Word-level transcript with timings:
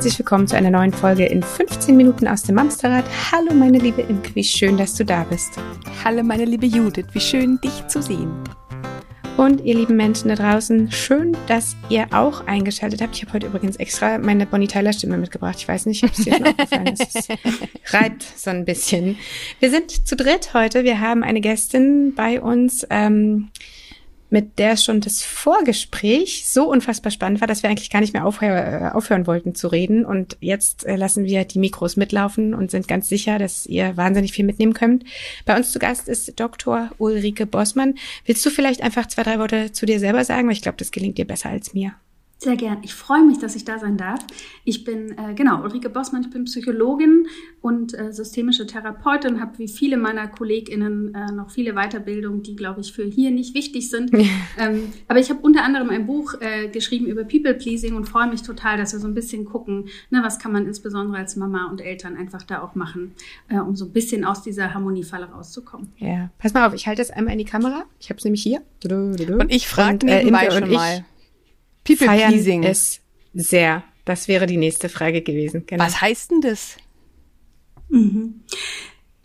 Herzlich 0.00 0.18
willkommen 0.18 0.46
zu 0.48 0.56
einer 0.56 0.70
neuen 0.70 0.94
Folge 0.94 1.26
in 1.26 1.42
15 1.42 1.94
Minuten 1.94 2.26
aus 2.26 2.42
dem 2.42 2.56
Amsterrad. 2.56 3.04
Hallo 3.30 3.52
meine 3.52 3.76
liebe 3.76 4.00
Imke, 4.00 4.34
wie 4.34 4.42
schön, 4.42 4.78
dass 4.78 4.94
du 4.94 5.04
da 5.04 5.24
bist. 5.24 5.58
Hallo 6.02 6.22
meine 6.22 6.46
liebe 6.46 6.64
Judith, 6.64 7.04
wie 7.12 7.20
schön 7.20 7.60
dich 7.60 7.86
zu 7.86 8.00
sehen. 8.00 8.32
Und 9.36 9.60
ihr 9.60 9.74
lieben 9.74 9.96
Menschen 9.96 10.28
da 10.28 10.36
draußen, 10.36 10.90
schön, 10.90 11.36
dass 11.48 11.76
ihr 11.90 12.06
auch 12.12 12.46
eingeschaltet 12.46 13.02
habt. 13.02 13.14
Ich 13.14 13.24
habe 13.24 13.34
heute 13.34 13.48
übrigens 13.48 13.76
extra 13.76 14.16
meine 14.16 14.46
Bonnie 14.46 14.68
Tyler 14.68 14.94
Stimme 14.94 15.18
mitgebracht. 15.18 15.56
Ich 15.58 15.68
weiß 15.68 15.84
nicht, 15.84 16.02
ob 16.02 16.12
es 16.12 16.24
dir 16.24 16.32
schon 16.32 16.46
aufgefallen 16.46 16.86
ist. 16.86 17.16
Es 17.84 17.92
reibt 17.92 18.22
so 18.22 18.48
ein 18.48 18.64
bisschen. 18.64 19.18
Wir 19.58 19.68
sind 19.68 20.08
zu 20.08 20.16
dritt 20.16 20.54
heute. 20.54 20.82
Wir 20.82 21.00
haben 21.00 21.22
eine 21.22 21.42
Gästin 21.42 22.14
bei 22.14 22.40
uns. 22.40 22.86
Ähm, 22.88 23.50
mit 24.30 24.58
der 24.58 24.76
schon 24.76 25.00
das 25.00 25.22
Vorgespräch 25.22 26.48
so 26.48 26.70
unfassbar 26.70 27.10
spannend 27.10 27.40
war, 27.40 27.48
dass 27.48 27.62
wir 27.62 27.70
eigentlich 27.70 27.90
gar 27.90 28.00
nicht 28.00 28.12
mehr 28.12 28.24
aufhör 28.24 28.90
äh, 28.90 28.90
aufhören 28.94 29.26
wollten 29.26 29.54
zu 29.54 29.68
reden. 29.68 30.04
Und 30.04 30.36
jetzt 30.40 30.86
äh, 30.86 30.96
lassen 30.96 31.24
wir 31.24 31.44
die 31.44 31.58
Mikros 31.58 31.96
mitlaufen 31.96 32.54
und 32.54 32.70
sind 32.70 32.88
ganz 32.88 33.08
sicher, 33.08 33.38
dass 33.38 33.66
ihr 33.66 33.96
wahnsinnig 33.96 34.32
viel 34.32 34.44
mitnehmen 34.44 34.74
könnt. 34.74 35.04
Bei 35.44 35.56
uns 35.56 35.72
zu 35.72 35.78
Gast 35.78 36.08
ist 36.08 36.38
Dr. 36.38 36.90
Ulrike 36.98 37.46
Bossmann. 37.46 37.96
Willst 38.24 38.44
du 38.46 38.50
vielleicht 38.50 38.82
einfach 38.82 39.06
zwei, 39.06 39.22
drei 39.24 39.38
Worte 39.38 39.72
zu 39.72 39.86
dir 39.86 39.98
selber 39.98 40.24
sagen? 40.24 40.46
Weil 40.46 40.54
ich 40.54 40.62
glaube, 40.62 40.78
das 40.78 40.92
gelingt 40.92 41.18
dir 41.18 41.26
besser 41.26 41.50
als 41.50 41.74
mir. 41.74 41.94
Sehr 42.42 42.56
gern. 42.56 42.78
Ich 42.80 42.94
freue 42.94 43.22
mich, 43.22 43.38
dass 43.38 43.54
ich 43.54 43.66
da 43.66 43.78
sein 43.78 43.98
darf. 43.98 44.20
Ich 44.64 44.84
bin, 44.84 45.10
äh, 45.18 45.34
genau, 45.34 45.62
Ulrike 45.62 45.90
Bossmann, 45.90 46.22
ich 46.22 46.30
bin 46.30 46.44
Psychologin 46.44 47.26
und 47.60 47.92
äh, 47.92 48.14
systemische 48.14 48.66
Therapeutin, 48.66 49.42
habe 49.42 49.58
wie 49.58 49.68
viele 49.68 49.98
meiner 49.98 50.26
KollegInnen 50.26 51.14
äh, 51.14 51.32
noch 51.32 51.50
viele 51.50 51.74
Weiterbildungen, 51.74 52.42
die, 52.42 52.56
glaube 52.56 52.80
ich, 52.80 52.94
für 52.94 53.04
hier 53.04 53.30
nicht 53.30 53.54
wichtig 53.54 53.90
sind. 53.90 54.10
ähm, 54.58 54.90
aber 55.06 55.18
ich 55.20 55.28
habe 55.28 55.40
unter 55.42 55.64
anderem 55.64 55.90
ein 55.90 56.06
Buch 56.06 56.32
äh, 56.40 56.68
geschrieben 56.68 57.04
über 57.08 57.24
People-Pleasing 57.24 57.94
und 57.94 58.08
freue 58.08 58.30
mich 58.30 58.40
total, 58.40 58.78
dass 58.78 58.94
wir 58.94 59.00
so 59.00 59.06
ein 59.06 59.14
bisschen 59.14 59.44
gucken, 59.44 59.90
ne, 60.08 60.20
was 60.22 60.38
kann 60.38 60.52
man 60.52 60.64
insbesondere 60.64 61.18
als 61.18 61.36
Mama 61.36 61.66
und 61.66 61.82
Eltern 61.82 62.16
einfach 62.16 62.42
da 62.42 62.62
auch 62.62 62.74
machen, 62.74 63.12
äh, 63.50 63.58
um 63.58 63.76
so 63.76 63.84
ein 63.84 63.92
bisschen 63.92 64.24
aus 64.24 64.42
dieser 64.42 64.72
Harmoniefalle 64.72 65.26
rauszukommen. 65.26 65.92
Ja, 65.98 66.30
pass 66.38 66.54
mal 66.54 66.66
auf, 66.66 66.72
ich 66.72 66.86
halte 66.86 67.02
das 67.02 67.10
einmal 67.10 67.32
in 67.32 67.38
die 67.38 67.44
Kamera. 67.44 67.84
Ich 68.00 68.08
habe 68.08 68.16
es 68.16 68.24
nämlich 68.24 68.42
hier. 68.42 68.62
Und 68.90 69.52
ich 69.52 69.68
frage 69.68 70.06
nebenbei 70.06 70.46
äh, 70.46 70.50
schon 70.52 70.70
mal. 70.70 71.04
People 71.84 72.06
feiern 72.06 72.32
pleasing. 72.32 72.64
es 72.64 73.00
sehr. 73.34 73.84
Das 74.04 74.28
wäre 74.28 74.46
die 74.46 74.56
nächste 74.56 74.88
Frage 74.88 75.22
gewesen. 75.22 75.64
Genau. 75.66 75.84
Was 75.84 76.00
heißt 76.00 76.30
denn 76.30 76.40
das? 76.40 76.76
Mhm. 77.88 78.42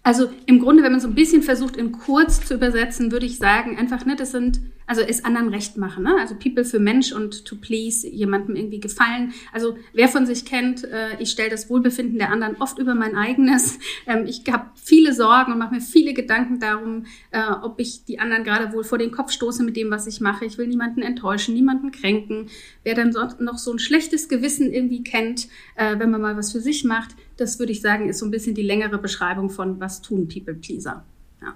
Also 0.04 0.30
im 0.46 0.60
Grunde, 0.60 0.84
wenn 0.84 0.92
man 0.92 1.02
so 1.02 1.08
ein 1.08 1.16
bisschen 1.16 1.42
versucht, 1.42 1.78
in 1.78 1.92
kurz 1.92 2.46
zu 2.46 2.54
übersetzen, 2.54 3.12
würde 3.12 3.26
ich 3.26 3.38
sagen, 3.38 3.78
einfach, 3.78 4.06
ne, 4.06 4.16
das 4.16 4.32
sind 4.32 4.62
also 4.88 5.02
es 5.02 5.26
anderen 5.26 5.50
recht 5.50 5.78
machen, 5.78 6.04
ne? 6.04 6.16
Also 6.20 6.36
People 6.36 6.64
für 6.64 6.80
Mensch 6.80 7.12
und 7.12 7.46
to 7.46 7.56
please 7.56 8.08
jemandem 8.08 8.56
irgendwie 8.56 8.80
gefallen. 8.80 9.34
Also 9.52 9.78
wer 9.94 10.08
von 10.08 10.26
sich 10.26 10.46
kennt, 10.46 10.84
äh, 10.84 11.20
ich 11.20 11.32
stelle 11.32 11.50
das 11.50 11.70
Wohlbefinden 11.70 12.20
der 12.20 12.32
anderen 12.32 12.56
oft 12.58 12.78
über 12.78 12.96
mein 12.96 13.16
eigenes. 13.16 13.80
Ähm, 14.08 14.26
ich 14.28 14.44
habe 14.52 14.66
viele 14.76 15.14
Sorgen 15.14 15.52
und 15.52 15.58
mache 15.58 15.74
mir 15.74 15.82
viele 15.82 16.14
Gedanken 16.14 16.60
darum, 16.60 17.06
äh, 17.32 17.42
ob 17.64 17.80
ich 17.80 18.04
die 18.06 18.20
anderen 18.20 18.44
gerade 18.44 18.72
wohl 18.74 18.84
vor 18.84 18.98
den 18.98 19.12
Kopf 19.12 19.32
stoße 19.32 19.64
mit 19.64 19.76
dem, 19.78 19.90
was 19.90 20.06
ich 20.06 20.22
mache. 20.22 20.46
Ich 20.46 20.58
will 20.58 20.68
niemanden 20.68 21.02
enttäuschen, 21.02 21.54
niemanden 21.54 21.92
kränken. 21.92 22.50
Wer 22.84 22.94
dann 22.94 23.12
sonst 23.12 23.40
noch 23.40 23.58
so 23.58 23.72
ein 23.72 23.80
schlechtes 23.80 24.28
Gewissen 24.28 24.72
irgendwie 24.72 25.04
kennt, 25.04 25.48
äh, 25.76 25.98
wenn 25.98 26.12
man 26.12 26.22
mal 26.22 26.38
was 26.38 26.52
für 26.52 26.60
sich 26.60 26.84
macht, 26.84 27.16
das 27.38 27.58
würde 27.58 27.72
ich 27.72 27.82
sagen, 27.82 28.10
ist 28.10 28.20
so 28.20 28.26
ein 28.26 28.32
bisschen 28.32 28.54
die 28.54 28.64
längere 28.64 28.98
Beschreibung 28.98 29.50
von 29.50 29.80
was 29.80 30.02
tun 30.02 30.28
People 30.28 30.54
Pleaser. 30.54 31.04
Ja. 31.42 31.56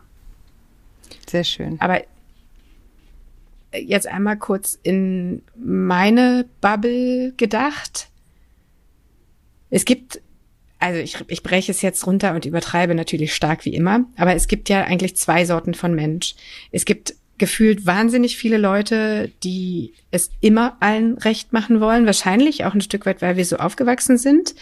Sehr 1.28 1.44
schön. 1.44 1.80
Aber 1.80 2.02
jetzt 3.74 4.08
einmal 4.08 4.38
kurz 4.38 4.80
in 4.82 5.44
meine 5.56 6.46
Bubble 6.62 7.34
gedacht. 7.38 8.10
Es 9.70 9.86
gibt, 9.86 10.22
also 10.80 11.00
ich, 11.00 11.18
ich 11.28 11.44
breche 11.44 11.72
es 11.72 11.82
jetzt 11.82 12.06
runter 12.08 12.34
und 12.34 12.46
übertreibe 12.46 12.96
natürlich 12.96 13.34
stark 13.36 13.66
wie 13.66 13.74
immer, 13.74 14.06
aber 14.18 14.36
es 14.36 14.48
gibt 14.48 14.70
ja 14.70 14.84
eigentlich 14.84 15.16
zwei 15.16 15.46
Sorten 15.46 15.74
von 15.74 15.94
Mensch. 15.94 16.36
Es 16.72 16.86
gibt 16.86 17.16
gefühlt 17.38 17.86
wahnsinnig 17.86 18.38
viele 18.38 18.58
Leute, 18.58 19.32
die 19.44 19.94
es 20.12 20.30
immer 20.42 20.78
allen 20.82 21.18
recht 21.18 21.54
machen 21.54 21.80
wollen, 21.80 22.06
wahrscheinlich 22.06 22.66
auch 22.66 22.74
ein 22.74 22.82
Stück 22.82 23.06
weit, 23.06 23.22
weil 23.22 23.38
wir 23.38 23.46
so 23.46 23.58
aufgewachsen 23.58 24.18
sind. 24.18 24.56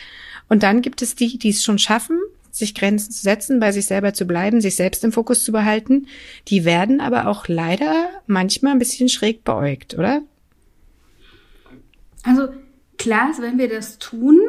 Und 0.47 0.63
dann 0.63 0.81
gibt 0.81 1.01
es 1.01 1.16
die, 1.16 1.38
die 1.38 1.50
es 1.50 1.63
schon 1.63 1.79
schaffen, 1.79 2.19
sich 2.57 2.75
Grenzen 2.75 3.12
zu 3.12 3.22
setzen, 3.22 3.59
bei 3.59 3.72
sich 3.72 3.85
selber 3.85 4.13
zu 4.13 4.25
bleiben, 4.25 4.62
sich 4.62 4.75
selbst 4.75 5.03
im 5.03 5.12
Fokus 5.12 5.44
zu 5.44 5.51
behalten. 5.51 6.07
Die 6.47 6.66
werden 6.66 7.01
aber 7.01 7.28
auch 7.28 7.47
leider 7.47 8.09
manchmal 8.25 8.73
ein 8.73 8.79
bisschen 8.79 9.09
schräg 9.09 9.44
beäugt, 9.44 9.97
oder? 9.97 10.22
Also 12.23 12.50
klar, 12.97 13.31
wenn 13.40 13.57
wir 13.57 13.69
das 13.69 14.00
tun, 14.00 14.40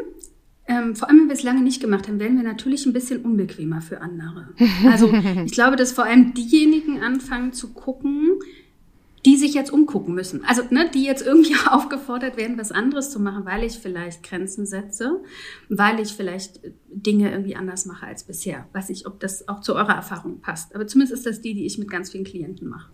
ähm, 0.67 0.97
vor 0.97 1.09
allem 1.09 1.21
wenn 1.21 1.29
wir 1.29 1.35
es 1.35 1.43
lange 1.43 1.63
nicht 1.63 1.81
gemacht 1.81 2.09
haben, 2.09 2.21
werden 2.21 2.37
wir 2.37 2.45
natürlich 2.45 2.85
ein 2.87 2.93
bisschen 2.93 3.23
unbequemer 3.23 3.81
für 3.81 4.01
andere. 4.01 4.49
Also 4.91 5.13
ich 5.45 5.53
glaube, 5.53 5.77
dass 5.77 5.93
vor 5.93 6.05
allem 6.05 6.35
diejenigen 6.35 7.03
anfangen 7.03 7.53
zu 7.53 7.73
gucken, 7.73 8.41
die 9.25 9.37
sich 9.37 9.55
jetzt 9.55 9.73
umgucken 9.73 10.15
müssen. 10.15 10.45
Also, 10.45 10.63
ne, 10.71 10.91
die 10.93 11.05
jetzt 11.05 11.27
irgendwie 11.27 11.57
aufgefordert 11.71 12.37
werden, 12.37 12.59
was 12.59 12.73
anderes 12.73 13.11
zu 13.11 13.21
machen, 13.21 13.45
weil 13.45 13.65
ich 13.65 13.79
vielleicht 13.79 14.23
Grenzen 14.23 14.67
setze, 14.67 15.21
weil 15.69 16.01
ich 16.01 16.13
vielleicht 16.13 16.61
Dinge 17.03 17.31
irgendwie 17.31 17.57
anders 17.57 17.87
mache 17.87 18.07
als 18.07 18.25
bisher. 18.25 18.67
Weiß 18.73 18.91
ich, 18.91 19.07
ob 19.07 19.21
das 19.21 19.49
auch 19.49 19.61
zu 19.61 19.75
eurer 19.75 19.95
Erfahrung 19.95 20.41
passt. 20.41 20.75
Aber 20.75 20.87
zumindest 20.87 21.19
ist 21.19 21.27
das 21.27 21.41
die, 21.41 21.55
die 21.55 21.67
ich 21.67 21.79
mit 21.79 21.91
ganz 21.91 22.11
vielen 22.11 22.25
Klienten 22.25 22.69
mache. 22.69 22.91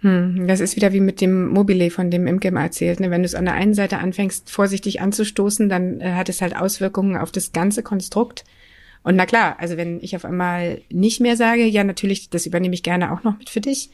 Hm, 0.00 0.46
das 0.46 0.60
ist 0.60 0.76
wieder 0.76 0.92
wie 0.92 1.00
mit 1.00 1.20
dem 1.20 1.48
Mobile, 1.48 1.90
von 1.90 2.10
dem 2.10 2.26
Imke 2.26 2.52
mal 2.52 2.62
erzählt. 2.62 3.00
Ne? 3.00 3.10
Wenn 3.10 3.22
du 3.22 3.26
es 3.26 3.34
an 3.34 3.44
der 3.44 3.54
einen 3.54 3.74
Seite 3.74 3.98
anfängst, 3.98 4.50
vorsichtig 4.50 5.00
anzustoßen, 5.00 5.68
dann 5.68 6.00
äh, 6.00 6.12
hat 6.12 6.28
es 6.28 6.40
halt 6.40 6.56
Auswirkungen 6.56 7.16
auf 7.16 7.32
das 7.32 7.52
ganze 7.52 7.82
Konstrukt. 7.82 8.44
Und 9.02 9.16
na 9.16 9.26
klar, 9.26 9.56
also 9.58 9.76
wenn 9.76 10.00
ich 10.00 10.14
auf 10.14 10.24
einmal 10.24 10.82
nicht 10.90 11.20
mehr 11.20 11.36
sage, 11.36 11.64
ja 11.64 11.82
natürlich, 11.82 12.30
das 12.30 12.46
übernehme 12.46 12.74
ich 12.74 12.82
gerne 12.82 13.12
auch 13.12 13.24
noch 13.24 13.38
mit 13.38 13.50
für 13.50 13.60
dich, 13.60 13.90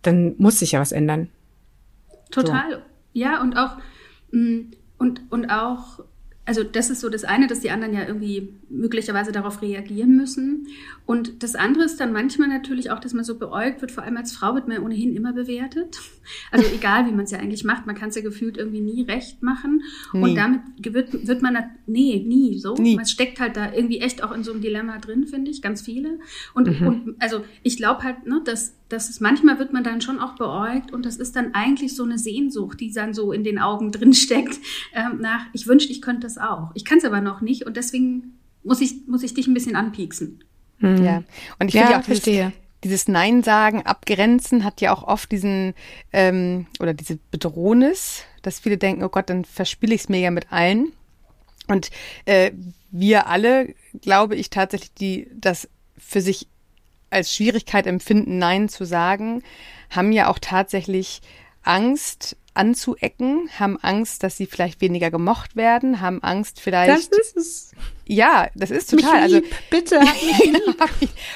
dann 0.00 0.34
muss 0.38 0.58
sich 0.58 0.72
ja 0.72 0.80
was 0.80 0.92
ändern. 0.92 1.28
Total. 2.30 2.70
So. 2.70 2.78
Ja, 3.12 3.42
und 3.42 3.56
auch, 3.56 3.76
mm, 4.30 4.72
und, 4.98 5.20
und 5.30 5.50
auch 5.50 6.00
also 6.44 6.64
das 6.64 6.90
ist 6.90 7.00
so 7.00 7.08
das 7.08 7.22
eine, 7.22 7.46
dass 7.46 7.60
die 7.60 7.70
anderen 7.70 7.94
ja 7.94 8.04
irgendwie 8.04 8.52
möglicherweise 8.68 9.30
darauf 9.30 9.62
reagieren 9.62 10.16
müssen. 10.16 10.66
Und 11.06 11.44
das 11.44 11.54
andere 11.54 11.84
ist 11.84 12.00
dann 12.00 12.12
manchmal 12.12 12.48
natürlich 12.48 12.90
auch, 12.90 12.98
dass 12.98 13.12
man 13.12 13.22
so 13.22 13.38
beäugt 13.38 13.80
wird, 13.80 13.92
vor 13.92 14.02
allem 14.02 14.16
als 14.16 14.32
Frau 14.32 14.54
wird 14.56 14.66
man 14.66 14.82
ohnehin 14.82 15.14
immer 15.14 15.32
bewertet. 15.32 16.00
Also 16.52 16.66
egal, 16.72 17.06
wie 17.06 17.10
man 17.10 17.24
es 17.24 17.32
ja 17.32 17.40
eigentlich 17.40 17.64
macht, 17.64 17.84
man 17.84 17.96
kann 17.96 18.10
es 18.10 18.14
ja 18.14 18.22
gefühlt 18.22 18.56
irgendwie 18.56 18.80
nie 18.80 19.02
recht 19.02 19.42
machen. 19.42 19.82
Nie. 20.12 20.22
Und 20.22 20.34
damit 20.36 20.60
wird, 20.78 21.26
wird 21.26 21.42
man, 21.42 21.58
nee, 21.86 22.24
nie 22.24 22.60
so. 22.60 22.74
Nie. 22.74 22.94
Man 22.94 23.06
steckt 23.06 23.40
halt 23.40 23.56
da 23.56 23.72
irgendwie 23.72 23.98
echt 23.98 24.22
auch 24.22 24.30
in 24.30 24.44
so 24.44 24.52
einem 24.52 24.60
Dilemma 24.60 24.98
drin, 24.98 25.26
finde 25.26 25.50
ich, 25.50 25.62
ganz 25.62 25.82
viele. 25.82 26.20
Und, 26.54 26.80
mhm. 26.80 26.86
und 26.86 27.16
also 27.18 27.44
ich 27.64 27.76
glaube 27.76 28.04
halt, 28.04 28.24
ne, 28.24 28.40
dass 28.44 28.76
dass 28.92 29.08
es 29.08 29.20
manchmal 29.20 29.58
wird 29.58 29.72
man 29.72 29.82
dann 29.82 30.00
schon 30.00 30.20
auch 30.20 30.34
beäugt 30.34 30.92
und 30.92 31.06
das 31.06 31.16
ist 31.16 31.34
dann 31.34 31.54
eigentlich 31.54 31.96
so 31.96 32.04
eine 32.04 32.18
Sehnsucht, 32.18 32.80
die 32.80 32.92
dann 32.92 33.14
so 33.14 33.32
in 33.32 33.42
den 33.44 33.58
Augen 33.58 33.90
drin 33.90 34.12
steckt, 34.12 34.58
ähm, 34.94 35.20
nach, 35.20 35.46
ich 35.52 35.66
wünschte, 35.66 35.92
ich 35.92 36.02
könnte 36.02 36.26
das 36.26 36.38
auch. 36.38 36.70
Ich 36.74 36.84
kann 36.84 36.98
es 36.98 37.04
aber 37.04 37.20
noch 37.20 37.40
nicht 37.40 37.64
und 37.66 37.76
deswegen 37.76 38.38
muss 38.62 38.80
ich, 38.80 39.06
muss 39.06 39.22
ich 39.22 39.34
dich 39.34 39.46
ein 39.46 39.54
bisschen 39.54 39.76
anpieksen. 39.76 40.44
Mhm. 40.78 41.04
Ja, 41.04 41.22
und 41.58 41.68
ich 41.68 41.74
ja, 41.74 41.82
finde 41.82 41.92
ja 41.92 42.00
auch, 42.00 42.04
verstehe. 42.04 42.52
Dieses 42.84 43.06
Nein 43.06 43.42
sagen, 43.44 43.82
abgrenzen 43.82 44.64
hat 44.64 44.80
ja 44.80 44.92
auch 44.92 45.04
oft 45.04 45.30
diesen 45.30 45.74
ähm, 46.12 46.66
oder 46.80 46.94
diese 46.94 47.18
Bedrohnis, 47.30 48.24
dass 48.42 48.58
viele 48.58 48.76
denken, 48.76 49.04
oh 49.04 49.08
Gott, 49.08 49.30
dann 49.30 49.44
verspiele 49.44 49.94
ich 49.94 50.02
es 50.02 50.08
mir 50.08 50.18
ja 50.18 50.32
mit 50.32 50.52
allen. 50.52 50.92
Und 51.68 51.90
äh, 52.24 52.50
wir 52.90 53.28
alle, 53.28 53.74
glaube 54.00 54.34
ich 54.34 54.50
tatsächlich, 54.50 54.92
die 54.94 55.28
das 55.32 55.68
für 55.96 56.20
sich 56.20 56.48
als 57.12 57.34
Schwierigkeit 57.34 57.86
empfinden, 57.86 58.38
Nein 58.38 58.68
zu 58.68 58.84
sagen, 58.84 59.42
haben 59.90 60.12
ja 60.12 60.28
auch 60.28 60.38
tatsächlich 60.38 61.20
Angst 61.62 62.36
anzuecken, 62.54 63.48
haben 63.58 63.78
Angst, 63.78 64.22
dass 64.22 64.36
sie 64.36 64.46
vielleicht 64.46 64.80
weniger 64.80 65.10
gemocht 65.10 65.56
werden, 65.56 66.00
haben 66.00 66.22
Angst 66.22 66.60
vielleicht. 66.60 66.90
Das 66.90 67.06
ist 67.06 67.36
es. 67.36 67.72
Ja, 68.06 68.48
das 68.54 68.70
ist 68.70 68.90
total. 68.90 69.22
Mich 69.22 69.32
lieb, 69.32 69.44
also 69.44 69.56
bitte. 69.70 70.00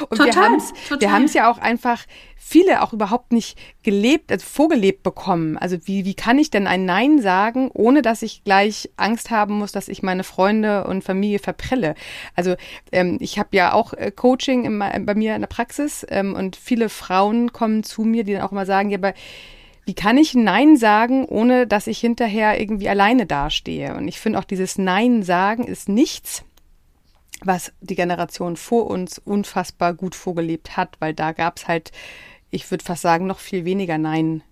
und 0.09 0.19
total, 0.19 0.27
wir 0.27 0.37
haben 0.37 0.55
es, 0.57 0.73
wir 1.01 1.13
haben 1.13 1.25
es 1.25 1.35
ja 1.35 1.51
auch 1.51 1.59
einfach 1.59 2.05
viele 2.37 2.83
auch 2.83 2.93
überhaupt 2.93 3.33
nicht 3.33 3.59
gelebt, 3.83 4.31
also 4.31 4.47
vorgelebt 4.47 5.03
bekommen. 5.03 5.59
Also 5.59 5.79
wie, 5.85 6.05
wie 6.05 6.15
kann 6.15 6.39
ich 6.39 6.51
denn 6.51 6.69
ein 6.69 6.85
Nein 6.85 7.21
sagen, 7.21 7.71
ohne 7.73 8.03
dass 8.03 8.23
ich 8.23 8.45
gleich 8.45 8.89
Angst 8.97 9.31
haben 9.31 9.59
muss, 9.59 9.73
dass 9.73 9.89
ich 9.89 10.05
meine 10.05 10.23
Freunde 10.23 10.85
und 10.85 11.03
Familie 11.03 11.41
verprelle? 11.41 11.97
Also 12.37 12.55
ähm, 12.93 13.19
ich 13.21 13.39
habe 13.39 13.49
ja 13.53 13.73
auch 13.73 13.95
äh, 13.95 14.13
Coaching 14.13 14.65
im, 14.65 14.79
bei 14.79 15.15
mir 15.15 15.35
in 15.35 15.41
der 15.41 15.49
Praxis 15.49 16.07
ähm, 16.09 16.35
und 16.35 16.55
viele 16.55 16.89
Frauen 16.89 17.53
kommen 17.53 17.83
zu 17.83 18.03
mir, 18.03 18.23
die 18.23 18.35
dann 18.35 18.43
auch 18.43 18.53
mal 18.53 18.67
sagen, 18.67 18.91
ja, 18.91 18.99
aber 18.99 19.15
wie 19.85 19.95
kann 19.95 20.19
ich 20.19 20.35
Nein 20.35 20.77
sagen, 20.77 21.25
ohne 21.25 21.67
dass 21.67 21.87
ich 21.87 21.99
hinterher 21.99 22.61
irgendwie 22.61 22.89
alleine 22.89 23.27
dastehe? 23.27 23.95
Und 23.95 24.07
ich 24.07 24.21
finde 24.21 24.39
auch 24.39 24.45
dieses 24.45 24.79
Nein 24.79 25.23
sagen 25.23 25.65
ist 25.65 25.89
nichts, 25.89 26.45
was 27.45 27.73
die 27.81 27.95
Generation 27.95 28.57
vor 28.57 28.87
uns 28.87 29.19
unfassbar 29.19 29.95
gut 29.95 30.15
vorgelebt 30.15 30.77
hat, 30.77 30.97
weil 31.01 31.15
da 31.15 31.33
gab 31.33 31.59
es 31.59 31.69
halt 31.69 31.93
ich 32.51 32.71
würde 32.71 32.85
fast 32.85 33.03
sagen, 33.03 33.27
noch 33.27 33.39
viel 33.39 33.65
weniger 33.65 33.99
Nein 33.99 34.43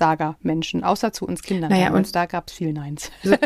Nein-Sager-Menschen, 0.00 0.84
außer 0.84 1.12
zu 1.12 1.26
uns 1.26 1.42
Kindern. 1.42 1.70
Naja, 1.70 1.92
und 1.92 2.14
da 2.14 2.26
gab 2.26 2.48
es 2.48 2.54
viel 2.54 2.72
Neins. 2.72 3.10
Also, 3.22 3.36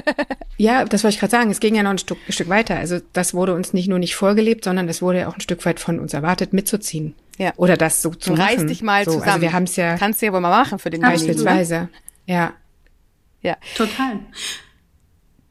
ja, 0.56 0.84
das 0.84 1.04
wollte 1.04 1.14
ich 1.14 1.20
gerade 1.20 1.30
sagen. 1.30 1.50
Es 1.50 1.60
ging 1.60 1.74
ja 1.74 1.82
noch 1.82 1.90
ein 1.90 1.98
Stück, 1.98 2.18
ein 2.28 2.32
Stück 2.32 2.48
weiter. 2.48 2.76
Also 2.76 3.00
das 3.12 3.34
wurde 3.34 3.54
uns 3.54 3.72
nicht 3.72 3.88
nur 3.88 3.98
nicht 3.98 4.14
vorgelebt, 4.14 4.64
sondern 4.64 4.88
es 4.88 5.02
wurde 5.02 5.20
ja 5.20 5.28
auch 5.28 5.34
ein 5.34 5.40
Stück 5.40 5.64
weit 5.64 5.80
von 5.80 5.98
uns 5.98 6.14
erwartet, 6.14 6.52
mitzuziehen. 6.52 7.14
Ja. 7.38 7.52
Oder 7.56 7.76
das 7.76 8.02
so 8.02 8.10
zu 8.10 8.34
Reiß 8.34 8.56
machen. 8.56 8.68
dich 8.68 8.82
mal 8.82 9.04
so, 9.04 9.12
zusammen. 9.12 9.30
Also 9.30 9.40
wir 9.42 9.52
haben 9.52 9.64
es 9.64 9.76
ja 9.76 9.96
Kannst 9.96 10.22
du 10.22 10.26
ja 10.26 10.32
wohl 10.32 10.40
mal 10.40 10.50
machen 10.50 10.78
für 10.78 10.90
den 10.90 11.00
beispielsweise. 11.00 11.88
Ja. 12.26 12.52
Ja. 13.40 13.56
Total. 13.76 14.20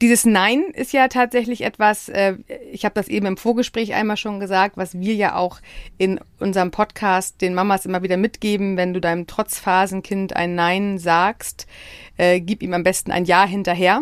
Dieses 0.04 0.26
Nein 0.26 0.66
ist 0.74 0.92
ja 0.92 1.08
tatsächlich 1.08 1.62
etwas, 1.62 2.10
äh, 2.10 2.36
ich 2.74 2.84
habe 2.84 2.94
das 2.94 3.08
eben 3.08 3.26
im 3.26 3.38
Vorgespräch 3.38 3.94
einmal 3.94 4.18
schon 4.18 4.42
gesagt, 4.42 4.76
was 4.76 5.00
wir 5.00 5.14
ja 5.14 5.38
auch 5.38 5.62
in 5.98 6.20
unserem 6.42 6.72
Podcast 6.72 7.40
den 7.40 7.54
Mamas 7.54 7.86
immer 7.86 8.04
wieder 8.04 8.18
mitgeben, 8.18 8.76
wenn 8.76 8.94
du 8.94 9.00
deinem 9.00 9.28
Trotzphasenkind 9.28 10.36
ein 10.36 10.56
Nein 10.56 10.98
sagst, 10.98 11.68
äh, 12.18 12.42
gib 12.42 12.64
ihm 12.64 12.74
am 12.74 12.84
besten 12.84 13.12
ein 13.12 13.24
Ja 13.24 13.46
hinterher. 13.46 14.02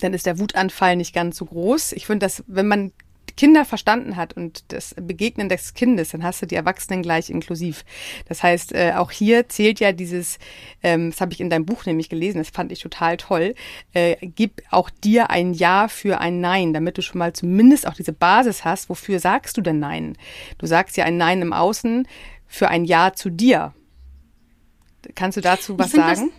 Dann 0.00 0.14
ist 0.14 0.26
der 0.26 0.40
Wutanfall 0.40 0.96
nicht 0.96 1.14
ganz 1.14 1.36
so 1.36 1.44
groß. 1.44 1.92
Ich 1.92 2.06
finde, 2.06 2.26
dass 2.26 2.42
wenn 2.48 2.66
man 2.66 2.90
Kinder 3.36 3.64
verstanden 3.64 4.16
hat 4.16 4.34
und 4.34 4.64
das 4.72 4.94
Begegnen 5.00 5.48
des 5.48 5.74
Kindes, 5.74 6.10
dann 6.10 6.22
hast 6.22 6.42
du 6.42 6.46
die 6.46 6.54
Erwachsenen 6.54 7.02
gleich 7.02 7.30
inklusiv. 7.30 7.84
Das 8.28 8.42
heißt, 8.42 8.72
äh, 8.72 8.92
auch 8.96 9.10
hier 9.10 9.48
zählt 9.48 9.80
ja 9.80 9.92
dieses, 9.92 10.38
ähm, 10.82 11.10
das 11.10 11.20
habe 11.20 11.32
ich 11.32 11.40
in 11.40 11.50
deinem 11.50 11.66
Buch 11.66 11.86
nämlich 11.86 12.08
gelesen, 12.08 12.38
das 12.38 12.50
fand 12.50 12.70
ich 12.72 12.80
total 12.80 13.16
toll, 13.16 13.54
äh, 13.92 14.16
gib 14.20 14.62
auch 14.70 14.90
dir 14.90 15.30
ein 15.30 15.52
Ja 15.54 15.88
für 15.88 16.20
ein 16.20 16.40
Nein, 16.40 16.72
damit 16.72 16.98
du 16.98 17.02
schon 17.02 17.18
mal 17.18 17.32
zumindest 17.32 17.86
auch 17.86 17.94
diese 17.94 18.12
Basis 18.12 18.64
hast, 18.64 18.88
wofür 18.88 19.18
sagst 19.18 19.56
du 19.56 19.60
denn 19.60 19.78
Nein? 19.78 20.16
Du 20.58 20.66
sagst 20.66 20.96
ja 20.96 21.04
ein 21.04 21.16
Nein 21.16 21.42
im 21.42 21.52
Außen 21.52 22.06
für 22.46 22.68
ein 22.68 22.84
Ja 22.84 23.12
zu 23.14 23.30
dir. 23.30 23.74
Kannst 25.14 25.36
du 25.36 25.40
dazu 25.40 25.78
was 25.78 25.90
sagen? 25.90 26.30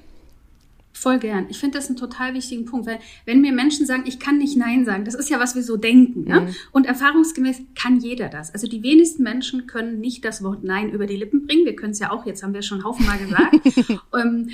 Voll 0.98 1.20
gern. 1.20 1.48
Ich 1.50 1.60
finde 1.60 1.78
das 1.78 1.88
einen 1.88 1.98
total 1.98 2.34
wichtigen 2.34 2.64
Punkt, 2.64 2.88
weil 2.88 3.00
wenn 3.26 3.42
mir 3.42 3.52
Menschen 3.52 3.86
sagen, 3.86 4.04
ich 4.06 4.18
kann 4.18 4.38
nicht 4.38 4.56
Nein 4.56 4.86
sagen, 4.86 5.04
das 5.04 5.14
ist 5.14 5.30
ja, 5.30 5.42
was 5.42 5.54
wir 5.54 5.62
so 5.62 5.76
denken. 5.76 6.24
Ne? 6.24 6.40
Mhm. 6.40 6.56
Und 6.72 6.86
erfahrungsgemäß 6.86 7.64
kann 7.76 8.00
jeder 8.00 8.30
das. 8.30 8.54
Also 8.54 8.68
die 8.68 8.82
wenigsten 8.82 9.22
Menschen 9.22 9.68
können 9.68 10.00
nicht 10.00 10.24
das 10.24 10.42
Wort 10.42 10.64
Nein 10.64 10.90
über 10.90 11.06
die 11.06 11.18
Lippen 11.18 11.46
bringen. 11.46 11.66
Wir 11.66 11.76
können 11.76 11.92
es 11.92 12.00
ja 12.00 12.12
auch, 12.12 12.26
jetzt 12.26 12.44
haben 12.44 12.54
wir 12.54 12.62
schon 12.62 12.86
Haufenmal 12.86 13.18
gesagt. 13.18 13.56
Ähm, 14.16 14.50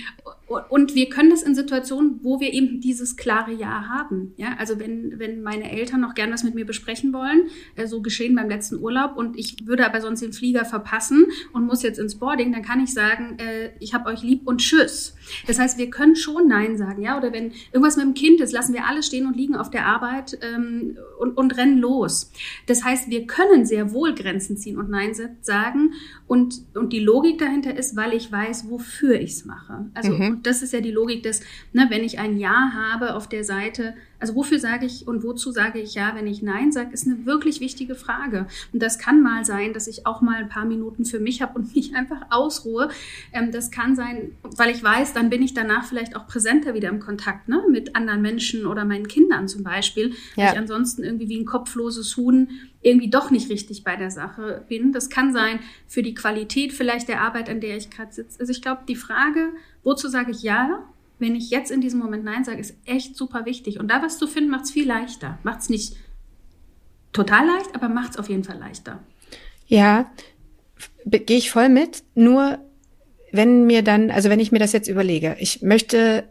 und 0.70 0.96
wir 0.96 1.10
können 1.10 1.30
das 1.30 1.44
in 1.44 1.56
Situationen, 1.56 2.20
wo 2.24 2.40
wir 2.40 2.54
eben 2.54 2.82
dieses 2.82 3.16
klare 3.16 3.54
Ja 3.54 3.88
haben. 3.88 4.34
Ja, 4.38 4.56
also 4.58 4.80
wenn, 4.80 5.20
wenn 5.20 5.44
meine 5.44 5.72
Eltern 5.72 6.02
noch 6.02 6.14
gern 6.14 6.32
was 6.32 6.44
mit 6.44 6.56
mir 6.56 6.66
besprechen 6.66 7.14
wollen, 7.14 7.50
äh, 7.76 7.88
so 7.88 8.02
geschehen 8.02 8.36
beim 8.36 8.50
letzten 8.50 8.80
Urlaub 8.80 9.18
und 9.18 9.38
ich 9.38 9.66
würde 9.66 9.86
aber 9.86 10.02
sonst 10.02 10.22
den 10.22 10.34
Flieger 10.34 10.66
verpassen 10.66 11.26
und 11.54 11.66
muss 11.66 11.84
jetzt 11.84 12.00
ins 12.00 12.16
Boarding, 12.16 12.52
dann 12.52 12.62
kann 12.62 12.82
ich 12.84 12.94
sagen, 12.94 13.38
äh, 13.40 13.72
ich 13.80 13.94
habe 13.94 14.10
euch 14.10 14.24
lieb 14.24 14.42
und 14.46 14.60
tschüss. 14.60 15.16
Das 15.48 15.60
heißt, 15.60 15.78
wir 15.78 15.90
können 15.90 16.16
schon 16.16 16.48
Nein 16.48 16.78
sagen, 16.78 17.02
ja. 17.02 17.18
Oder 17.18 17.34
wenn 17.34 17.52
irgendwas 17.72 17.98
mit 17.98 18.06
dem 18.06 18.14
Kind 18.14 18.42
ist, 18.42 18.52
lassen 18.52 18.74
wir 18.74 18.86
alle 18.86 19.04
stehen 19.04 19.28
und 19.28 19.36
liegen 19.36 19.56
auf 19.56 19.70
der 19.70 19.86
Arbeit 19.86 20.38
ähm, 20.42 20.98
und, 21.20 21.38
und 21.38 21.58
rennen 21.58 21.78
los. 21.78 22.32
Das 22.68 22.84
heißt, 22.84 23.10
wir 23.10 23.28
können 23.28 23.66
sehr 23.66 23.94
wohl 23.94 24.14
Grenzen 24.14 24.58
ziehen 24.58 24.78
und 24.78 24.90
Nein 24.90 25.14
sagen. 25.42 25.94
Und, 26.28 26.64
und 26.76 26.94
die 26.94 27.00
Logik 27.00 27.40
dahinter 27.40 27.76
ist, 27.76 27.96
weil 27.96 28.14
ich 28.14 28.32
weiß, 28.32 28.70
wofür 28.70 29.20
ich 29.20 29.32
es 29.32 29.46
mache. 29.46 29.90
Also 29.94 30.12
mhm. 30.12 30.41
Das 30.44 30.62
ist 30.62 30.74
ja 30.74 30.82
die 30.82 30.92
Logik 30.92 31.24
des, 31.24 31.42
ne, 31.74 31.88
wenn 31.90 32.04
ich 32.04 32.20
ein 32.20 32.38
Ja 32.38 32.72
habe 32.74 33.16
auf 33.16 33.28
der 33.28 33.44
Seite, 33.44 33.94
also 34.22 34.36
wofür 34.36 34.60
sage 34.60 34.86
ich 34.86 35.08
und 35.08 35.24
wozu 35.24 35.52
sage 35.52 35.80
ich 35.80 35.96
ja, 35.96 36.14
wenn 36.16 36.28
ich 36.28 36.44
Nein 36.44 36.72
sage, 36.72 36.94
ist 36.94 37.08
eine 37.08 37.26
wirklich 37.26 37.60
wichtige 37.60 37.96
Frage. 37.96 38.46
Und 38.72 38.82
das 38.82 39.00
kann 39.00 39.22
mal 39.22 39.44
sein, 39.46 39.74
dass 39.74 39.88
ich 39.88 40.06
auch 40.06 40.22
mal 40.22 40.36
ein 40.36 40.50
paar 40.50 40.66
Minuten 40.66 41.06
für 41.06 41.20
mich 41.20 41.42
habe 41.42 41.58
und 41.58 41.76
mich 41.76 41.96
einfach 41.96 42.22
ausruhe. 42.30 42.90
Ähm, 43.34 43.52
das 43.52 43.72
kann 43.72 43.96
sein, 43.96 44.32
weil 44.44 44.70
ich 44.70 44.84
weiß, 44.84 45.14
dann 45.14 45.30
bin 45.30 45.42
ich 45.42 45.54
danach 45.54 45.86
vielleicht 45.86 46.16
auch 46.16 46.28
präsenter 46.28 46.76
wieder 46.76 46.90
im 46.90 47.00
Kontakt 47.00 47.50
ne? 47.50 47.64
mit 47.70 47.96
anderen 47.96 48.22
Menschen 48.22 48.68
oder 48.68 48.86
meinen 48.86 49.08
Kindern 49.08 49.48
zum 49.48 49.64
Beispiel. 49.64 50.14
Ja. 50.36 50.46
Weil 50.46 50.54
ich 50.54 50.60
ansonsten 50.60 51.04
irgendwie 51.04 51.28
wie 51.28 51.40
ein 51.40 51.46
kopfloses 51.46 52.16
Huhn 52.16 52.50
irgendwie 52.84 53.10
doch 53.10 53.32
nicht 53.32 53.50
richtig 53.50 53.84
bei 53.84 53.96
der 53.96 54.12
Sache 54.12 54.66
bin. 54.68 54.92
Das 54.92 55.10
kann 55.10 55.34
sein 55.34 55.60
für 55.88 56.04
die 56.04 56.14
Qualität 56.14 56.74
vielleicht 56.74 57.08
der 57.08 57.22
Arbeit, 57.22 57.50
an 57.50 57.60
der 57.60 57.78
ich 57.78 57.90
gerade 57.90 58.12
sitze. 58.12 58.40
Also 58.40 58.52
ich 58.52 58.62
glaube, 58.62 58.82
die 58.88 58.96
Frage, 58.96 59.50
wozu 59.84 60.08
sage 60.08 60.32
ich 60.32 60.44
ja 60.44 60.86
wenn 61.22 61.36
ich 61.36 61.52
jetzt 61.52 61.70
in 61.70 61.82
diesem 61.82 62.00
Moment 62.00 62.24
Nein 62.24 62.44
sage, 62.44 62.60
ist 62.60 62.76
echt 62.86 63.16
super 63.16 63.46
wichtig. 63.46 63.80
Und 63.80 63.90
da 63.90 64.02
was 64.02 64.18
zu 64.18 64.26
finden, 64.26 64.50
macht 64.50 64.66
es 64.66 64.72
viel 64.72 64.88
leichter. 64.88 65.38
Macht 65.44 65.62
es 65.62 65.70
nicht 65.70 65.96
total 67.14 67.46
leicht, 67.46 67.76
aber 67.76 67.90
macht 67.90 68.14
es 68.14 68.18
auf 68.18 68.28
jeden 68.28 68.44
Fall 68.44 68.58
leichter. 68.58 69.00
Ja, 69.68 70.12
gehe 71.06 71.38
ich 71.38 71.52
voll 71.52 71.70
mit. 71.70 72.04
Nur 72.16 72.58
wenn 73.32 73.68
mir 73.68 73.84
dann, 73.84 74.10
also 74.10 74.30
wenn 74.30 74.40
ich 74.40 74.52
mir 74.52 74.58
das 74.58 74.74
jetzt 74.74 74.88
überlege, 74.88 75.38
ich 75.40 75.62
möchte 75.62 76.28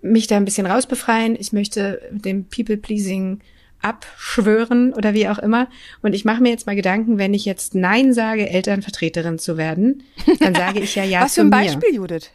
mich 0.00 0.26
da 0.26 0.36
ein 0.36 0.44
bisschen 0.44 0.66
rausbefreien, 0.66 1.36
ich 1.38 1.52
möchte 1.52 2.02
dem 2.10 2.46
People-Pleasing 2.46 3.38
abschwören 3.82 4.94
oder 4.94 5.14
wie 5.14 5.28
auch 5.28 5.38
immer. 5.38 5.68
Und 6.02 6.14
ich 6.14 6.24
mache 6.24 6.42
mir 6.42 6.50
jetzt 6.50 6.66
mal 6.66 6.76
Gedanken, 6.76 7.18
wenn 7.18 7.34
ich 7.34 7.44
jetzt 7.44 7.74
Nein 7.74 8.14
sage, 8.14 8.48
Elternvertreterin 8.48 9.38
zu 9.38 9.56
werden, 9.56 10.04
dann 10.40 10.54
sage 10.54 10.80
ich 10.80 10.94
ja 10.94 11.04
ja 11.12 11.22
Was 11.22 11.34
für 11.34 11.42
ein 11.42 11.50
Beispiel, 11.50 11.94
Judith? 11.94 12.30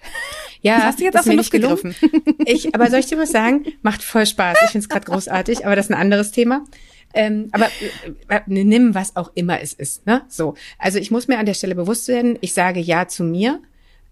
Ja, 0.61 0.77
das 0.77 0.85
hast 0.85 0.99
du 0.99 1.03
jetzt 1.05 1.17
aus 1.17 1.25
der 1.25 1.35
Luft 1.35 1.51
gegriffen. 1.51 1.95
Ich, 2.45 2.73
aber 2.73 2.89
soll 2.89 2.99
ich 2.99 3.05
dir 3.07 3.17
was 3.17 3.31
sagen? 3.31 3.65
Macht 3.81 4.03
voll 4.03 4.25
Spaß. 4.25 4.57
Ich 4.65 4.71
finde 4.71 4.83
es 4.83 4.89
gerade 4.89 5.05
großartig, 5.05 5.65
aber 5.65 5.75
das 5.75 5.85
ist 5.85 5.91
ein 5.91 5.99
anderes 5.99 6.31
Thema. 6.31 6.63
Ähm, 7.13 7.49
aber 7.51 7.67
äh, 8.29 8.35
äh, 8.35 8.41
nimm 8.47 8.93
was 8.93 9.15
auch 9.15 9.31
immer 9.33 9.61
es 9.61 9.73
ist. 9.73 10.05
Ne? 10.05 10.23
So, 10.27 10.55
also 10.77 10.99
ich 10.99 11.09
muss 11.09 11.27
mir 11.27 11.39
an 11.39 11.45
der 11.45 11.53
Stelle 11.53 11.75
bewusst 11.75 12.07
werden. 12.07 12.37
Ich 12.41 12.53
sage 12.53 12.79
ja 12.79 13.07
zu 13.07 13.23
mir 13.23 13.61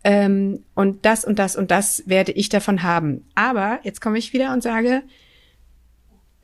ähm, 0.03 0.63
und 0.75 1.05
das 1.05 1.25
und 1.25 1.39
das 1.39 1.55
und 1.55 1.71
das 1.71 2.03
werde 2.05 2.31
ich 2.31 2.49
davon 2.49 2.83
haben. 2.83 3.25
Aber 3.35 3.79
jetzt 3.83 4.01
komme 4.01 4.17
ich 4.17 4.33
wieder 4.33 4.53
und 4.53 4.63
sage, 4.63 5.03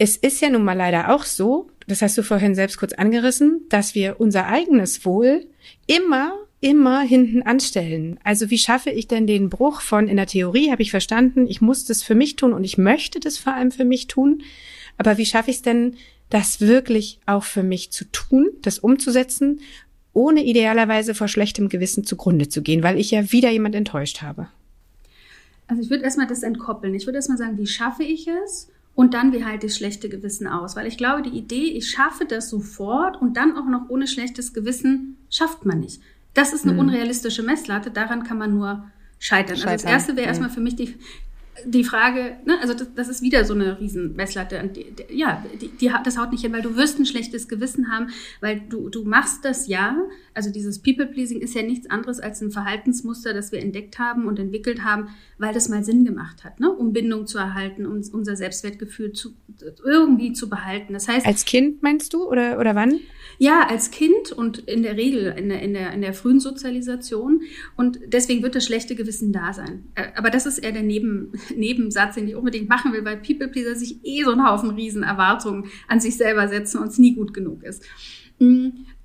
es 0.01 0.17
ist 0.17 0.41
ja 0.41 0.49
nun 0.49 0.63
mal 0.63 0.75
leider 0.75 1.13
auch 1.13 1.25
so, 1.25 1.69
das 1.85 2.01
hast 2.01 2.17
du 2.17 2.23
vorhin 2.23 2.55
selbst 2.55 2.77
kurz 2.77 2.91
angerissen, 2.93 3.61
dass 3.69 3.93
wir 3.93 4.19
unser 4.19 4.47
eigenes 4.47 5.05
Wohl 5.05 5.45
immer 5.85 6.33
immer 6.59 7.01
hinten 7.01 7.43
anstellen. 7.43 8.19
Also 8.23 8.49
wie 8.49 8.57
schaffe 8.57 8.89
ich 8.89 9.07
denn 9.07 9.27
den 9.27 9.49
Bruch 9.49 9.81
von 9.81 10.07
in 10.07 10.17
der 10.17 10.25
Theorie 10.25 10.71
habe 10.71 10.81
ich 10.81 10.89
verstanden, 10.89 11.45
ich 11.47 11.61
muss 11.61 11.85
das 11.85 12.01
für 12.01 12.15
mich 12.15 12.35
tun 12.35 12.53
und 12.53 12.63
ich 12.63 12.79
möchte 12.79 13.19
das 13.19 13.37
vor 13.37 13.53
allem 13.53 13.71
für 13.71 13.85
mich 13.85 14.07
tun, 14.07 14.41
aber 14.97 15.19
wie 15.19 15.25
schaffe 15.25 15.51
ich 15.51 15.57
es 15.57 15.61
denn, 15.61 15.95
das 16.29 16.61
wirklich 16.61 17.19
auch 17.27 17.43
für 17.43 17.63
mich 17.63 17.91
zu 17.91 18.05
tun, 18.05 18.49
das 18.63 18.79
umzusetzen, 18.79 19.59
ohne 20.13 20.43
idealerweise 20.43 21.13
vor 21.13 21.27
schlechtem 21.27 21.69
Gewissen 21.69 22.05
zugrunde 22.05 22.49
zu 22.49 22.63
gehen, 22.63 22.81
weil 22.81 22.99
ich 22.99 23.11
ja 23.11 23.31
wieder 23.31 23.51
jemand 23.51 23.75
enttäuscht 23.75 24.23
habe? 24.23 24.47
Also 25.67 25.83
ich 25.83 25.91
würde 25.91 26.03
erstmal 26.03 26.27
das 26.27 26.41
entkoppeln. 26.41 26.95
Ich 26.95 27.05
würde 27.05 27.17
erstmal 27.17 27.37
sagen, 27.37 27.57
wie 27.59 27.67
schaffe 27.67 28.03
ich 28.03 28.27
es? 28.27 28.69
Und 29.01 29.15
dann, 29.15 29.33
wie 29.33 29.43
halte 29.43 29.65
ich 29.65 29.73
schlechte 29.73 30.09
Gewissen 30.09 30.45
aus? 30.45 30.75
Weil 30.75 30.85
ich 30.85 30.95
glaube, 30.95 31.23
die 31.23 31.35
Idee, 31.35 31.75
ich 31.75 31.89
schaffe 31.89 32.25
das 32.25 32.51
sofort 32.51 33.19
und 33.19 33.35
dann 33.35 33.57
auch 33.57 33.65
noch 33.65 33.89
ohne 33.89 34.05
schlechtes 34.05 34.53
Gewissen, 34.53 35.17
schafft 35.27 35.65
man 35.65 35.79
nicht. 35.79 35.99
Das 36.35 36.53
ist 36.53 36.65
eine 36.65 36.73
mhm. 36.73 36.81
unrealistische 36.81 37.41
Messlatte, 37.41 37.89
daran 37.89 38.23
kann 38.23 38.37
man 38.37 38.53
nur 38.53 38.83
scheitern. 39.17 39.57
scheitern. 39.57 39.69
Also 39.71 39.85
das 39.85 39.91
erste 39.91 40.15
wäre 40.15 40.27
mhm. 40.27 40.27
erstmal 40.27 40.49
für 40.51 40.59
mich 40.59 40.75
die, 40.75 40.93
die 41.65 41.83
Frage, 41.83 42.37
ne, 42.45 42.59
also 42.61 42.73
das, 42.73 42.93
das 42.93 43.07
ist 43.07 43.21
wieder 43.21 43.45
so 43.45 43.53
eine 43.53 43.79
riesen 43.79 44.15
Messlatte. 44.15 44.69
Die, 44.73 44.91
die, 44.91 45.17
ja, 45.17 45.43
die, 45.59 45.91
das 46.03 46.17
haut 46.17 46.31
nicht 46.31 46.41
hin, 46.41 46.53
weil 46.53 46.61
du 46.61 46.75
wirst 46.75 46.99
ein 46.99 47.05
schlechtes 47.05 47.47
Gewissen 47.47 47.91
haben, 47.91 48.07
weil 48.39 48.61
du, 48.61 48.89
du 48.89 49.03
machst 49.03 49.45
das 49.45 49.67
ja. 49.67 49.97
Also 50.33 50.51
dieses 50.51 50.79
People-Pleasing 50.79 51.41
ist 51.41 51.55
ja 51.55 51.63
nichts 51.63 51.89
anderes 51.89 52.19
als 52.19 52.41
ein 52.41 52.51
Verhaltensmuster, 52.51 53.33
das 53.33 53.51
wir 53.51 53.59
entdeckt 53.59 53.99
haben 53.99 54.27
und 54.27 54.39
entwickelt 54.39 54.83
haben, 54.83 55.09
weil 55.37 55.53
das 55.53 55.69
mal 55.69 55.83
Sinn 55.83 56.05
gemacht 56.05 56.43
hat, 56.43 56.59
ne? 56.59 56.71
um 56.71 56.93
Bindung 56.93 57.27
zu 57.27 57.37
erhalten, 57.37 57.85
um 57.85 58.01
unser 58.13 58.35
Selbstwertgefühl 58.35 59.13
zu, 59.13 59.33
irgendwie 59.83 60.33
zu 60.33 60.49
behalten. 60.49 60.93
Das 60.93 61.07
heißt. 61.07 61.25
Als 61.25 61.45
Kind 61.45 61.83
meinst 61.83 62.13
du 62.13 62.27
oder, 62.27 62.59
oder 62.59 62.75
wann? 62.75 62.99
Ja, 63.37 63.67
als 63.67 63.91
Kind 63.91 64.31
und 64.31 64.59
in 64.59 64.83
der 64.83 64.97
Regel 64.97 65.33
in 65.37 65.49
der, 65.49 65.61
in 65.61 65.73
der, 65.73 65.91
in 65.93 66.01
der 66.01 66.13
frühen 66.13 66.39
Sozialisation. 66.39 67.41
Und 67.75 67.99
deswegen 68.07 68.43
wird 68.43 68.55
das 68.55 68.65
schlechte 68.65 68.95
Gewissen 68.95 69.33
da 69.33 69.53
sein. 69.53 69.85
Äh, 69.95 70.09
aber 70.15 70.29
das 70.29 70.45
ist 70.45 70.59
eher 70.59 70.71
der 70.71 70.83
Neben, 70.83 71.31
Nebensatz, 71.55 72.15
den 72.15 72.27
ich 72.27 72.35
unbedingt 72.35 72.69
machen 72.69 72.93
will, 72.93 73.03
weil 73.03 73.17
People 73.17 73.47
Pleaser 73.47 73.75
sich 73.75 74.03
eh 74.03 74.23
so 74.23 74.31
einen 74.31 74.47
Haufen 74.47 74.71
riesen 74.71 75.03
Erwartungen 75.03 75.65
an 75.87 75.99
sich 75.99 76.17
selber 76.17 76.47
setzen 76.47 76.79
und 76.79 76.89
es 76.89 76.97
nie 76.97 77.15
gut 77.15 77.33
genug 77.33 77.63
ist. 77.63 77.83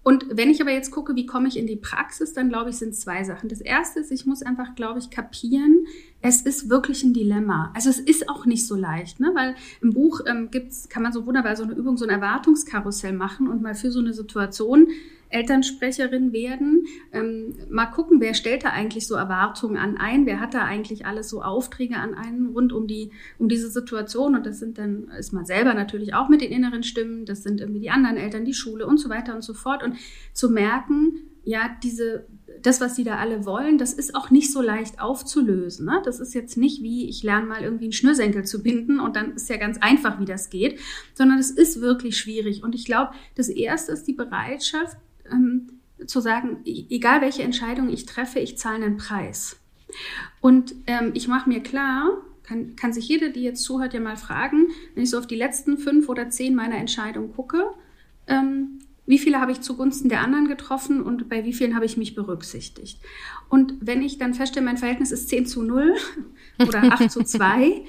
Und 0.07 0.25
wenn 0.31 0.51
ich 0.51 0.61
aber 0.61 0.71
jetzt 0.71 0.93
gucke, 0.93 1.17
wie 1.17 1.27
komme 1.27 1.49
ich 1.49 1.57
in 1.57 1.67
die 1.67 1.75
Praxis, 1.75 2.33
dann 2.33 2.49
glaube 2.49 2.71
ich, 2.71 2.77
sind 2.77 2.95
zwei 2.95 3.25
Sachen. 3.25 3.49
Das 3.49 3.61
erste 3.61 3.99
ist, 3.99 4.13
ich 4.13 4.25
muss 4.25 4.41
einfach, 4.41 4.77
glaube 4.77 5.01
ich, 5.01 5.11
kapieren, 5.11 5.85
es 6.23 6.43
ist 6.43 6.71
wirklich 6.71 7.03
ein 7.03 7.13
Dilemma. 7.13 7.73
Also 7.75 7.91
es 7.91 7.99
ist 7.99 8.29
auch 8.29 8.47
nicht 8.47 8.69
so 8.69 8.77
leicht, 8.77 9.19
ne? 9.19 9.33
weil 9.35 9.57
im 9.83 9.93
Buch 9.93 10.21
ähm, 10.29 10.53
gibt's, 10.53 10.89
kann 10.89 11.03
man 11.03 11.13
so 11.13 11.27
wunderbar 11.27 11.57
so 11.57 11.65
eine 11.65 11.73
Übung, 11.73 11.97
so 11.97 12.05
ein 12.05 12.11
Erwartungskarussell 12.11 13.15
machen 13.15 13.49
und 13.49 13.63
mal 13.63 13.75
für 13.75 13.91
so 13.91 13.99
eine 13.99 14.13
Situation 14.13 14.87
Elternsprecherin 15.29 16.33
werden. 16.33 16.87
Ähm, 17.13 17.55
mal 17.69 17.87
gucken, 17.87 18.21
wer 18.21 18.35
stellt 18.35 18.65
da 18.65 18.71
eigentlich 18.71 19.07
so 19.07 19.15
Erwartungen 19.15 19.77
an 19.77 19.97
ein, 19.97 20.27
wer 20.27 20.41
hat 20.41 20.55
da 20.55 20.65
eigentlich 20.65 21.07
alles 21.07 21.29
so 21.29 21.43
Aufträge 21.43 21.97
an 21.97 22.15
einen 22.15 22.49
rund 22.49 22.73
um 22.73 22.87
die 22.87 23.11
um 23.39 23.49
diese 23.49 23.71
Situation 23.71 24.35
und 24.35 24.47
das 24.47 24.59
sind 24.59 24.79
dann 24.79 25.09
ist 25.19 25.33
man 25.33 25.47
selber 25.47 25.75
natürlich 25.75 26.15
auch 26.15 26.29
mit 26.29 26.41
den 26.41 26.53
inneren 26.53 26.83
Stimmen, 26.83 27.25
das 27.25 27.43
sind 27.43 27.61
irgendwie 27.61 27.81
die 27.81 27.91
anderen 27.91 28.17
Eltern, 28.17 28.45
die 28.45 28.55
Schule 28.55 28.87
und 28.87 28.99
so 28.99 29.09
weiter 29.09 29.35
und 29.35 29.43
so 29.43 29.55
fort 29.55 29.83
und 29.83 29.97
zu 30.33 30.51
merken, 30.51 31.23
ja, 31.45 31.71
diese 31.83 32.27
das, 32.63 32.81
was 32.81 32.97
sie 32.97 33.05
da 33.05 33.17
alle 33.17 33.45
wollen, 33.45 33.79
das 33.79 33.93
ist 33.93 34.15
auch 34.15 34.31
nicht 34.31 34.53
so 34.53 34.61
leicht 34.61 35.01
aufzulösen. 35.01 35.87
Ne? 35.87 36.01
Das 36.05 36.21
ist 36.21 36.35
jetzt 36.35 36.57
nicht 36.57 36.83
wie, 36.83 37.09
ich 37.09 37.23
lerne 37.23 37.47
mal 37.47 37.63
irgendwie 37.63 37.85
einen 37.85 37.93
Schnürsenkel 37.93 38.45
zu 38.45 38.63
binden 38.63 39.01
und 39.01 39.17
dann 39.17 39.35
ist 39.35 39.49
ja 39.49 39.57
ganz 39.57 39.79
einfach, 39.81 40.19
wie 40.21 40.25
das 40.25 40.51
geht, 40.51 40.79
sondern 41.15 41.39
es 41.39 41.51
ist 41.51 41.81
wirklich 41.81 42.17
schwierig. 42.17 42.63
Und 42.63 42.75
ich 42.75 42.85
glaube, 42.85 43.13
das 43.35 43.49
Erste 43.49 43.93
ist 43.93 44.05
die 44.05 44.15
Bereitschaft 44.15 44.97
ähm, 45.31 45.69
zu 46.07 46.21
sagen, 46.21 46.59
e-, 46.65 46.87
egal 46.91 47.21
welche 47.21 47.43
Entscheidung 47.43 47.89
ich 47.89 48.07
treffe, 48.07 48.39
ich 48.39 48.59
zahle 48.59 48.85
einen 48.85 48.97
Preis. 48.97 49.59
Und 50.41 50.75
ähm, 50.87 51.13
ich 51.15 51.29
mache 51.29 51.49
mir 51.49 51.63
klar, 51.63 52.23
kann, 52.43 52.77
kann 52.77 52.93
sich 52.93 53.09
jede, 53.09 53.31
die 53.31 53.43
jetzt 53.43 53.63
zuhört, 53.63 53.95
ja 53.95 54.01
mal 54.01 54.17
fragen, 54.17 54.69
wenn 54.95 55.03
ich 55.03 55.11
so 55.11 55.19
auf 55.19 55.27
die 55.27 55.37
letzten 55.37 55.79
fünf 55.79 56.09
oder 56.09 56.31
zehn 56.31 56.55
meiner 56.55 56.77
Entscheidungen 56.77 57.33
gucke, 57.33 57.65
ähm, 58.27 58.81
wie 59.07 59.19
viele 59.19 59.41
habe 59.41 59.53
ich 59.53 59.61
zugunsten 59.61 60.09
der 60.09 60.21
anderen 60.21 60.49
getroffen 60.49 61.01
und 61.01 61.29
bei 61.29 61.45
wie 61.45 61.53
vielen 61.53 61.77
habe 61.77 61.85
ich 61.85 61.97
mich 61.97 62.17
berücksichtigt. 62.17 63.01
Und 63.49 63.75
wenn 63.81 64.03
ich 64.03 64.19
dann 64.19 64.35
feststelle, 64.35 64.67
mein 64.67 64.79
Verhältnis 64.79 65.13
ist 65.13 65.29
10 65.29 65.47
zu 65.47 65.63
0 65.63 65.95
oder 66.59 66.83
8 66.93 67.11
zu 67.11 67.23
2, 67.23 67.85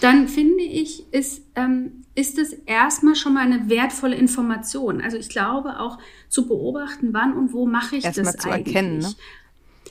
dann 0.00 0.28
finde 0.28 0.62
ich, 0.62 1.12
ist, 1.12 1.42
ähm, 1.54 2.04
ist 2.14 2.38
es 2.38 2.52
erstmal 2.52 3.14
schon 3.14 3.34
mal 3.34 3.44
eine 3.44 3.68
wertvolle 3.68 4.16
Information. 4.16 5.00
Also 5.00 5.16
ich 5.16 5.28
glaube 5.28 5.80
auch 5.80 5.98
zu 6.28 6.46
beobachten, 6.46 7.08
wann 7.12 7.32
und 7.34 7.52
wo 7.52 7.66
mache 7.66 7.96
ich 7.96 8.04
erst 8.04 8.18
das 8.18 8.36
zu 8.36 8.50
eigentlich. 8.50 8.74
Erkennen, 8.74 8.98
ne? 8.98 9.08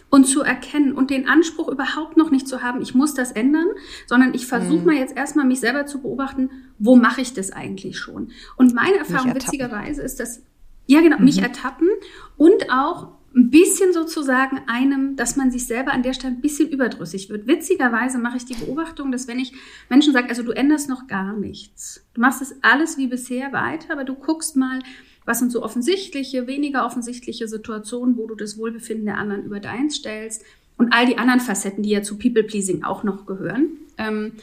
Und 0.10 0.26
zu 0.26 0.44
erkennen 0.44 0.94
und 0.94 1.10
den 1.10 1.28
Anspruch 1.28 1.68
überhaupt 1.68 2.16
noch 2.16 2.32
nicht 2.32 2.48
zu 2.48 2.62
haben, 2.62 2.82
ich 2.82 2.94
muss 2.96 3.16
das 3.16 3.32
ändern, 3.32 3.68
sondern 4.06 4.34
ich 4.34 4.46
versuche 4.46 4.80
mhm. 4.80 4.86
mal 4.86 4.96
jetzt 4.96 5.18
erstmal 5.18 5.46
mich 5.46 5.60
selber 5.60 5.88
zu 5.88 6.02
beobachten, 6.02 6.50
wo 6.78 6.96
mache 6.96 7.22
ich 7.22 7.34
das 7.34 7.52
eigentlich 7.52 7.98
schon? 7.98 8.32
Und 8.56 8.74
meine 8.74 8.98
Erfahrung 8.98 9.36
witzigerweise 9.36 10.02
ist, 10.02 10.20
dass 10.20 10.42
ja, 10.88 11.02
genau, 11.02 11.18
mhm. 11.18 11.26
mich 11.26 11.42
ertappen 11.42 11.90
und 12.38 12.70
auch 12.70 13.10
ein 13.36 13.50
bisschen 13.50 13.92
sozusagen 13.92 14.62
einem, 14.68 15.18
dass 15.18 15.36
man 15.36 15.52
sich 15.52 15.68
selber 15.68 15.92
an 15.92 16.04
der 16.04 16.14
Stelle 16.14 16.36
ein 16.36 16.42
bisschen 16.42 16.70
überdrüssig 16.70 17.30
wird. 17.30 17.48
Witzigerweise 17.48 18.18
mache 18.18 18.38
ich 18.38 18.46
die 18.46 18.54
Beobachtung, 18.54 19.12
dass 19.12 19.28
wenn 19.28 19.40
ich 19.40 19.52
Menschen 19.90 20.14
sage, 20.14 20.30
also 20.30 20.42
du 20.42 20.52
änderst 20.52 20.88
noch 20.88 21.08
gar 21.08 21.34
nichts, 21.34 22.06
du 22.14 22.22
machst 22.22 22.42
es 22.42 22.56
alles 22.62 22.98
wie 22.98 23.08
bisher 23.08 23.52
weiter, 23.52 23.92
aber 23.92 24.06
du 24.06 24.16
guckst 24.16 24.56
mal, 24.56 24.80
was 25.26 25.40
sind 25.40 25.52
so 25.52 25.64
offensichtliche, 25.64 26.48
weniger 26.48 26.86
offensichtliche 26.86 27.48
Situationen, 27.48 28.16
wo 28.16 28.26
du 28.28 28.36
das 28.36 28.58
Wohlbefinden 28.58 29.06
der 29.06 29.18
anderen 29.18 29.44
über 29.44 29.60
deins 29.60 29.96
stellst 29.96 30.44
und 30.78 30.94
all 30.94 31.06
die 31.06 31.18
anderen 31.18 31.42
Facetten, 31.42 31.84
die 31.84 31.90
ja 31.90 32.04
zu 32.04 32.18
People-Pleasing 32.18 32.84
auch 32.84 33.04
noch 33.04 33.26
gehören. 33.26 33.70
Ähm, 33.98 34.34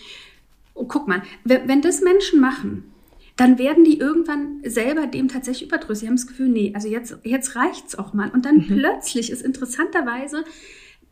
guck 0.75 1.09
mal, 1.09 1.23
wenn 1.45 1.81
das 1.81 2.03
Menschen 2.03 2.41
machen, 2.41 2.92
dann 3.37 3.59
werden 3.59 3.85
die 3.85 3.99
irgendwann 3.99 4.61
selber 4.65 5.07
dem 5.07 5.29
tatsächlich 5.29 5.69
überdrüssig. 5.69 6.01
Sie 6.01 6.07
haben 6.09 6.17
das 6.17 6.27
Gefühl, 6.27 6.49
nee, 6.49 6.73
also 6.75 6.89
jetzt, 6.89 7.17
jetzt 7.23 7.57
reicht's 7.57 7.95
auch 7.95 8.13
mal. 8.13 8.31
Und 8.31 8.45
dann 8.45 8.57
mhm. 8.57 8.67
plötzlich 8.67 9.31
ist 9.31 9.43
interessanterweise, 9.43 10.45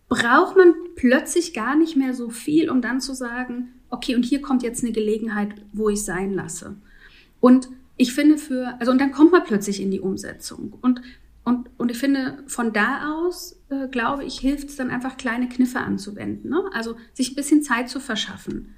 braucht 0.08 0.56
man 0.56 0.74
plötzlich 0.96 1.54
gar 1.54 1.76
nicht 1.76 1.96
mehr 1.96 2.14
so 2.14 2.30
viel, 2.30 2.68
um 2.68 2.82
dann 2.82 3.00
zu 3.00 3.14
sagen, 3.14 3.72
okay, 3.88 4.14
und 4.14 4.24
hier 4.24 4.42
kommt 4.42 4.62
jetzt 4.62 4.84
eine 4.84 4.92
Gelegenheit, 4.92 5.50
wo 5.72 5.88
ich 5.88 6.04
sein 6.04 6.34
lasse. 6.34 6.76
Und 7.40 7.68
ich 7.96 8.12
finde 8.12 8.36
für, 8.36 8.76
also 8.80 8.92
und 8.92 9.00
dann 9.00 9.12
kommt 9.12 9.32
man 9.32 9.44
plötzlich 9.44 9.80
in 9.80 9.90
die 9.90 10.00
Umsetzung. 10.00 10.76
Und, 10.80 11.00
und, 11.44 11.70
und 11.78 11.90
ich 11.90 11.98
finde, 11.98 12.42
von 12.46 12.72
da 12.72 13.14
aus, 13.14 13.58
äh, 13.70 13.88
glaube 13.88 14.24
ich, 14.24 14.38
hilft 14.40 14.68
es 14.68 14.76
dann 14.76 14.90
einfach, 14.90 15.16
kleine 15.16 15.48
Kniffe 15.48 15.80
anzuwenden. 15.80 16.50
Ne? 16.50 16.62
Also 16.72 16.96
sich 17.14 17.32
ein 17.32 17.36
bisschen 17.36 17.62
Zeit 17.62 17.88
zu 17.88 17.98
verschaffen 17.98 18.74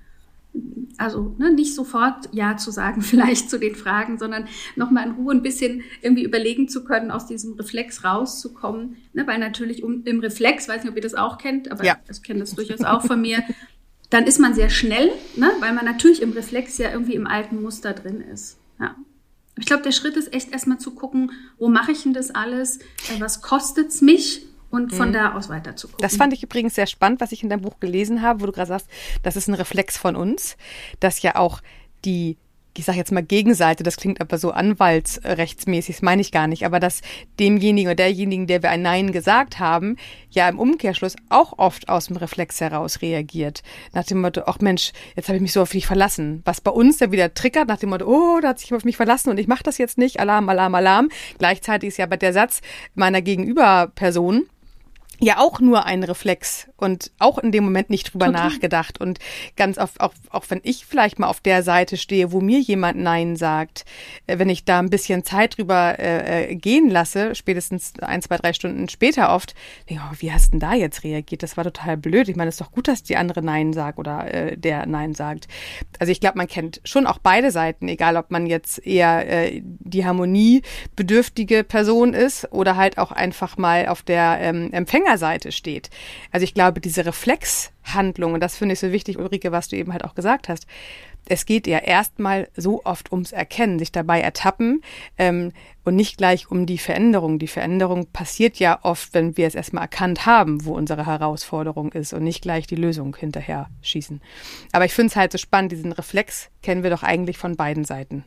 also 0.99 1.35
ne, 1.38 1.52
nicht 1.52 1.75
sofort 1.75 2.28
Ja 2.32 2.56
zu 2.56 2.71
sagen, 2.71 3.02
vielleicht 3.02 3.50
zu 3.50 3.59
den 3.59 3.75
Fragen, 3.75 4.18
sondern 4.18 4.49
nochmal 4.76 5.06
in 5.06 5.12
Ruhe 5.12 5.35
ein 5.35 5.42
bisschen 5.42 5.82
irgendwie 6.00 6.25
überlegen 6.25 6.68
zu 6.68 6.85
können, 6.85 7.11
aus 7.11 7.26
diesem 7.26 7.54
Reflex 7.54 8.04
rauszukommen. 8.04 8.97
Ne, 9.12 9.26
weil 9.26 9.38
natürlich 9.38 9.82
um, 9.82 10.02
im 10.04 10.21
Reflex, 10.21 10.68
weiß 10.68 10.82
nicht, 10.82 10.90
ob 10.90 10.97
ihr 10.97 11.02
das 11.02 11.14
auch 11.14 11.38
kennt, 11.38 11.71
aber 11.71 11.85
ja. 11.85 11.97
ich 12.11 12.23
kenne 12.23 12.40
das 12.40 12.54
durchaus 12.54 12.82
auch 12.82 13.04
von 13.04 13.21
mir, 13.21 13.42
dann 14.11 14.25
ist 14.25 14.38
man 14.38 14.54
sehr 14.54 14.68
schnell, 14.68 15.11
ne, 15.37 15.50
weil 15.61 15.73
man 15.73 15.85
natürlich 15.85 16.21
im 16.21 16.32
Reflex 16.32 16.76
ja 16.78 16.90
irgendwie 16.90 17.14
im 17.14 17.26
alten 17.26 17.62
Muster 17.62 17.94
drin 17.94 18.21
ist. 18.21 18.59
Ja. 18.78 18.94
Ich 19.59 19.66
glaube, 19.66 19.82
der 19.82 19.92
Schritt 19.92 20.16
ist 20.16 20.32
echt 20.32 20.52
erstmal 20.52 20.78
zu 20.78 20.92
gucken, 20.92 21.32
wo 21.59 21.68
mache 21.68 21.92
ich 21.92 22.02
denn 22.02 22.14
das 22.14 22.30
alles, 22.30 22.78
äh, 22.78 23.21
was 23.21 23.42
kostet's 23.42 24.00
mich 24.00 24.47
und 24.72 24.92
von 24.92 25.08
mhm. 25.08 25.12
da 25.12 25.34
aus 25.34 25.48
weiter 25.48 25.76
zu 25.76 25.86
gucken. 25.86 26.02
Das 26.02 26.16
fand 26.16 26.32
ich 26.32 26.42
übrigens 26.42 26.74
sehr 26.74 26.86
spannend, 26.86 27.20
was 27.20 27.30
ich 27.30 27.42
in 27.42 27.50
deinem 27.50 27.60
Buch 27.60 27.78
gelesen 27.78 28.22
habe, 28.22 28.40
wo 28.40 28.46
du 28.46 28.52
gerade 28.52 28.68
sagst, 28.68 28.88
das 29.22 29.36
ist 29.36 29.46
ein 29.48 29.54
Reflex 29.54 29.96
von 29.96 30.16
uns, 30.16 30.56
dass 30.98 31.22
ja 31.22 31.36
auch 31.36 31.60
die 32.04 32.36
ich 32.76 32.84
sage 32.84 32.98
jetzt 32.98 33.12
mal 33.12 33.22
Gegenseite, 33.22 33.82
das 33.82 33.96
klingt 33.96 34.20
aber 34.20 34.38
so 34.38 34.50
anwaltsrechtsmäßig, 34.50 35.96
das 35.96 36.02
meine 36.02 36.22
ich 36.22 36.32
gar 36.32 36.46
nicht, 36.46 36.64
aber 36.64 36.80
dass 36.80 37.02
demjenigen 37.38 37.88
oder 37.88 37.96
derjenigen, 37.96 38.46
der 38.46 38.62
wir 38.62 38.70
ein 38.70 38.82
Nein 38.82 39.12
gesagt 39.12 39.58
haben, 39.58 39.96
ja 40.30 40.48
im 40.48 40.58
Umkehrschluss 40.58 41.16
auch 41.28 41.58
oft 41.58 41.88
aus 41.88 42.06
dem 42.06 42.16
Reflex 42.16 42.60
heraus 42.60 43.02
reagiert. 43.02 43.62
Nach 43.92 44.04
dem 44.04 44.20
Motto, 44.20 44.42
ach 44.46 44.58
Mensch, 44.60 44.92
jetzt 45.16 45.28
habe 45.28 45.36
ich 45.36 45.42
mich 45.42 45.52
so 45.52 45.62
auf 45.62 45.70
dich 45.70 45.86
verlassen. 45.86 46.40
Was 46.44 46.60
bei 46.60 46.70
uns 46.70 46.96
dann 46.96 47.12
wieder 47.12 47.34
triggert, 47.34 47.68
nach 47.68 47.78
dem 47.78 47.90
Motto, 47.90 48.06
oh, 48.06 48.40
da 48.40 48.48
hat 48.48 48.58
sich 48.58 48.72
auf 48.72 48.84
mich 48.84 48.96
verlassen 48.96 49.30
und 49.30 49.38
ich 49.38 49.48
mache 49.48 49.62
das 49.62 49.78
jetzt 49.78 49.98
nicht, 49.98 50.18
Alarm, 50.18 50.48
Alarm, 50.48 50.74
Alarm. 50.74 51.08
Gleichzeitig 51.38 51.88
ist 51.88 51.98
ja 51.98 52.06
aber 52.06 52.16
der 52.16 52.32
Satz 52.32 52.62
meiner 52.94 53.20
Gegenüberperson, 53.20 54.46
ja 55.22 55.38
auch 55.38 55.60
nur 55.60 55.86
ein 55.86 56.02
Reflex 56.02 56.68
und 56.76 57.12
auch 57.20 57.38
in 57.38 57.52
dem 57.52 57.62
Moment 57.62 57.90
nicht 57.90 58.12
drüber 58.12 58.26
Total. 58.26 58.48
nachgedacht. 58.48 59.00
Und 59.00 59.20
ganz 59.56 59.78
oft, 59.78 60.00
auch, 60.00 60.12
auch 60.30 60.44
wenn 60.48 60.60
ich 60.64 60.84
vielleicht 60.84 61.20
mal 61.20 61.28
auf 61.28 61.40
der 61.40 61.62
Seite 61.62 61.96
stehe, 61.96 62.32
wo 62.32 62.40
mir 62.40 62.58
jemand 62.58 62.98
Nein 62.98 63.36
sagt, 63.36 63.84
äh, 64.26 64.38
wenn 64.38 64.48
ich 64.48 64.64
da 64.64 64.80
ein 64.80 64.90
bisschen 64.90 65.22
Zeit 65.24 65.56
drüber 65.58 65.98
äh, 65.98 66.50
äh, 66.50 66.54
gehen 66.56 66.90
lasse, 66.90 67.36
spätestens 67.36 67.94
ein, 68.00 68.20
zwei, 68.20 68.36
drei 68.36 68.52
Stunden 68.52 68.88
später 68.88 69.32
oft, 69.32 69.54
denke 69.88 70.02
ich, 70.04 70.10
oh, 70.10 70.16
wie 70.20 70.32
hast 70.32 70.52
denn 70.52 70.60
da 70.60 70.74
jetzt 70.74 71.04
reagiert? 71.04 71.44
Das 71.44 71.56
war 71.56 71.62
total 71.62 71.96
blöd. 71.96 72.28
Ich 72.28 72.34
meine, 72.34 72.48
es 72.48 72.56
ist 72.56 72.60
doch 72.60 72.72
gut, 72.72 72.88
dass 72.88 73.04
die 73.04 73.16
andere 73.16 73.42
Nein 73.42 73.72
sagt 73.72 74.00
oder 74.00 74.32
äh, 74.34 74.56
der 74.56 74.86
Nein 74.86 75.14
sagt. 75.14 75.46
Also 76.00 76.10
ich 76.10 76.18
glaube, 76.18 76.38
man 76.38 76.48
kennt 76.48 76.80
schon 76.84 77.06
auch 77.06 77.18
beide 77.18 77.52
Seiten, 77.52 77.86
egal 77.86 78.16
ob 78.16 78.32
man 78.32 78.46
jetzt 78.46 78.84
eher 78.84 79.28
äh, 79.28 79.62
die 79.62 80.04
harmoniebedürftige 80.04 81.62
Person 81.62 82.12
ist 82.12 82.50
oder 82.52 82.76
halt 82.76 82.98
auch 82.98 83.12
einfach 83.12 83.56
mal 83.56 83.86
auf 83.86 84.02
der 84.02 84.38
ähm, 84.40 84.70
Empfängerseite 85.12 85.52
steht. 85.52 85.90
Also 86.31 86.45
ich 86.45 86.54
glaube, 86.54 86.81
diese 86.81 87.04
Reflexhandlung, 87.04 88.35
und 88.35 88.40
das 88.40 88.57
finde 88.57 88.75
ich 88.75 88.81
so 88.81 88.92
wichtig, 88.92 89.19
Ulrike, 89.19 89.52
was 89.52 89.69
du 89.69 89.76
eben 89.76 89.92
halt 89.92 90.04
auch 90.04 90.14
gesagt 90.14 90.49
hast, 90.49 90.66
es 91.28 91.47
geht 91.47 91.69
ja 91.69 91.78
erstmal 91.78 92.49
so 92.57 92.83
oft 92.85 93.12
ums 93.12 93.31
Erkennen, 93.31 93.78
sich 93.78 93.92
dabei 93.92 94.21
ertappen 94.21 94.83
ähm, 95.19 95.52
und 95.85 95.95
nicht 95.95 96.19
gleich 96.19 96.50
um 96.50 96.66
die 96.66 96.78
Veränderung. 96.78 97.38
Die 97.38 97.47
Veränderung 97.47 98.07
passiert 98.07 98.59
ja 98.59 98.81
oft, 98.83 99.14
wenn 99.14 99.37
wir 99.37 99.47
es 99.47 99.54
erstmal 99.54 99.85
erkannt 99.85 100.26
haben, 100.26 100.64
wo 100.64 100.75
unsere 100.75 101.07
Herausforderung 101.07 101.92
ist 101.92 102.12
und 102.12 102.25
nicht 102.25 102.42
gleich 102.42 102.66
die 102.66 102.76
Lösung 102.76 103.14
hinterher 103.14 103.69
schießen. 103.83 104.21
Aber 104.73 104.85
ich 104.85 104.95
finde 104.95 105.11
es 105.11 105.16
halt 105.16 105.31
so 105.31 105.38
spannend, 105.38 105.73
diesen 105.73 105.92
Reflex 105.92 106.50
kennen 106.62 106.83
wir 106.83 106.90
doch 106.90 107.04
eigentlich 107.04 107.38
von 107.38 107.54
beiden 107.54 107.85
Seiten. 107.85 108.25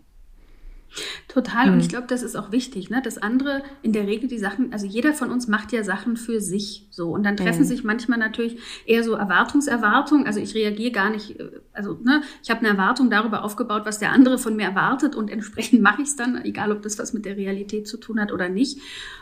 Total. 1.28 1.68
Mhm. 1.68 1.74
Und 1.74 1.80
ich 1.82 1.90
glaube, 1.90 2.08
das 2.08 2.24
ist 2.24 2.36
auch 2.36 2.52
wichtig. 2.52 2.90
Ne? 2.90 3.02
Das 3.04 3.18
andere, 3.18 3.64
in 3.82 3.92
der 3.92 4.08
Regel 4.08 4.30
die 4.30 4.38
Sachen, 4.38 4.72
also 4.72 4.86
jeder 4.86 5.14
von 5.14 5.32
uns 5.32 5.48
macht 5.48 5.74
ja 5.74 5.84
Sachen 5.84 6.16
für 6.16 6.40
sich 6.40 6.88
so. 6.90 7.12
Und 7.12 7.24
dann 7.24 7.36
treffen 7.36 7.62
mhm. 7.62 7.66
sich 7.66 7.84
manchmal 7.84 8.18
natürlich 8.18 8.58
eher 8.86 9.04
so 9.04 9.14
Erwartungserwartungen. 9.14 10.26
Also 10.26 10.40
ich 10.40 10.56
reagiere 10.56 10.92
gar 10.92 11.10
nicht, 11.10 11.40
äh, 11.40 11.50
also 11.74 12.00
ne, 12.02 12.22
ich 12.42 12.50
habe 12.50 12.62
eine 12.62 12.70
Erwartung 12.70 13.10
darüber 13.10 13.44
aufgebaut, 13.44 13.84
was 13.86 14.00
der 14.00 14.12
andere 14.12 14.38
von 14.38 14.56
mir 14.56 14.64
erwartet 14.64 15.16
und 15.16 15.30
entsprechend 15.30 15.82
mache 15.82 16.02
ich 16.02 16.10
es 16.10 16.16
dann, 16.16 16.44
egal 16.46 16.72
ob 16.72 16.82
das 16.82 16.98
was 16.98 17.14
mit 17.14 17.26
der 17.26 17.38
Realität 17.38 17.88
zu 17.88 17.98
tun 17.98 18.20
hat 18.20 18.32
oder 18.32 18.48
nicht. 18.50 18.80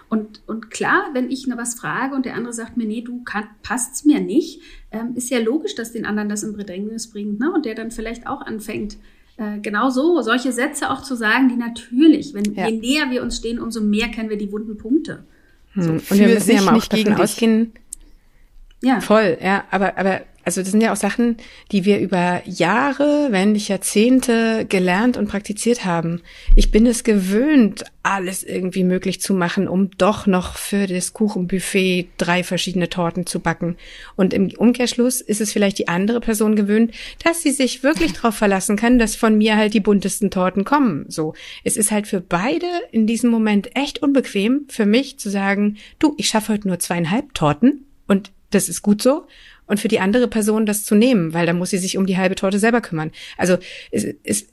Und, 0.10 0.44
und 0.46 0.70
klar, 0.70 1.10
wenn 1.14 1.32
ich 1.32 1.48
ne 1.48 1.58
was 1.58 1.74
frage 1.76 2.14
und 2.14 2.26
der 2.26 2.36
andere 2.36 2.54
sagt 2.54 2.78
mir, 2.78 2.86
nee, 2.86 3.02
du 3.02 3.24
kann, 3.24 3.48
passt's 3.64 4.06
mir 4.06 4.20
nicht, 4.20 4.62
ähm, 4.92 5.14
ist 5.16 5.32
ja 5.32 5.40
logisch, 5.40 5.74
dass 5.74 5.92
den 5.92 6.06
anderen 6.06 6.30
das 6.30 6.44
in 6.44 6.56
Bedrängnis 6.56 7.10
bringt. 7.10 7.40
Ne? 7.40 7.52
Und 7.52 7.66
der 7.66 7.74
dann 7.74 7.90
vielleicht 7.90 8.28
auch 8.28 8.42
anfängt, 8.42 8.98
äh, 9.44 9.60
genau 9.60 9.90
so, 9.90 10.22
solche 10.22 10.52
Sätze 10.52 10.90
auch 10.90 11.02
zu 11.02 11.16
sagen, 11.16 11.50
die 11.50 11.56
natürlich, 11.56 12.34
wenn 12.34 12.54
ja. 12.54 12.68
je 12.68 12.78
näher 12.78 13.12
wir 13.12 13.22
uns 13.22 13.38
stehen, 13.38 13.60
umso 13.60 13.82
mehr 13.82 14.10
kennen 14.10 14.30
wir 14.30 14.38
die 14.38 14.52
wunden 14.52 14.78
Punkte. 14.78 15.26
Hm. 15.74 15.84
So, 15.84 15.92
und 15.92 16.12
wir 16.12 16.28
müssen 16.28 16.56
ja 16.56 16.62
mal 16.62 16.76
auch 16.76 16.86
davon 16.86 17.14
ausgehen. 17.14 17.74
Ja. 18.82 19.00
Voll, 19.00 19.38
ja, 19.42 19.64
aber, 19.72 19.98
aber 19.98 20.22
also 20.44 20.62
das 20.62 20.72
sind 20.72 20.82
ja 20.82 20.92
auch 20.92 20.98
Sachen, 20.98 21.38
die 21.72 21.86
wir 21.86 22.00
über 22.00 22.42
Jahre, 22.46 23.28
wenn 23.32 23.54
nicht 23.54 23.70
Jahrzehnte 23.70 24.66
gelernt 24.68 25.18
und 25.18 25.30
praktiziert 25.30 25.86
haben. 25.86 26.22
Ich 26.56 26.72
bin 26.72 26.86
es 26.86 27.04
gewöhnt, 27.04 27.86
alles 28.04 28.44
irgendwie 28.44 28.84
möglich 28.84 29.22
zu 29.22 29.34
machen, 29.34 29.70
um 29.70 29.92
doch 29.92 30.28
noch 30.28 30.58
für 30.58 30.88
das 30.88 31.14
Kuchenbuffet 31.14 32.10
drei 32.18 32.44
verschiedene 32.44 32.90
Torten 32.90 33.26
zu 33.26 33.40
backen. 33.40 33.78
Und 34.18 34.34
im 34.34 34.52
Umkehrschluss 34.58 35.22
ist 35.22 35.40
es 35.40 35.54
vielleicht 35.54 35.80
die 35.80 35.88
andere 35.88 36.20
Person 36.20 36.58
gewöhnt, 36.58 36.94
dass 37.24 37.42
sie 37.42 37.52
sich 37.52 37.82
wirklich 37.82 38.12
darauf 38.14 38.36
verlassen 38.36 38.76
kann, 38.76 39.00
dass 39.00 39.16
von 39.16 39.38
mir 39.38 39.56
halt 39.56 39.74
die 39.74 39.80
buntesten 39.80 40.30
Torten 40.30 40.66
kommen. 40.66 41.06
So. 41.08 41.34
Es 41.64 41.78
ist 41.78 41.92
halt 41.92 42.08
für 42.08 42.20
beide 42.20 42.68
in 42.92 43.08
diesem 43.08 43.30
Moment 43.30 43.76
echt 43.76 44.04
unbequem 44.04 44.66
für 44.68 44.86
mich 44.86 45.18
zu 45.18 45.30
sagen, 45.30 45.78
du, 46.00 46.14
ich 46.18 46.28
schaffe 46.28 46.52
heute 46.54 46.68
nur 46.68 46.80
zweieinhalb 46.80 47.34
Torten 47.34 47.86
und 48.08 48.32
das 48.50 48.70
ist 48.70 48.82
gut 48.82 49.02
so 49.02 49.26
und 49.68 49.80
für 49.80 49.88
die 49.88 50.00
andere 50.00 50.28
Person 50.28 50.66
das 50.66 50.84
zu 50.84 50.96
nehmen, 50.96 51.34
weil 51.34 51.46
dann 51.46 51.58
muss 51.58 51.70
sie 51.70 51.78
sich 51.78 51.98
um 51.98 52.06
die 52.06 52.18
halbe 52.18 52.36
Torte 52.36 52.60
selber 52.60 52.82
kümmern. 52.82 53.12
Also 53.38 53.58
es, 53.92 54.06
es, 54.24 54.48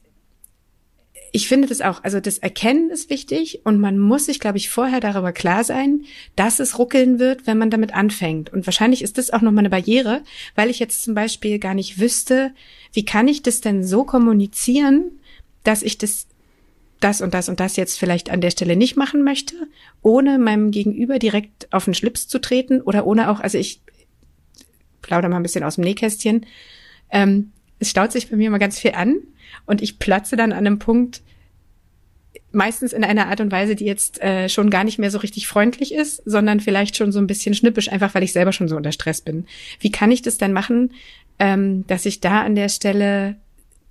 ich 1.32 1.48
finde 1.48 1.68
das 1.68 1.80
auch, 1.80 2.02
also 2.02 2.20
das 2.20 2.38
Erkennen 2.38 2.90
ist 2.90 3.10
wichtig 3.10 3.60
und 3.64 3.78
man 3.78 3.98
muss 3.98 4.26
sich, 4.26 4.40
glaube 4.40 4.58
ich, 4.58 4.70
vorher 4.70 5.00
darüber 5.00 5.32
klar 5.32 5.64
sein, 5.64 6.02
dass 6.34 6.58
es 6.58 6.78
ruckeln 6.78 7.18
wird, 7.18 7.46
wenn 7.46 7.58
man 7.58 7.70
damit 7.70 7.94
anfängt. 7.94 8.52
Und 8.52 8.66
wahrscheinlich 8.66 9.02
ist 9.02 9.18
das 9.18 9.30
auch 9.30 9.40
nochmal 9.40 9.62
eine 9.62 9.70
Barriere, 9.70 10.22
weil 10.54 10.70
ich 10.70 10.78
jetzt 10.78 11.02
zum 11.02 11.14
Beispiel 11.14 11.58
gar 11.58 11.74
nicht 11.74 12.00
wüsste, 12.00 12.52
wie 12.92 13.04
kann 13.04 13.28
ich 13.28 13.42
das 13.42 13.60
denn 13.60 13.84
so 13.84 14.04
kommunizieren, 14.04 15.12
dass 15.62 15.82
ich 15.82 15.98
das, 15.98 16.26
das 16.98 17.20
und 17.20 17.32
das 17.32 17.48
und 17.48 17.60
das 17.60 17.76
jetzt 17.76 17.98
vielleicht 17.98 18.30
an 18.30 18.40
der 18.40 18.50
Stelle 18.50 18.76
nicht 18.76 18.96
machen 18.96 19.22
möchte, 19.22 19.54
ohne 20.02 20.38
meinem 20.38 20.70
Gegenüber 20.72 21.18
direkt 21.18 21.72
auf 21.72 21.84
den 21.84 21.94
Schlips 21.94 22.26
zu 22.26 22.40
treten 22.40 22.80
oder 22.80 23.06
ohne 23.06 23.30
auch, 23.30 23.40
also 23.40 23.56
ich 23.56 23.80
plaudere 25.10 25.30
mal 25.30 25.36
ein 25.36 25.42
bisschen 25.42 25.64
aus 25.64 25.74
dem 25.74 25.84
Nähkästchen, 25.84 26.46
ähm, 27.10 27.50
es 27.80 27.90
staut 27.90 28.12
sich 28.12 28.30
bei 28.30 28.36
mir 28.36 28.46
immer 28.46 28.60
ganz 28.60 28.78
viel 28.78 28.92
an 28.92 29.16
und 29.66 29.82
ich 29.82 29.98
platze 29.98 30.36
dann 30.36 30.52
an 30.52 30.58
einem 30.58 30.78
Punkt, 30.78 31.22
meistens 32.52 32.92
in 32.92 33.02
einer 33.04 33.26
Art 33.26 33.40
und 33.40 33.50
Weise, 33.50 33.74
die 33.74 33.84
jetzt 33.84 34.20
äh, 34.22 34.48
schon 34.48 34.70
gar 34.70 34.84
nicht 34.84 34.98
mehr 34.98 35.10
so 35.10 35.18
richtig 35.18 35.48
freundlich 35.48 35.92
ist, 35.92 36.22
sondern 36.24 36.60
vielleicht 36.60 36.96
schon 36.96 37.10
so 37.10 37.18
ein 37.18 37.26
bisschen 37.26 37.54
schnippisch, 37.54 37.90
einfach 37.90 38.14
weil 38.14 38.22
ich 38.22 38.32
selber 38.32 38.52
schon 38.52 38.68
so 38.68 38.76
unter 38.76 38.92
Stress 38.92 39.20
bin. 39.20 39.46
Wie 39.80 39.90
kann 39.90 40.12
ich 40.12 40.22
das 40.22 40.38
denn 40.38 40.52
machen, 40.52 40.92
ähm, 41.38 41.86
dass 41.86 42.06
ich 42.06 42.20
da 42.20 42.42
an 42.42 42.54
der 42.54 42.68
Stelle 42.68 43.36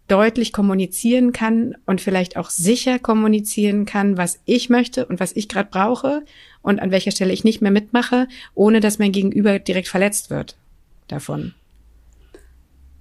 deutlich 0.08 0.54
kommunizieren 0.54 1.34
kann 1.34 1.76
und 1.86 2.02
vielleicht 2.02 2.38
auch 2.38 2.50
sicher 2.50 2.98
kommunizieren 3.00 3.86
kann, 3.86 4.18
was 4.18 4.40
ich 4.46 4.70
möchte 4.70 5.06
und 5.06 5.20
was 5.20 5.36
ich 5.36 5.48
gerade 5.48 5.70
brauche 5.70 6.24
und 6.62 6.80
an 6.80 6.92
welcher 6.92 7.12
Stelle 7.12 7.34
ich 7.34 7.44
nicht 7.44 7.62
mehr 7.62 7.72
mitmache, 7.72 8.28
ohne 8.56 8.80
dass 8.80 9.00
mein 9.00 9.12
Gegenüber 9.12 9.60
direkt 9.60 9.88
verletzt 9.88 10.30
wird 10.30 10.56
davon. 11.12 11.54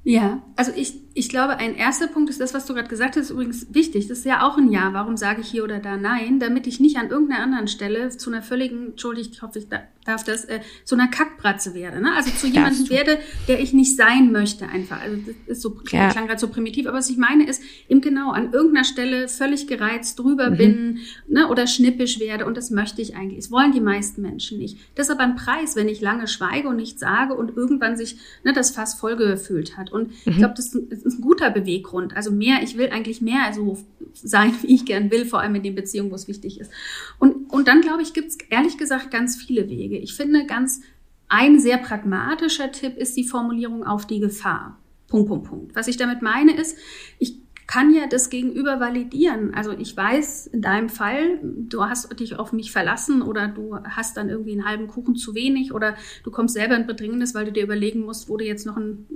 Ja, 0.04 0.42
also 0.56 0.72
ich, 0.74 1.07
ich 1.14 1.28
glaube, 1.28 1.56
ein 1.56 1.74
erster 1.74 2.06
Punkt 2.06 2.30
ist 2.30 2.40
das, 2.40 2.54
was 2.54 2.66
du 2.66 2.74
gerade 2.74 2.88
gesagt 2.88 3.16
hast, 3.16 3.24
ist 3.24 3.30
übrigens 3.30 3.66
wichtig. 3.70 4.08
Das 4.08 4.18
ist 4.18 4.24
ja 4.24 4.46
auch 4.46 4.56
ein 4.56 4.70
Ja. 4.70 4.92
Warum 4.92 5.16
sage 5.16 5.40
ich 5.40 5.48
hier 5.48 5.64
oder 5.64 5.78
da 5.78 5.96
Nein? 5.96 6.38
Damit 6.38 6.66
ich 6.66 6.80
nicht 6.80 6.96
an 6.96 7.10
irgendeiner 7.10 7.42
anderen 7.42 7.68
Stelle 7.68 8.10
zu 8.10 8.30
einer 8.30 8.42
völligen, 8.42 8.88
entschuldigt, 8.90 9.32
ich 9.34 9.42
hoffe, 9.42 9.58
ich 9.58 9.68
darf 10.08 10.24
das, 10.24 10.44
äh, 10.46 10.60
zu 10.84 10.94
einer 10.94 11.08
Kackbratze 11.08 11.74
werde. 11.74 12.00
Ne? 12.00 12.12
Also 12.14 12.30
zu 12.30 12.46
jemandem 12.46 12.88
werde, 12.88 13.18
der 13.46 13.60
ich 13.60 13.72
nicht 13.72 13.96
sein 13.96 14.32
möchte 14.32 14.66
einfach. 14.66 15.00
Also 15.02 15.16
das 15.16 15.34
ist 15.46 15.62
so, 15.62 15.76
ja. 15.90 16.08
klang 16.10 16.26
gerade 16.26 16.40
so 16.40 16.48
primitiv. 16.48 16.86
Aber 16.86 16.98
was 16.98 17.10
ich 17.10 17.18
meine 17.18 17.46
ist, 17.46 17.62
eben 17.88 18.00
genau 18.00 18.30
an 18.30 18.52
irgendeiner 18.52 18.84
Stelle 18.84 19.28
völlig 19.28 19.66
gereizt 19.66 20.18
drüber 20.18 20.50
mhm. 20.50 20.56
bin 20.56 20.98
ne? 21.26 21.48
oder 21.48 21.66
schnippisch 21.66 22.20
werde. 22.20 22.46
Und 22.46 22.56
das 22.56 22.70
möchte 22.70 23.02
ich 23.02 23.16
eigentlich. 23.16 23.38
Das 23.38 23.50
wollen 23.50 23.72
die 23.72 23.80
meisten 23.80 24.22
Menschen 24.22 24.58
nicht. 24.58 24.78
Das 24.94 25.08
ist 25.08 25.12
aber 25.12 25.24
ein 25.24 25.36
Preis, 25.36 25.76
wenn 25.76 25.88
ich 25.88 26.00
lange 26.00 26.26
schweige 26.26 26.68
und 26.68 26.76
nichts 26.76 27.00
sage 27.00 27.34
und 27.34 27.56
irgendwann 27.56 27.96
sich 27.96 28.16
ne, 28.44 28.52
das 28.52 28.70
Fass 28.70 28.94
vollgefühlt 28.94 29.76
hat. 29.76 29.92
Und 29.92 30.08
mhm. 30.08 30.32
ich 30.32 30.36
glaube, 30.38 30.54
das 30.54 30.74
ist 30.74 31.07
ein 31.14 31.22
guter 31.22 31.50
Beweggrund. 31.50 32.16
Also 32.16 32.30
mehr, 32.30 32.62
ich 32.62 32.76
will 32.76 32.90
eigentlich 32.90 33.20
mehr 33.20 33.44
also 33.44 33.78
sein, 34.14 34.54
wie 34.62 34.74
ich 34.74 34.84
gern 34.84 35.10
will, 35.10 35.24
vor 35.24 35.40
allem 35.40 35.54
in 35.54 35.62
den 35.62 35.74
Beziehungen, 35.74 36.10
wo 36.10 36.14
es 36.14 36.28
wichtig 36.28 36.60
ist. 36.60 36.70
Und, 37.18 37.50
und 37.50 37.68
dann, 37.68 37.80
glaube 37.80 38.02
ich, 38.02 38.12
gibt 38.12 38.28
es 38.28 38.38
ehrlich 38.50 38.76
gesagt 38.76 39.10
ganz 39.10 39.36
viele 39.36 39.68
Wege. 39.68 39.98
Ich 39.98 40.14
finde 40.14 40.46
ganz 40.46 40.80
ein 41.28 41.60
sehr 41.60 41.78
pragmatischer 41.78 42.72
Tipp 42.72 42.96
ist 42.96 43.16
die 43.16 43.24
Formulierung 43.24 43.84
auf 43.84 44.06
die 44.06 44.20
Gefahr. 44.20 44.78
Punkt, 45.08 45.28
Punkt, 45.28 45.48
Punkt. 45.48 45.76
Was 45.76 45.88
ich 45.88 45.96
damit 45.96 46.22
meine 46.22 46.54
ist, 46.56 46.76
ich 47.18 47.36
kann 47.66 47.92
ja 47.92 48.06
das 48.06 48.30
Gegenüber 48.30 48.80
validieren. 48.80 49.52
Also 49.54 49.72
ich 49.72 49.94
weiß 49.94 50.46
in 50.48 50.62
deinem 50.62 50.88
Fall, 50.88 51.38
du 51.42 51.84
hast 51.84 52.18
dich 52.18 52.38
auf 52.38 52.52
mich 52.52 52.72
verlassen 52.72 53.20
oder 53.20 53.46
du 53.46 53.76
hast 53.84 54.16
dann 54.16 54.30
irgendwie 54.30 54.52
einen 54.52 54.64
halben 54.64 54.86
Kuchen 54.86 55.16
zu 55.16 55.34
wenig 55.34 55.74
oder 55.74 55.94
du 56.24 56.30
kommst 56.30 56.54
selber 56.54 56.76
in 56.76 56.86
Bedrängnis, 56.86 57.34
weil 57.34 57.44
du 57.44 57.52
dir 57.52 57.64
überlegen 57.64 58.00
musst, 58.00 58.30
wo 58.30 58.38
du 58.38 58.44
jetzt 58.46 58.64
noch 58.64 58.78
einen 58.78 59.06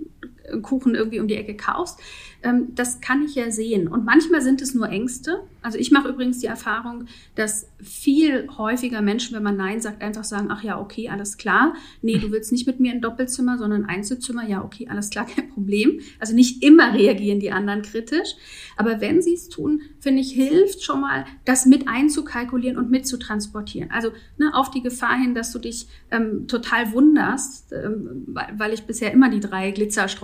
Kuchen 0.63 0.95
irgendwie 0.95 1.21
um 1.21 1.29
die 1.29 1.37
Ecke 1.37 1.57
kaufst. 1.57 1.99
Ähm, 2.43 2.75
das 2.75 3.01
kann 3.01 3.23
ich 3.23 3.35
ja 3.35 3.51
sehen. 3.51 3.89
Und 3.89 4.05
manchmal 4.05 4.43
sind 4.43 4.63
es 4.63 4.75
nur 4.75 4.89
Ängste. 4.89 5.43
Also 5.63 5.79
ich 5.79 5.91
mache 5.93 6.09
übrigens 6.09 6.41
die 6.41 6.47
Erfahrung, 6.47 7.07
dass 7.35 7.69
viel 7.81 8.49
häufiger 8.59 9.01
Menschen, 9.01 9.37
wenn 9.37 9.43
man 9.43 9.57
Nein 9.57 9.81
sagt, 9.81 10.03
einfach 10.03 10.25
sagen, 10.25 10.49
ach 10.51 10.63
ja, 10.63 10.81
okay, 10.81 11.09
alles 11.09 11.37
klar. 11.37 11.75
Nee, 12.01 12.19
du 12.19 12.33
willst 12.33 12.53
nicht 12.53 12.67
mit 12.67 12.81
mir 12.81 12.93
ein 12.93 13.01
Doppelzimmer, 13.01 13.59
sondern 13.59 13.85
ein 13.85 13.89
Einzelzimmer. 13.89 14.47
Ja, 14.49 14.65
okay, 14.65 14.89
alles 14.89 15.11
klar, 15.11 15.27
kein 15.37 15.51
Problem. 15.51 16.01
Also 16.19 16.35
nicht 16.35 16.63
immer 16.63 16.93
reagieren 16.95 17.41
die 17.41 17.53
anderen 17.53 17.83
kritisch. 17.83 18.35
Aber 18.77 19.01
wenn 19.01 19.23
sie 19.23 19.35
es 19.35 19.49
tun, 19.49 19.83
finde 20.01 20.21
ich, 20.21 20.33
hilft 20.33 20.83
schon 20.83 21.01
mal, 21.01 21.25
das 21.45 21.67
mit 21.67 21.89
einzukalkulieren 21.89 22.77
und 22.77 22.91
mitzutransportieren. 22.91 23.91
Also 23.91 24.11
ne, 24.39 24.53
auf 24.55 24.71
die 24.71 24.83
Gefahr 24.83 25.17
hin, 25.17 25.35
dass 25.35 25.53
du 25.53 25.59
dich 25.59 25.87
ähm, 26.11 26.47
total 26.49 26.93
wunderst, 26.93 27.73
ähm, 27.73 28.25
weil, 28.27 28.73
ich 28.73 28.85
bisher 28.85 29.13
immer 29.13 29.29
die 29.29 29.41
drei 29.41 29.71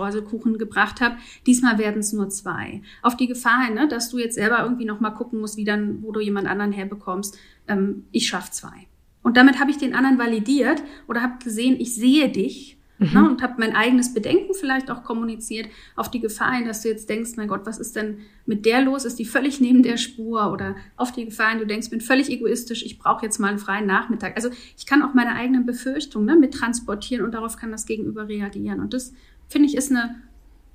Glitzerstreuselkuchen 0.09 0.57
gebracht 0.57 1.01
habe. 1.01 1.15
Diesmal 1.45 1.77
werden 1.77 1.99
es 1.99 2.13
nur 2.13 2.29
zwei. 2.29 2.81
Auf 3.01 3.17
die 3.17 3.27
Gefahr 3.27 3.65
hin, 3.65 3.75
ne, 3.75 3.87
dass 3.87 4.09
du 4.09 4.17
jetzt 4.17 4.35
selber 4.35 4.61
irgendwie 4.63 4.85
noch 4.85 4.99
mal 4.99 5.11
gucken 5.11 5.39
musst, 5.39 5.57
wie 5.57 5.65
dann, 5.65 6.03
wo 6.03 6.11
du 6.11 6.19
jemand 6.19 6.47
anderen 6.47 6.71
herbekommst. 6.71 7.37
Ähm, 7.67 8.05
ich 8.11 8.27
schaff 8.27 8.51
zwei. 8.51 8.87
Und 9.21 9.37
damit 9.37 9.59
habe 9.59 9.71
ich 9.71 9.77
den 9.77 9.93
anderen 9.93 10.17
validiert 10.17 10.81
oder 11.07 11.21
habe 11.21 11.43
gesehen, 11.43 11.75
ich 11.79 11.93
sehe 11.93 12.29
dich 12.29 12.79
mhm. 12.99 13.13
ne, 13.13 13.29
und 13.29 13.41
habe 13.41 13.55
mein 13.57 13.75
eigenes 13.75 14.13
Bedenken 14.13 14.53
vielleicht 14.53 14.89
auch 14.91 15.03
kommuniziert 15.03 15.67
auf 15.95 16.09
die 16.09 16.19
Gefahr 16.19 16.53
hin, 16.53 16.67
dass 16.67 16.81
du 16.81 16.89
jetzt 16.89 17.09
denkst, 17.09 17.31
mein 17.35 17.47
Gott, 17.47 17.65
was 17.65 17.79
ist 17.79 17.95
denn 17.95 18.19
mit 18.45 18.65
der 18.65 18.81
los? 18.81 19.05
Ist 19.05 19.19
die 19.19 19.25
völlig 19.25 19.59
neben 19.59 19.83
der 19.83 19.97
Spur? 19.97 20.51
Oder 20.51 20.75
auf 20.95 21.11
die 21.11 21.25
Gefahr 21.25 21.49
hin, 21.49 21.59
du 21.59 21.67
denkst, 21.67 21.89
bin 21.89 22.01
völlig 22.01 22.29
egoistisch, 22.29 22.83
ich 22.83 22.97
brauche 22.97 23.25
jetzt 23.25 23.39
mal 23.39 23.49
einen 23.49 23.59
freien 23.59 23.85
Nachmittag. 23.85 24.35
Also 24.35 24.49
ich 24.77 24.85
kann 24.85 25.01
auch 25.01 25.13
meine 25.13 25.35
eigenen 25.35 25.65
Befürchtungen 25.65 26.25
ne, 26.25 26.35
mit 26.35 26.53
transportieren 26.53 27.25
und 27.25 27.33
darauf 27.33 27.57
kann 27.57 27.71
das 27.71 27.85
Gegenüber 27.85 28.27
reagieren. 28.27 28.79
Und 28.79 28.93
das, 28.93 29.13
finde 29.49 29.67
ich, 29.67 29.75
ist 29.75 29.91
eine 29.91 30.15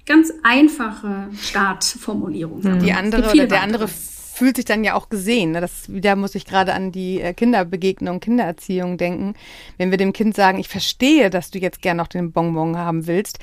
ganz 0.07 0.33
einfache 0.43 1.29
Startformulierung. 1.41 2.81
Die 2.81 2.93
andere 2.93 3.31
oder 3.31 3.47
der 3.47 3.63
andere 3.63 3.89
fühlt 3.89 4.57
sich 4.57 4.65
dann 4.65 4.85
ja 4.85 4.95
auch 4.95 5.09
gesehen. 5.09 5.53
Ne? 5.53 5.61
Das 5.61 5.93
wieder 5.93 6.17
muss 6.17 6.35
ich 6.35 6.45
gerade 6.45 6.75
an 6.75 6.91
die 6.91 7.21
äh, 7.21 7.33
Kinderbegegnung, 7.33 8.19
Kindererziehung 8.21 8.99
denken. 8.99 9.35
Wenn 9.79 9.91
wir 9.91 9.97
dem 9.97 10.13
Kind 10.13 10.35
sagen, 10.35 10.59
ich 10.59 10.69
verstehe, 10.69 11.31
dass 11.31 11.53
du 11.53 11.59
jetzt 11.59 11.81
gern 11.83 11.97
noch 11.97 12.09
den 12.09 12.33
Bonbon 12.33 12.77
haben 12.77 13.07
willst, 13.07 13.39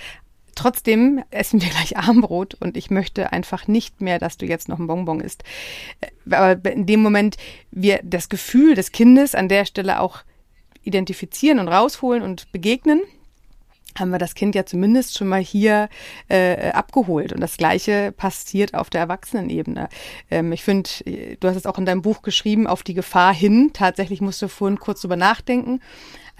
Trotzdem 0.54 1.24
essen 1.32 1.62
wir 1.62 1.70
gleich 1.70 1.98
Armbrot 1.98 2.56
und 2.56 2.76
ich 2.76 2.92
möchte 2.92 3.32
einfach 3.32 3.68
nicht 3.68 4.02
mehr, 4.02 4.20
dass 4.20 4.38
du 4.38 4.46
jetzt 4.46 4.68
noch 4.68 4.80
ein 4.80 4.88
Bonbon 4.88 5.22
isst. 5.22 5.44
Äh, 6.02 6.36
aber 6.36 6.72
in 6.72 6.86
dem 6.86 7.02
Moment 7.02 7.38
wir 7.72 8.02
das 8.04 8.30
Gefühl 8.30 8.76
des 8.76 8.92
Kindes 8.92 9.34
an 9.34 9.48
der 9.48 9.66
Stelle 9.66 10.00
auch 10.00 10.24
identifizieren 10.84 11.60
und 11.60 11.68
rausholen 11.68 12.22
und 12.22 12.52
begegnen, 12.52 13.02
haben 14.00 14.12
wir 14.12 14.20
das 14.20 14.36
Kind 14.36 14.56
ja 14.56 14.66
zumindest 14.66 15.18
schon 15.18 15.28
mal 15.28 15.42
hier 15.42 15.90
äh, 16.30 16.72
abgeholt. 16.72 17.34
Und 17.34 17.42
das 17.42 17.58
Gleiche 17.58 18.12
passiert 18.12 18.74
auf 18.74 18.90
der 18.90 19.02
Erwachsenenebene. 19.02 19.90
Ähm, 20.30 20.52
ich 20.52 20.64
finde, 20.64 20.90
du 21.40 21.48
hast 21.48 21.56
es 21.56 21.66
auch 21.66 21.78
in 21.78 21.86
deinem 21.86 22.02
Buch 22.02 22.22
geschrieben, 22.22 22.68
auf 22.68 22.84
die 22.84 22.94
Gefahr 22.94 23.34
hin. 23.34 23.72
Tatsächlich 23.74 24.22
musst 24.22 24.42
du 24.42 24.48
vorhin 24.48 24.80
kurz 24.80 25.02
drüber 25.02 25.18
nachdenken 25.18 25.82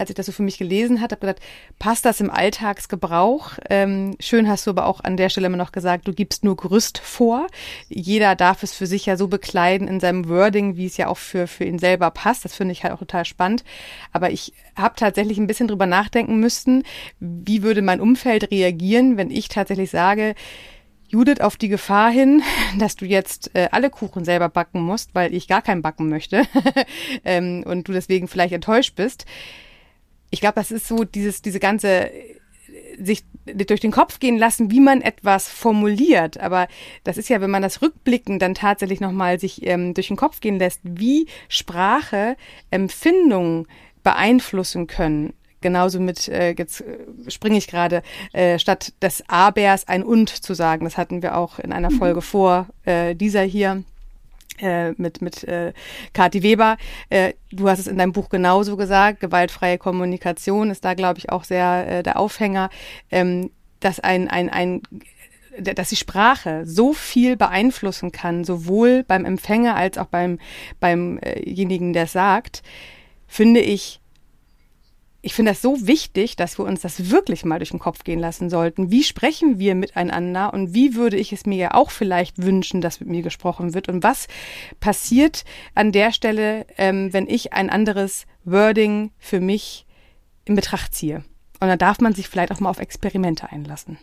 als 0.02 0.10
ich 0.10 0.16
das 0.16 0.26
so 0.26 0.32
für 0.32 0.42
mich 0.42 0.58
gelesen 0.58 1.00
hatte, 1.00 1.14
habe 1.14 1.26
gedacht, 1.26 1.40
passt 1.78 2.04
das 2.04 2.20
im 2.20 2.28
Alltagsgebrauch? 2.28 3.52
Ähm, 3.70 4.16
schön 4.20 4.48
hast 4.48 4.66
du 4.66 4.70
aber 4.70 4.86
auch 4.86 5.00
an 5.00 5.16
der 5.16 5.28
Stelle 5.28 5.46
immer 5.46 5.56
noch 5.56 5.72
gesagt, 5.72 6.08
du 6.08 6.12
gibst 6.12 6.44
nur 6.44 6.56
Gerüst 6.56 6.98
vor. 6.98 7.46
Jeder 7.88 8.34
darf 8.34 8.62
es 8.62 8.74
für 8.74 8.86
sich 8.86 9.06
ja 9.06 9.16
so 9.16 9.28
bekleiden 9.28 9.86
in 9.86 10.00
seinem 10.00 10.28
Wording, 10.28 10.76
wie 10.76 10.86
es 10.86 10.96
ja 10.96 11.06
auch 11.06 11.18
für, 11.18 11.46
für 11.46 11.64
ihn 11.64 11.78
selber 11.78 12.10
passt. 12.10 12.44
Das 12.44 12.54
finde 12.54 12.72
ich 12.72 12.82
halt 12.82 12.92
auch 12.92 12.98
total 12.98 13.24
spannend. 13.24 13.64
Aber 14.12 14.30
ich 14.30 14.52
habe 14.74 14.96
tatsächlich 14.96 15.38
ein 15.38 15.46
bisschen 15.46 15.68
drüber 15.68 15.86
nachdenken 15.86 16.40
müssen, 16.40 16.82
wie 17.20 17.62
würde 17.62 17.80
mein 17.80 18.00
Umfeld 18.00 18.50
reagieren, 18.50 19.16
wenn 19.16 19.30
ich 19.30 19.48
tatsächlich 19.48 19.90
sage, 19.90 20.34
Judith, 21.12 21.40
auf 21.40 21.58
die 21.58 21.68
Gefahr 21.68 22.10
hin, 22.10 22.42
dass 22.78 22.96
du 22.96 23.04
jetzt 23.04 23.54
äh, 23.54 23.68
alle 23.70 23.90
Kuchen 23.90 24.24
selber 24.24 24.48
backen 24.48 24.82
musst, 24.82 25.14
weil 25.14 25.34
ich 25.34 25.46
gar 25.46 25.62
keinen 25.62 25.82
backen 25.82 26.08
möchte 26.08 26.42
ähm, 27.24 27.62
und 27.66 27.86
du 27.86 27.92
deswegen 27.92 28.26
vielleicht 28.26 28.54
enttäuscht 28.54 28.96
bist 28.96 29.26
ich 30.32 30.40
glaube, 30.40 30.54
das 30.56 30.72
ist 30.72 30.88
so 30.88 31.04
dieses, 31.04 31.42
diese 31.42 31.60
ganze 31.60 32.10
äh, 32.10 32.40
sich 33.00 33.22
durch 33.44 33.80
den 33.80 33.90
Kopf 33.90 34.18
gehen 34.18 34.38
lassen, 34.38 34.70
wie 34.70 34.80
man 34.80 35.02
etwas 35.02 35.48
formuliert. 35.48 36.38
Aber 36.38 36.68
das 37.04 37.18
ist 37.18 37.28
ja, 37.28 37.40
wenn 37.40 37.50
man 37.50 37.62
das 37.62 37.82
rückblickend 37.82 38.40
dann 38.40 38.54
tatsächlich 38.54 39.00
nochmal 39.00 39.38
sich 39.38 39.66
ähm, 39.66 39.94
durch 39.94 40.08
den 40.08 40.16
Kopf 40.16 40.40
gehen 40.40 40.58
lässt, 40.58 40.80
wie 40.84 41.26
Sprache 41.48 42.36
Empfindungen 42.70 43.66
beeinflussen 44.02 44.86
können. 44.86 45.34
Genauso 45.60 46.00
mit, 46.00 46.28
äh, 46.28 46.54
jetzt 46.56 46.80
äh, 46.80 47.30
springe 47.30 47.58
ich 47.58 47.68
gerade, 47.68 48.02
äh, 48.32 48.58
statt 48.58 48.94
des 49.02 49.22
A-Bärs 49.28 49.86
ein 49.86 50.02
Und 50.02 50.30
zu 50.30 50.54
sagen. 50.54 50.84
Das 50.84 50.96
hatten 50.96 51.22
wir 51.22 51.36
auch 51.36 51.58
in 51.58 51.72
einer 51.72 51.90
mhm. 51.90 51.98
Folge 51.98 52.22
vor 52.22 52.68
äh, 52.84 53.14
dieser 53.14 53.42
hier 53.42 53.84
äh, 54.58 54.92
mit, 54.92 55.22
mit 55.22 55.44
äh, 55.44 55.72
Kathi 56.12 56.42
Weber. 56.42 56.76
Äh, 57.08 57.34
du 57.50 57.68
hast 57.68 57.80
es 57.80 57.86
in 57.86 57.98
deinem 57.98 58.12
Buch 58.12 58.28
genauso 58.28 58.76
gesagt, 58.76 59.20
gewaltfreie 59.20 59.78
Kommunikation 59.78 60.70
ist 60.70 60.84
da, 60.84 60.94
glaube 60.94 61.18
ich, 61.18 61.30
auch 61.30 61.44
sehr 61.44 61.86
äh, 61.88 62.02
der 62.02 62.18
Aufhänger, 62.18 62.70
ähm, 63.10 63.50
dass 63.80 64.00
ein, 64.00 64.28
ein, 64.28 64.48
ein 64.48 64.82
dass 65.58 65.90
die 65.90 65.96
Sprache 65.96 66.62
so 66.64 66.92
viel 66.92 67.36
beeinflussen 67.36 68.10
kann, 68.10 68.44
sowohl 68.44 69.04
beim 69.04 69.24
Empfänger 69.24 69.76
als 69.76 69.98
auch 69.98 70.06
beim 70.06 70.38
beimjenigen, 70.80 71.92
der 71.92 72.04
es 72.04 72.12
sagt, 72.12 72.62
finde 73.26 73.60
ich 73.60 74.01
ich 75.24 75.34
finde 75.34 75.52
das 75.52 75.62
so 75.62 75.86
wichtig, 75.86 76.34
dass 76.34 76.58
wir 76.58 76.64
uns 76.64 76.80
das 76.80 77.10
wirklich 77.10 77.44
mal 77.44 77.60
durch 77.60 77.70
den 77.70 77.78
Kopf 77.78 78.02
gehen 78.02 78.18
lassen 78.18 78.50
sollten. 78.50 78.90
Wie 78.90 79.04
sprechen 79.04 79.60
wir 79.60 79.76
miteinander 79.76 80.52
und 80.52 80.74
wie 80.74 80.96
würde 80.96 81.16
ich 81.16 81.32
es 81.32 81.46
mir 81.46 81.56
ja 81.56 81.74
auch 81.74 81.92
vielleicht 81.92 82.42
wünschen, 82.42 82.80
dass 82.80 82.98
mit 82.98 83.08
mir 83.08 83.22
gesprochen 83.22 83.72
wird 83.72 83.88
und 83.88 84.02
was 84.02 84.26
passiert 84.80 85.44
an 85.76 85.92
der 85.92 86.12
Stelle, 86.12 86.66
ähm, 86.76 87.12
wenn 87.12 87.28
ich 87.28 87.52
ein 87.52 87.70
anderes 87.70 88.26
Wording 88.44 89.12
für 89.18 89.38
mich 89.38 89.86
in 90.44 90.56
Betracht 90.56 90.92
ziehe. 90.92 91.24
Und 91.60 91.68
da 91.68 91.76
darf 91.76 92.00
man 92.00 92.14
sich 92.14 92.28
vielleicht 92.28 92.50
auch 92.50 92.58
mal 92.58 92.70
auf 92.70 92.80
Experimente 92.80 93.50
einlassen. 93.52 93.98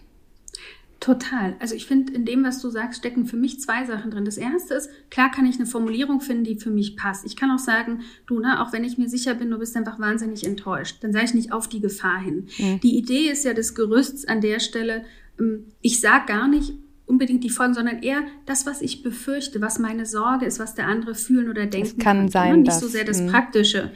Total. 1.00 1.56
Also 1.60 1.76
ich 1.76 1.86
finde, 1.86 2.12
in 2.14 2.26
dem, 2.26 2.44
was 2.44 2.62
du 2.62 2.70
sagst, 2.70 3.00
stecken 3.00 3.26
für 3.26 3.38
mich 3.38 3.62
zwei 3.62 3.86
Sachen 3.86 4.12
drin. 4.12 4.26
Das 4.26 4.38
erste 4.38 4.74
ist, 4.74 4.90
klar 5.10 5.32
kann 5.32 5.46
ich 5.46 5.56
eine 5.56 5.66
Formulierung 5.66 6.20
finden, 6.20 6.44
die 6.44 6.56
für 6.56 6.72
mich 6.72 6.98
passt. 6.98 7.26
Ich 7.26 7.38
kann 7.38 7.52
auch 7.52 7.60
sagen, 7.60 8.02
du, 8.28 8.40
ne, 8.40 8.62
auch 8.62 8.74
wenn 8.74 8.84
ich 8.84 8.98
mir 8.98 9.08
sicher 9.08 9.34
bin, 9.34 9.50
du 9.50 9.58
bist 9.58 9.78
einfach 9.78 10.00
wahnsinnig 10.00 10.46
enttäuscht, 10.46 10.98
dann 11.02 11.14
sage 11.14 11.26
ich 11.26 11.34
nicht 11.34 11.54
auf 11.54 11.70
die 11.70 11.80
Gefahr 11.80 12.20
hin. 12.20 12.48
Mhm. 12.58 12.82
Die 12.82 12.98
Idee 12.98 13.30
ist 13.32 13.46
ja 13.46 13.54
des 13.54 13.76
Gerüsts 13.76 14.26
an 14.26 14.42
der 14.42 14.60
Stelle, 14.60 15.06
ähm, 15.40 15.68
ich 15.82 16.02
sage 16.02 16.26
gar 16.28 16.50
nicht 16.50 16.74
unbedingt 17.10 17.44
die 17.44 17.50
Folgen, 17.50 17.74
sondern 17.74 18.04
eher 18.04 18.22
das, 18.46 18.66
was 18.66 18.82
ich 18.82 19.04
befürchte, 19.04 19.62
was 19.62 19.80
meine 19.80 20.06
Sorge 20.06 20.46
ist, 20.46 20.60
was 20.60 20.76
der 20.76 20.88
andere 20.88 21.16
fühlen 21.16 21.50
oder 21.50 21.66
denken 21.66 21.98
es 21.98 22.04
kann. 22.04 22.20
kann 22.20 22.30
sein, 22.30 22.52
ne? 22.52 22.58
Nicht 22.60 22.74
so 22.74 22.88
sehr 22.88 23.04
das 23.04 23.22
mh. 23.22 23.32
Praktische. 23.32 23.92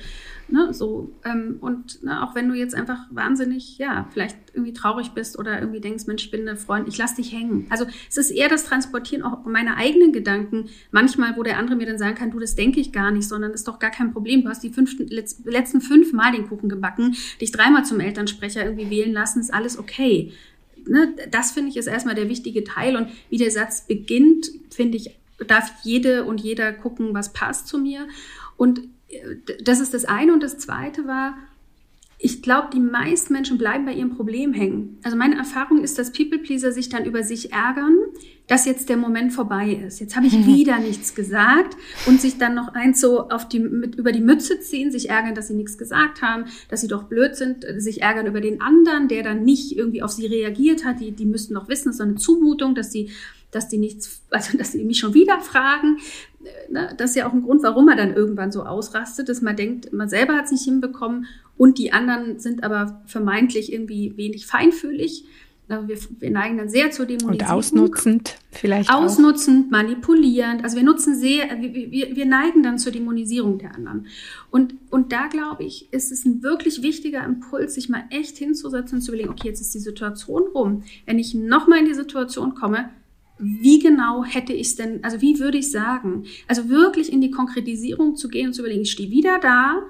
Ne, 0.49 0.73
so, 0.73 1.15
ähm, 1.23 1.57
und 1.61 2.03
ne, 2.03 2.21
auch 2.21 2.35
wenn 2.35 2.49
du 2.49 2.53
jetzt 2.53 2.75
einfach 2.75 2.99
wahnsinnig, 3.11 3.77
ja, 3.77 4.09
vielleicht 4.11 4.37
irgendwie 4.53 4.73
traurig 4.73 5.11
bist 5.11 5.39
oder 5.39 5.59
irgendwie 5.59 5.79
denkst, 5.79 6.05
Mensch, 6.05 6.25
ich 6.25 6.31
bin 6.31 6.47
eine 6.47 6.57
Freundin, 6.57 6.91
ich 6.91 6.97
lass 6.97 7.15
dich 7.15 7.31
hängen. 7.31 7.65
Also 7.69 7.85
es 8.09 8.17
ist 8.17 8.29
eher 8.29 8.49
das 8.49 8.65
Transportieren 8.65 9.23
auch 9.23 9.45
meiner 9.45 9.77
eigenen 9.77 10.11
Gedanken. 10.11 10.69
Manchmal, 10.91 11.37
wo 11.37 11.43
der 11.43 11.57
andere 11.57 11.77
mir 11.77 11.85
dann 11.85 11.97
sagen 11.97 12.15
kann, 12.15 12.31
du, 12.31 12.39
das 12.39 12.55
denke 12.55 12.81
ich 12.81 12.91
gar 12.91 13.11
nicht, 13.11 13.27
sondern 13.27 13.51
ist 13.51 13.67
doch 13.67 13.79
gar 13.79 13.89
kein 13.89 14.11
Problem. 14.11 14.43
Du 14.43 14.49
hast 14.49 14.63
die 14.63 14.69
fünften, 14.69 15.07
letzten 15.07 15.81
fünf 15.81 16.11
Mal 16.11 16.33
den 16.33 16.47
Kuchen 16.47 16.67
gebacken, 16.67 17.15
dich 17.39 17.51
dreimal 17.51 17.85
zum 17.85 18.01
Elternsprecher 18.01 18.65
irgendwie 18.65 18.89
wählen 18.89 19.13
lassen, 19.13 19.39
ist 19.39 19.53
alles 19.53 19.79
okay. 19.79 20.33
Ne, 20.85 21.15
das 21.31 21.51
finde 21.51 21.69
ich 21.69 21.77
ist 21.77 21.87
erstmal 21.87 22.15
der 22.15 22.29
wichtige 22.29 22.63
Teil. 22.63 22.95
Und 22.95 23.09
wie 23.29 23.37
der 23.37 23.51
Satz 23.51 23.87
beginnt, 23.87 24.51
finde 24.69 24.97
ich, 24.97 25.17
darf 25.47 25.71
jede 25.83 26.25
und 26.25 26.41
jeder 26.41 26.73
gucken, 26.73 27.13
was 27.13 27.33
passt 27.33 27.67
zu 27.67 27.77
mir. 27.77 28.07
Und 28.57 28.81
das 29.63 29.79
ist 29.79 29.93
das 29.93 30.05
eine. 30.05 30.33
Und 30.33 30.43
das 30.43 30.57
zweite 30.57 31.07
war, 31.07 31.37
ich 32.25 32.41
glaube, 32.41 32.69
die 32.73 32.79
meisten 32.79 33.33
Menschen 33.33 33.57
bleiben 33.57 33.83
bei 33.83 33.93
ihrem 33.93 34.15
Problem 34.15 34.53
hängen. 34.53 34.97
Also 35.03 35.17
meine 35.17 35.35
Erfahrung 35.35 35.83
ist, 35.83 35.99
dass 35.99 36.13
People-Pleaser 36.13 36.71
sich 36.71 36.87
dann 36.87 37.03
über 37.03 37.21
sich 37.21 37.51
ärgern, 37.51 37.97
dass 38.47 38.65
jetzt 38.65 38.87
der 38.87 38.95
Moment 38.95 39.33
vorbei 39.33 39.73
ist. 39.85 39.99
Jetzt 39.99 40.15
habe 40.15 40.27
ich 40.27 40.37
mhm. 40.37 40.45
wieder 40.45 40.79
nichts 40.79 41.15
gesagt 41.15 41.75
und 42.05 42.21
sich 42.21 42.37
dann 42.37 42.55
noch 42.55 42.69
eins 42.69 43.01
so 43.01 43.27
auf 43.27 43.49
die, 43.49 43.59
mit, 43.59 43.95
über 43.95 44.13
die 44.13 44.21
Mütze 44.21 44.61
ziehen, 44.61 44.89
sich 44.89 45.09
ärgern, 45.09 45.35
dass 45.35 45.49
sie 45.49 45.53
nichts 45.53 45.77
gesagt 45.77 46.21
haben, 46.21 46.45
dass 46.69 46.79
sie 46.79 46.87
doch 46.87 47.03
blöd 47.03 47.35
sind, 47.35 47.65
sich 47.77 48.01
ärgern 48.01 48.25
über 48.25 48.39
den 48.39 48.61
anderen, 48.61 49.09
der 49.09 49.23
dann 49.23 49.43
nicht 49.43 49.75
irgendwie 49.75 50.01
auf 50.01 50.11
sie 50.11 50.25
reagiert 50.25 50.85
hat. 50.85 51.01
Die, 51.01 51.11
die 51.11 51.25
müssten 51.25 51.55
doch 51.55 51.67
wissen, 51.67 51.89
es 51.89 51.95
ist 51.95 52.01
eine 52.01 52.15
Zumutung, 52.15 52.73
dass 52.73 52.89
sie 52.89 53.11
dass 53.53 53.69
die 53.69 53.77
nichts, 53.77 54.21
also 54.29 54.57
dass 54.57 54.71
die 54.71 54.83
mich 54.83 54.99
schon 54.99 55.13
wieder 55.13 55.39
fragen. 55.39 55.97
Ne, 56.69 56.93
das 56.97 57.11
ist 57.11 57.15
ja 57.15 57.27
auch 57.27 57.33
ein 57.33 57.43
Grund, 57.43 57.63
warum 57.63 57.85
man 57.85 57.97
dann 57.97 58.13
irgendwann 58.13 58.51
so 58.51 58.63
ausrastet, 58.63 59.29
dass 59.29 59.41
man 59.41 59.55
denkt, 59.55 59.93
man 59.93 60.09
selber 60.09 60.33
hat 60.33 60.45
es 60.45 60.51
nicht 60.51 60.63
hinbekommen 60.63 61.25
und 61.57 61.77
die 61.77 61.93
anderen 61.93 62.39
sind 62.39 62.63
aber 62.63 63.01
vermeintlich 63.05 63.71
irgendwie 63.71 64.17
wenig 64.17 64.45
feinfühlig. 64.45 65.25
Wir, 65.67 65.97
wir 66.19 66.29
neigen 66.29 66.57
dann 66.57 66.69
sehr 66.69 66.91
zur 66.91 67.05
Dämonisierung. 67.05 67.39
Und 67.39 67.57
ausnutzend 67.57 68.35
vielleicht 68.51 68.91
Ausnutzend, 68.91 69.67
auch. 69.67 69.71
manipulierend. 69.71 70.63
Also 70.63 70.75
wir 70.75 70.83
nutzen 70.83 71.15
sehr, 71.15 71.45
wir, 71.61 71.91
wir, 71.91 72.15
wir 72.15 72.25
neigen 72.25 72.61
dann 72.63 72.77
zur 72.77 72.91
Dämonisierung 72.91 73.57
der 73.57 73.73
anderen. 73.73 74.07
Und, 74.51 74.75
und 74.91 75.11
da 75.11 75.27
glaube 75.27 75.63
ich, 75.63 75.91
ist 75.91 76.11
es 76.11 76.25
ein 76.25 76.43
wirklich 76.43 76.83
wichtiger 76.83 77.23
Impuls, 77.23 77.75
sich 77.75 77.89
mal 77.89 78.03
echt 78.09 78.37
hinzusetzen 78.37 78.97
und 78.97 79.01
zu 79.01 79.11
überlegen, 79.11 79.29
okay, 79.29 79.47
jetzt 79.47 79.61
ist 79.61 79.73
die 79.73 79.79
Situation 79.79 80.43
rum. 80.53 80.83
Wenn 81.05 81.17
ich 81.17 81.33
nochmal 81.33 81.79
in 81.79 81.85
die 81.85 81.95
Situation 81.95 82.55
komme, 82.55 82.89
wie 83.39 83.79
genau 83.79 84.23
hätte 84.23 84.53
ich 84.53 84.67
es 84.67 84.75
denn, 84.75 85.03
also 85.03 85.21
wie 85.21 85.39
würde 85.39 85.57
ich 85.57 85.71
sagen? 85.71 86.25
Also 86.47 86.69
wirklich 86.69 87.11
in 87.11 87.21
die 87.21 87.31
Konkretisierung 87.31 88.15
zu 88.15 88.29
gehen 88.29 88.47
und 88.47 88.53
zu 88.53 88.61
überlegen, 88.61 88.83
ich 88.83 88.91
stehe 88.91 89.09
wieder 89.09 89.39
da, 89.39 89.81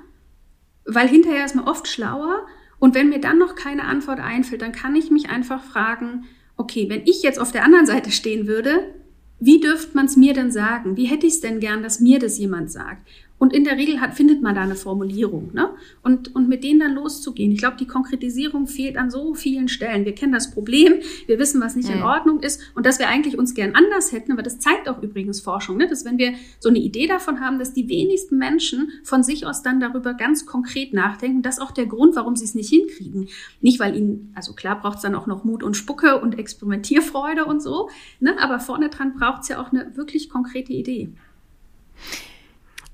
weil 0.85 1.07
hinterher 1.07 1.45
ist 1.45 1.55
man 1.55 1.65
oft 1.65 1.87
schlauer 1.87 2.45
und 2.79 2.95
wenn 2.95 3.09
mir 3.09 3.19
dann 3.19 3.37
noch 3.37 3.55
keine 3.55 3.85
Antwort 3.85 4.19
einfällt, 4.19 4.61
dann 4.61 4.71
kann 4.71 4.95
ich 4.95 5.11
mich 5.11 5.29
einfach 5.29 5.63
fragen, 5.63 6.25
okay, 6.57 6.89
wenn 6.89 7.03
ich 7.05 7.23
jetzt 7.23 7.39
auf 7.39 7.51
der 7.51 7.63
anderen 7.63 7.85
Seite 7.85 8.11
stehen 8.11 8.47
würde, 8.47 8.93
wie 9.39 9.59
dürfte 9.59 9.95
man 9.95 10.05
es 10.05 10.15
mir 10.15 10.33
denn 10.33 10.51
sagen? 10.51 10.95
Wie 10.95 11.05
hätte 11.05 11.27
ich 11.27 11.33
es 11.33 11.41
denn 11.41 11.59
gern, 11.59 11.83
dass 11.83 11.99
mir 11.99 12.19
das 12.19 12.37
jemand 12.37 12.71
sagt? 12.71 13.07
Und 13.37 13.51
in 13.51 13.65
der 13.65 13.77
Regel 13.77 13.99
hat, 13.99 14.13
findet 14.13 14.41
man 14.41 14.55
da 14.55 14.61
eine 14.61 14.75
Formulierung. 14.75 15.51
Ne? 15.53 15.69
Und, 16.01 16.33
und 16.33 16.47
mit 16.47 16.63
denen 16.63 16.79
dann 16.79 16.93
loszugehen. 16.93 17.51
Ich 17.51 17.59
glaube, 17.59 17.75
die 17.77 17.87
Konkretisierung 17.87 18.67
fehlt 18.67 18.95
an 18.95 19.11
so 19.11 19.33
vielen 19.33 19.67
Stellen. 19.67 20.05
Wir 20.05 20.15
kennen 20.15 20.31
das 20.31 20.51
Problem, 20.51 20.93
wir 21.27 21.39
wissen, 21.39 21.59
was 21.59 21.75
nicht 21.75 21.89
mhm. 21.89 21.95
in 21.95 22.03
Ordnung 22.03 22.39
ist 22.39 22.61
und 22.73 22.85
dass 22.85 22.99
wir 22.99 23.09
eigentlich 23.09 23.37
uns 23.37 23.53
gern 23.53 23.75
anders 23.75 24.13
hätten. 24.13 24.31
Aber 24.31 24.43
das 24.43 24.59
zeigt 24.59 24.87
auch 24.87 25.01
übrigens 25.01 25.41
Forschung, 25.41 25.75
ne? 25.75 25.89
dass 25.89 26.05
wenn 26.05 26.17
wir 26.17 26.33
so 26.59 26.69
eine 26.69 26.79
Idee 26.79 27.07
davon 27.07 27.41
haben, 27.41 27.59
dass 27.59 27.73
die 27.73 27.89
wenigsten 27.89 28.37
Menschen 28.37 28.91
von 29.03 29.23
sich 29.23 29.45
aus 29.45 29.61
dann 29.61 29.81
darüber 29.81 30.13
ganz 30.13 30.45
konkret 30.45 30.93
nachdenken. 30.93 31.41
Das 31.41 31.57
ist 31.57 31.61
auch 31.61 31.71
der 31.71 31.85
Grund, 31.85 32.15
warum 32.15 32.37
sie 32.37 32.45
es 32.45 32.55
nicht 32.55 32.69
hinkriegen. 32.69 33.27
Nicht, 33.59 33.79
weil 33.79 33.95
ihnen, 33.97 34.31
also 34.35 34.53
klar 34.53 34.79
braucht 34.79 34.97
es 34.97 35.01
dann 35.01 35.15
auch 35.15 35.27
noch 35.27 35.43
Mut 35.43 35.63
und 35.63 35.75
Spucke 35.75 36.21
und 36.21 36.39
Experimentierfreude 36.39 37.43
und 37.43 37.61
so. 37.61 37.89
Ne? 38.21 38.35
Aber 38.39 38.59
vorne 38.59 38.89
dran 38.89 39.15
braucht 39.15 39.41
es 39.41 39.49
ja 39.49 39.61
auch 39.61 39.73
eine 39.73 39.97
wirklich 39.97 40.29
konkrete 40.29 40.71
Idee. 40.71 41.09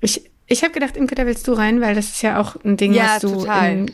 Ich, 0.00 0.29
ich 0.50 0.62
habe 0.62 0.72
gedacht, 0.72 0.96
Imke, 0.96 1.14
da 1.14 1.26
willst 1.26 1.46
du 1.46 1.52
rein, 1.52 1.80
weil 1.80 1.94
das 1.94 2.06
ist 2.06 2.22
ja 2.22 2.40
auch 2.40 2.56
ein 2.64 2.76
Ding, 2.76 2.92
ja, 2.92 3.14
was 3.14 3.22
du 3.22 3.28
total. 3.40 3.86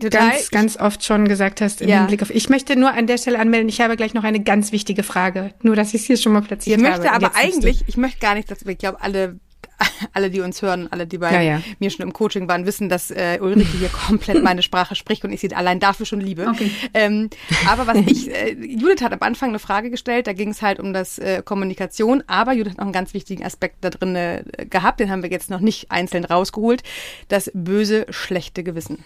Total. 0.00 0.30
ganz, 0.30 0.50
ganz 0.50 0.76
oft 0.76 1.04
schon 1.04 1.26
gesagt 1.26 1.60
hast 1.60 1.82
im 1.82 1.88
ja. 1.88 1.98
Hinblick 1.98 2.22
auf. 2.22 2.30
Ich 2.30 2.48
möchte 2.48 2.76
nur 2.76 2.92
an 2.92 3.08
der 3.08 3.18
Stelle 3.18 3.40
anmelden, 3.40 3.68
ich 3.68 3.80
habe 3.80 3.96
gleich 3.96 4.14
noch 4.14 4.22
eine 4.22 4.38
ganz 4.40 4.70
wichtige 4.70 5.02
Frage. 5.02 5.54
Nur, 5.62 5.74
dass 5.74 5.88
ich 5.88 6.02
es 6.02 6.06
hier 6.06 6.16
schon 6.16 6.34
mal 6.34 6.42
platziert 6.42 6.78
habe. 6.78 6.88
Ich 6.88 6.96
möchte 6.98 7.12
habe. 7.12 7.26
aber 7.26 7.36
eigentlich, 7.36 7.82
ich 7.88 7.96
möchte 7.96 8.20
gar 8.20 8.36
nicht, 8.36 8.48
dass 8.48 8.62
ich 8.62 8.78
glaube, 8.78 9.00
alle 9.00 9.40
alle, 10.12 10.30
die 10.30 10.40
uns 10.40 10.62
hören, 10.62 10.88
alle, 10.90 11.06
die 11.06 11.18
bei 11.18 11.32
ja, 11.32 11.40
ja. 11.40 11.62
mir 11.78 11.90
schon 11.90 12.04
im 12.04 12.12
Coaching 12.12 12.48
waren, 12.48 12.66
wissen, 12.66 12.88
dass 12.88 13.10
äh, 13.10 13.38
Ulrike 13.40 13.78
hier 13.78 13.88
komplett 14.06 14.42
meine 14.42 14.62
Sprache 14.62 14.94
spricht 14.94 15.24
und 15.24 15.32
ich 15.32 15.40
sie 15.40 15.54
allein 15.54 15.80
dafür 15.80 16.06
schon 16.06 16.20
liebe. 16.20 16.46
Okay. 16.48 16.70
Ähm, 16.94 17.30
aber 17.68 17.86
was 17.86 17.98
ich, 18.06 18.30
äh, 18.30 18.52
Judith 18.52 19.02
hat 19.02 19.12
am 19.12 19.20
Anfang 19.20 19.50
eine 19.50 19.58
Frage 19.58 19.90
gestellt, 19.90 20.26
da 20.26 20.32
ging 20.32 20.50
es 20.50 20.62
halt 20.62 20.80
um 20.80 20.92
das 20.92 21.18
äh, 21.18 21.42
Kommunikation, 21.44 22.22
aber 22.26 22.52
Judith 22.52 22.72
hat 22.72 22.78
noch 22.78 22.84
einen 22.84 22.92
ganz 22.92 23.14
wichtigen 23.14 23.44
Aspekt 23.44 23.76
da 23.82 23.90
drin 23.90 24.16
äh, 24.16 24.42
gehabt, 24.68 25.00
den 25.00 25.10
haben 25.10 25.22
wir 25.22 25.30
jetzt 25.30 25.50
noch 25.50 25.60
nicht 25.60 25.90
einzeln 25.90 26.24
rausgeholt, 26.24 26.82
das 27.28 27.50
böse, 27.54 28.06
schlechte 28.10 28.64
Gewissen. 28.64 29.04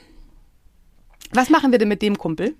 Was 1.32 1.50
machen 1.50 1.72
wir 1.72 1.78
denn 1.78 1.88
mit 1.88 2.02
dem 2.02 2.18
Kumpel? 2.18 2.54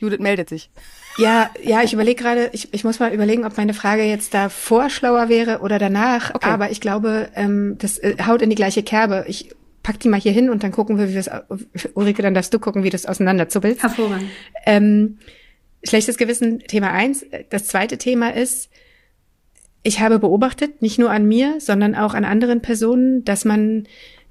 Judith 0.00 0.18
meldet 0.18 0.48
sich. 0.48 0.70
Ja, 1.18 1.50
ja, 1.62 1.82
ich 1.82 1.92
überlege 1.92 2.22
gerade, 2.22 2.50
ich, 2.52 2.72
ich 2.72 2.84
muss 2.84 2.98
mal 2.98 3.12
überlegen, 3.12 3.44
ob 3.44 3.56
meine 3.56 3.74
Frage 3.74 4.04
jetzt 4.04 4.32
da 4.32 4.48
vorschlauer 4.48 5.28
wäre 5.28 5.60
oder 5.60 5.78
danach. 5.78 6.34
Okay. 6.34 6.48
Aber 6.48 6.70
ich 6.70 6.80
glaube, 6.80 7.28
ähm, 7.34 7.76
das 7.78 7.98
äh, 7.98 8.16
haut 8.26 8.40
in 8.42 8.50
die 8.50 8.56
gleiche 8.56 8.82
Kerbe. 8.82 9.24
Ich 9.28 9.54
pack 9.82 10.00
die 10.00 10.08
mal 10.08 10.20
hier 10.20 10.32
hin 10.32 10.50
und 10.50 10.62
dann 10.62 10.72
gucken 10.72 10.98
wir, 10.98 11.08
wie 11.08 11.14
wir 11.14 11.20
es, 11.20 11.30
Ulrike, 11.94 12.22
dann 12.22 12.34
darfst 12.34 12.54
du 12.54 12.58
gucken, 12.58 12.82
wie 12.82 12.90
das 12.90 13.06
auseinanderzuppelt. 13.06 13.82
Hervorragend. 13.82 14.30
Ähm, 14.64 15.18
schlechtes 15.84 16.16
Gewissen, 16.16 16.60
Thema 16.60 16.92
eins. 16.92 17.24
Das 17.50 17.66
zweite 17.66 17.98
Thema 17.98 18.34
ist, 18.34 18.70
ich 19.82 20.00
habe 20.00 20.18
beobachtet, 20.18 20.82
nicht 20.82 20.98
nur 20.98 21.10
an 21.10 21.26
mir, 21.26 21.56
sondern 21.58 21.94
auch 21.94 22.14
an 22.14 22.24
anderen 22.24 22.60
Personen, 22.60 23.24
dass 23.24 23.44
man 23.44 23.86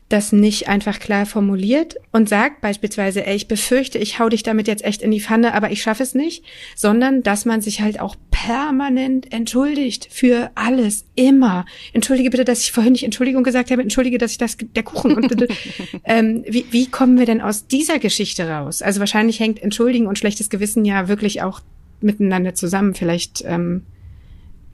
das 0.10 0.32
nicht 0.32 0.67
einfach 0.67 1.00
klar 1.00 1.28
formuliert 1.28 1.95
und 2.12 2.28
sagt 2.28 2.62
beispielsweise, 2.62 3.26
ey, 3.26 3.36
ich 3.36 3.48
befürchte, 3.48 4.00
ich 4.00 4.17
hau 4.17 4.28
dich 4.28 4.41
damit 4.41 4.67
jetzt 4.67 4.84
echt 4.84 5.04
in 5.04 5.12
die 5.12 5.22
Pfanne, 5.22 5.54
aber 5.54 5.72
ich 5.72 5.84
schaffe 5.84 6.02
es 6.02 6.15
nicht, 6.15 6.43
sondern 6.76 7.22
dass 7.22 7.45
man 7.45 7.62
sich 7.62 7.82
halt 7.82 8.00
auch 8.00 8.15
permanent 8.32 9.32
entschuldigt 9.32 10.08
für 10.10 10.50
alles, 10.56 11.06
immer. 11.15 11.65
Entschuldige 11.93 12.32
bitte, 12.32 12.43
dass 12.43 12.63
ich 12.63 12.72
vorhin 12.72 12.93
nicht 12.93 13.04
Entschuldigung 13.04 13.43
gesagt 13.43 13.69
habe, 13.69 13.84
entschuldige, 13.84 14.17
dass 14.17 14.32
ich 14.32 14.39
das, 14.39 14.58
der 14.60 14.84
Kuchen 14.84 15.13
und 15.13 15.48
ähm, 16.06 16.43
wie, 16.48 16.65
wie 16.72 16.88
kommen 16.88 17.19
wir 17.19 17.28
denn 17.28 17.41
aus 17.41 17.67
dieser 17.67 18.00
Geschichte 18.00 18.50
raus? 18.50 18.82
Also 18.82 19.00
wahrscheinlich 19.00 19.39
hängt 19.39 19.62
Entschuldigen 19.62 20.08
und 20.08 20.17
schlechtes 20.17 20.50
Gewissen 20.50 20.86
ja 20.86 21.08
wirklich 21.08 21.43
auch 21.43 21.62
miteinander 22.02 22.56
zusammen. 22.56 22.95
Vielleicht 22.95 23.43
ähm, 23.45 23.84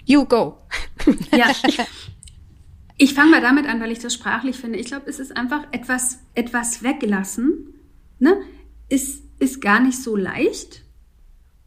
you 0.05 0.23
go. 0.25 0.57
Ja. 1.35 1.47
Ich 2.97 3.13
fange 3.13 3.31
mal 3.31 3.41
damit 3.41 3.67
an, 3.67 3.81
weil 3.81 3.91
ich 3.91 3.99
das 3.99 4.13
sprachlich 4.13 4.57
finde. 4.57 4.79
Ich 4.79 4.87
glaube, 4.87 5.09
es 5.09 5.19
ist 5.19 5.35
einfach 5.35 5.63
etwas, 5.71 6.19
etwas 6.33 6.81
weglassen, 6.81 7.73
ne? 8.19 8.37
Ist, 8.87 9.23
ist 9.39 9.61
gar 9.61 9.79
nicht 9.79 10.01
so 10.01 10.15
leicht. 10.15 10.83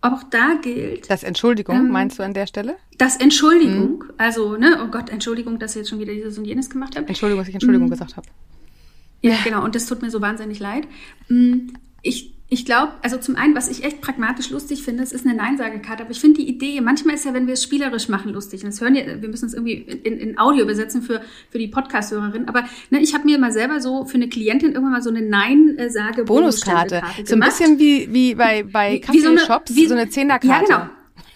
Auch 0.00 0.22
da 0.22 0.54
gilt. 0.62 1.10
Das 1.10 1.24
Entschuldigung, 1.24 1.76
ähm, 1.76 1.90
meinst 1.90 2.18
du 2.18 2.22
an 2.22 2.32
der 2.32 2.46
Stelle? 2.46 2.76
Das 2.98 3.16
Entschuldigung. 3.16 3.98
Mhm. 3.98 4.12
Also, 4.16 4.56
ne, 4.56 4.80
oh 4.82 4.88
Gott, 4.88 5.10
Entschuldigung, 5.10 5.58
dass 5.58 5.72
ich 5.72 5.80
jetzt 5.80 5.90
schon 5.90 5.98
wieder 5.98 6.14
dieses 6.14 6.38
und 6.38 6.44
jenes 6.44 6.70
gemacht 6.70 6.96
habe. 6.96 7.08
Entschuldigung, 7.08 7.40
dass 7.40 7.48
ich 7.48 7.54
Entschuldigung 7.54 7.88
mhm. 7.88 7.92
gesagt 7.92 8.16
habe. 8.16 8.28
Ja, 9.20 9.36
genau. 9.42 9.64
Und 9.64 9.74
das 9.74 9.86
tut 9.86 10.00
mir 10.00 10.10
so 10.10 10.20
wahnsinnig 10.20 10.60
leid. 10.60 10.86
Mm, 11.28 11.70
ich, 12.02 12.37
Ich 12.50 12.64
glaube, 12.64 12.92
also 13.02 13.18
zum 13.18 13.36
einen, 13.36 13.54
was 13.54 13.68
ich 13.68 13.84
echt 13.84 14.00
pragmatisch 14.00 14.48
lustig 14.48 14.82
finde, 14.82 15.02
es 15.02 15.12
ist 15.12 15.26
eine 15.26 15.34
Neinsagekarte, 15.34 16.02
aber 16.02 16.12
ich 16.12 16.20
finde 16.20 16.40
die 16.40 16.48
Idee, 16.48 16.80
manchmal 16.80 17.16
ist 17.16 17.26
ja, 17.26 17.34
wenn 17.34 17.46
wir 17.46 17.52
es 17.52 17.62
spielerisch 17.62 18.08
machen, 18.08 18.32
lustig. 18.32 18.64
Und 18.64 18.72
das 18.72 18.80
hören 18.80 18.94
ja, 18.94 19.04
wir 19.20 19.28
müssen 19.28 19.46
es 19.46 19.52
irgendwie 19.52 19.74
in, 19.74 20.16
in 20.16 20.38
Audio 20.38 20.64
übersetzen 20.64 21.02
für, 21.02 21.20
für 21.50 21.58
die 21.58 21.68
Podcast-Hörerin. 21.68 22.48
Aber 22.48 22.64
ne, 22.88 23.00
ich 23.00 23.12
habe 23.12 23.26
mir 23.26 23.38
mal 23.38 23.52
selber 23.52 23.82
so 23.82 24.06
für 24.06 24.14
eine 24.14 24.30
Klientin 24.30 24.72
irgendwann 24.72 24.92
mal 24.92 25.02
so 25.02 25.10
eine 25.10 25.20
Nein-Sage 25.20 26.24
Bonuskarte. 26.24 27.02
So 27.26 27.34
ein 27.34 27.40
bisschen 27.40 27.78
wie, 27.78 28.10
wie 28.14 28.34
bei, 28.34 28.62
bei 28.62 28.98
Kaffeeshops, 28.98 29.74
so, 29.74 29.86
so 29.86 29.94
eine 29.94 30.08
Zehnerkarte. 30.08 30.72
Ja, 30.72 30.78
genau. 30.78 30.90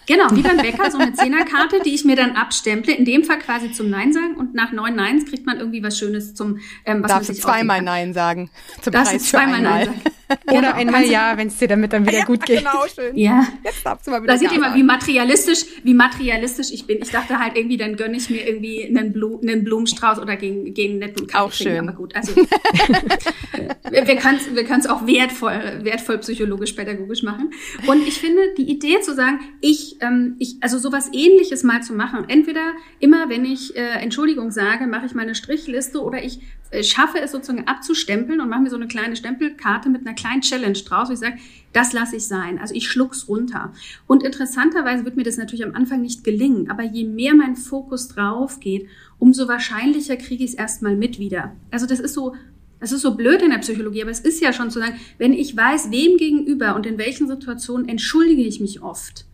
Genau, 0.05 0.25
wie 0.31 0.41
beim 0.41 0.57
Bäcker, 0.57 0.91
so 0.91 0.97
eine 0.97 1.13
Zehnerkarte, 1.13 1.79
die 1.85 1.93
ich 1.93 2.03
mir 2.03 2.15
dann 2.15 2.31
abstemple, 2.35 2.93
in 2.93 3.05
dem 3.05 3.23
Fall 3.23 3.39
quasi 3.39 3.71
zum 3.71 3.89
Nein 3.89 4.11
sagen 4.11 4.35
und 4.35 4.53
nach 4.53 4.71
neun 4.71 4.95
Neins 4.95 5.25
kriegt 5.25 5.45
man 5.45 5.59
irgendwie 5.59 5.81
was 5.81 5.97
Schönes 5.97 6.35
zum, 6.35 6.59
ähm, 6.85 7.01
was 7.03 7.11
Darfst 7.11 7.29
man 7.29 7.35
sich 7.35 7.43
zweimal 7.43 7.81
Nein 7.81 8.13
sagen. 8.13 8.49
Zum 8.81 8.91
Darfst 8.91 9.11
Preis 9.11 9.29
zweimal 9.29 9.61
Nein 9.61 9.85
sagen. 9.85 10.01
Oder 10.47 10.61
genau. 10.61 10.73
einmal 10.73 11.05
ja, 11.05 11.37
wenn 11.37 11.47
es 11.47 11.57
dir 11.57 11.67
damit 11.67 11.93
dann 11.93 12.05
wieder 12.05 12.19
ja, 12.19 12.25
gut 12.25 12.45
geht. 12.45 12.59
Genau, 12.59 12.85
schön. 12.93 13.15
Ja. 13.17 13.47
Jetzt 13.63 13.85
darfst 13.85 14.07
du 14.07 14.11
mal 14.11 14.21
wieder 14.21 14.33
Da 14.33 14.39
seht 14.39 14.51
ihr 14.51 14.59
mal, 14.59 14.75
wie 14.75 14.83
materialistisch, 14.83 15.65
wie 15.83 15.93
materialistisch 15.93 16.71
ich 16.71 16.85
bin. 16.85 16.99
Ich 17.01 17.09
dachte 17.09 17.39
halt 17.39 17.57
irgendwie, 17.57 17.77
dann 17.77 17.95
gönne 17.95 18.17
ich 18.17 18.29
mir 18.29 18.47
irgendwie 18.47 18.85
einen, 18.85 19.13
Blu 19.13 19.39
einen 19.41 19.63
Blumenstrauß 19.63 20.19
oder 20.19 20.35
gegen, 20.35 20.73
gegen 20.73 20.93
einen 20.93 20.99
netten 20.99 21.27
Kaffee. 21.27 21.43
Auch 21.43 21.51
schön. 21.51 21.79
Aber 21.79 21.97
gut, 21.97 22.15
also 22.15 22.35
wir 23.91 24.03
können 24.15 24.37
es 24.37 24.55
wir 24.55 24.63
können's 24.63 24.87
auch 24.87 25.05
wertvoll, 25.05 25.79
wertvoll 25.83 26.17
psychologisch, 26.19 26.73
pädagogisch 26.73 27.23
machen. 27.23 27.51
Und 27.87 28.07
ich 28.07 28.19
finde, 28.19 28.41
die 28.57 28.69
Idee 28.69 28.99
zu 29.01 29.13
sagen, 29.13 29.39
ich, 29.61 29.97
ähm, 30.01 30.35
ich, 30.39 30.57
also 30.61 30.77
sowas 30.77 31.09
ähnliches 31.13 31.63
mal 31.63 31.81
zu 31.81 31.93
machen. 31.93 32.25
Entweder 32.27 32.73
immer, 32.99 33.29
wenn 33.29 33.45
ich 33.45 33.75
äh, 33.75 34.01
Entschuldigung 34.01 34.51
sage, 34.51 34.87
mache 34.87 35.05
ich 35.05 35.13
meine 35.13 35.35
Strichliste 35.35 36.01
oder 36.01 36.23
ich 36.23 36.39
schaffe 36.81 37.19
es 37.19 37.31
sozusagen 37.31 37.67
abzustempeln 37.67 38.41
und 38.41 38.49
mache 38.49 38.61
mir 38.61 38.69
so 38.69 38.75
eine 38.75 38.87
kleine 38.87 39.15
Stempelkarte 39.15 39.89
mit 39.89 40.07
einer 40.07 40.15
kleinen 40.15 40.41
Challenge 40.41 40.77
draus, 40.79 41.09
wo 41.09 41.13
ich 41.13 41.19
sage, 41.19 41.37
das 41.73 41.93
lasse 41.93 42.15
ich 42.15 42.27
sein. 42.27 42.57
Also 42.57 42.73
ich 42.73 42.87
schluck's 42.87 43.27
runter. 43.27 43.73
Und 44.07 44.23
interessanterweise 44.23 45.05
wird 45.05 45.15
mir 45.15 45.23
das 45.23 45.37
natürlich 45.37 45.65
am 45.65 45.75
Anfang 45.75 46.01
nicht 46.01 46.23
gelingen, 46.23 46.69
aber 46.71 46.83
je 46.83 47.05
mehr 47.05 47.35
mein 47.35 47.55
Fokus 47.55 48.07
drauf 48.07 48.59
geht, 48.59 48.87
umso 49.19 49.47
wahrscheinlicher 49.47 50.15
kriege 50.15 50.43
ich 50.43 50.51
es 50.51 50.55
erstmal 50.55 50.95
mit 50.95 51.19
wieder. 51.19 51.55
Also 51.71 51.85
das 51.85 51.99
ist 51.99 52.13
so 52.13 52.33
das 52.79 52.91
ist 52.91 53.01
so 53.03 53.15
blöd 53.15 53.41
in 53.41 53.51
der 53.51 53.59
Psychologie, 53.59 54.01
aber 54.01 54.11
es 54.11 54.19
ist 54.19 54.41
ja 54.41 54.51
schon 54.51 54.69
zu 54.69 54.79
sagen, 54.79 54.99
wenn 55.17 55.31
ich 55.31 55.55
weiß, 55.55 55.89
wem 55.89 56.17
gegenüber 56.17 56.75
und 56.75 56.85
in 56.85 56.97
welchen 56.97 57.29
Situationen 57.29 57.87
entschuldige 57.87 58.41
ich 58.41 58.59
mich 58.59 58.81
oft, 58.81 59.25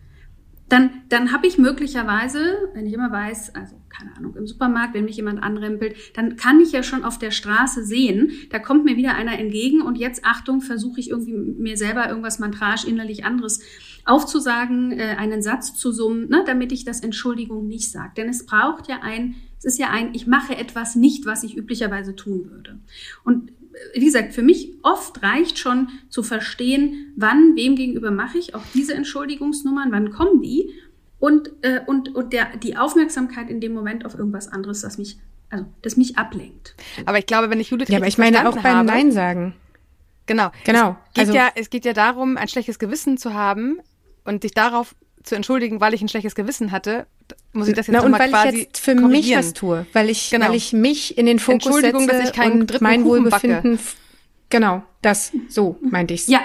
dann, 0.70 0.90
dann 1.08 1.32
habe 1.32 1.46
ich 1.46 1.58
möglicherweise, 1.58 2.70
wenn 2.74 2.86
ich 2.86 2.92
immer 2.92 3.10
weiß, 3.10 3.54
also 3.54 3.76
keine 3.88 4.16
Ahnung, 4.16 4.36
im 4.36 4.46
Supermarkt, 4.46 4.94
wenn 4.94 5.04
mich 5.04 5.16
jemand 5.16 5.42
anrempelt, 5.42 5.96
dann 6.14 6.36
kann 6.36 6.60
ich 6.60 6.72
ja 6.72 6.82
schon 6.82 7.04
auf 7.04 7.18
der 7.18 7.32
Straße 7.32 7.84
sehen, 7.84 8.30
da 8.50 8.58
kommt 8.58 8.84
mir 8.84 8.96
wieder 8.96 9.14
einer 9.14 9.38
entgegen 9.38 9.82
und 9.82 9.98
jetzt, 9.98 10.24
Achtung, 10.24 10.60
versuche 10.60 11.00
ich 11.00 11.10
irgendwie 11.10 11.34
mir 11.34 11.76
selber 11.76 12.08
irgendwas 12.08 12.38
mantrage, 12.38 12.88
innerlich 12.88 13.24
anderes 13.24 13.60
aufzusagen, 14.04 14.92
äh, 14.92 15.16
einen 15.18 15.42
Satz 15.42 15.74
zu 15.74 15.92
summen, 15.92 16.28
ne, 16.28 16.44
damit 16.46 16.72
ich 16.72 16.84
das 16.84 17.00
Entschuldigung 17.00 17.66
nicht 17.66 17.90
sage. 17.90 18.12
Denn 18.16 18.28
es 18.28 18.46
braucht 18.46 18.88
ja 18.88 19.00
ein, 19.02 19.34
es 19.58 19.64
ist 19.64 19.78
ja 19.78 19.90
ein, 19.90 20.14
ich 20.14 20.26
mache 20.26 20.56
etwas 20.56 20.94
nicht, 20.96 21.26
was 21.26 21.42
ich 21.42 21.56
üblicherweise 21.56 22.14
tun 22.16 22.50
würde. 22.50 22.78
Und 23.24 23.52
wie 23.94 24.04
gesagt, 24.04 24.32
für 24.32 24.42
mich 24.42 24.74
oft 24.82 25.22
reicht 25.22 25.58
schon 25.58 25.88
zu 26.08 26.22
verstehen, 26.22 27.12
wann, 27.16 27.56
wem 27.56 27.76
gegenüber 27.76 28.10
mache 28.10 28.38
ich 28.38 28.54
auch 28.54 28.62
diese 28.74 28.94
Entschuldigungsnummern, 28.94 29.90
wann 29.92 30.10
kommen 30.10 30.42
die 30.42 30.70
und, 31.18 31.50
äh, 31.62 31.80
und, 31.86 32.14
und 32.14 32.32
der, 32.32 32.56
die 32.56 32.76
Aufmerksamkeit 32.76 33.50
in 33.50 33.60
dem 33.60 33.72
Moment 33.72 34.04
auf 34.04 34.14
irgendwas 34.14 34.48
anderes, 34.48 34.80
das 34.80 34.98
mich, 34.98 35.18
also, 35.50 35.66
das 35.82 35.96
mich 35.96 36.18
ablenkt. 36.18 36.74
Aber 37.06 37.18
ich 37.18 37.26
glaube, 37.26 37.50
wenn 37.50 37.60
ich 37.60 37.70
Judith 37.70 37.88
Ja, 37.88 37.98
aber 37.98 38.06
ich 38.06 38.18
meine 38.18 38.48
auch 38.48 38.56
beim 38.56 38.86
Nein 38.86 39.12
sagen. 39.12 39.54
Genau. 40.26 40.50
Genau. 40.64 40.96
Es 41.08 41.14
geht, 41.14 41.20
also, 41.26 41.34
ja, 41.34 41.48
es 41.54 41.70
geht 41.70 41.84
ja 41.84 41.92
darum, 41.92 42.36
ein 42.36 42.48
schlechtes 42.48 42.78
Gewissen 42.78 43.18
zu 43.18 43.34
haben 43.34 43.80
und 44.24 44.44
dich 44.44 44.52
darauf 44.52 44.94
zu 45.22 45.34
entschuldigen, 45.34 45.80
weil 45.80 45.94
ich 45.94 46.02
ein 46.02 46.08
schlechtes 46.08 46.34
Gewissen 46.34 46.72
hatte, 46.72 47.06
muss 47.52 47.68
ich 47.68 47.74
das 47.74 47.86
jetzt 47.86 47.96
Na, 47.96 48.02
und 48.02 48.12
weil 48.12 48.54
ich 48.54 48.60
jetzt 48.60 48.78
für 48.78 48.94
mich 48.94 49.34
was 49.34 49.52
tue, 49.52 49.86
weil 49.92 50.08
ich, 50.08 50.30
genau. 50.30 50.48
weil 50.48 50.54
ich 50.54 50.72
mich 50.72 51.18
in 51.18 51.26
den 51.26 51.38
Fokus 51.38 51.80
setze 51.80 52.06
dass 52.06 52.28
ich 52.28 52.32
keinen 52.32 52.62
und 52.62 52.80
mein 52.80 53.04
Wohlbefinden. 53.04 53.76
Backe. 53.76 53.88
Genau, 54.48 54.82
das, 55.02 55.32
so 55.48 55.78
meinte 55.80 56.14
ich's. 56.14 56.26
Ja. 56.26 56.40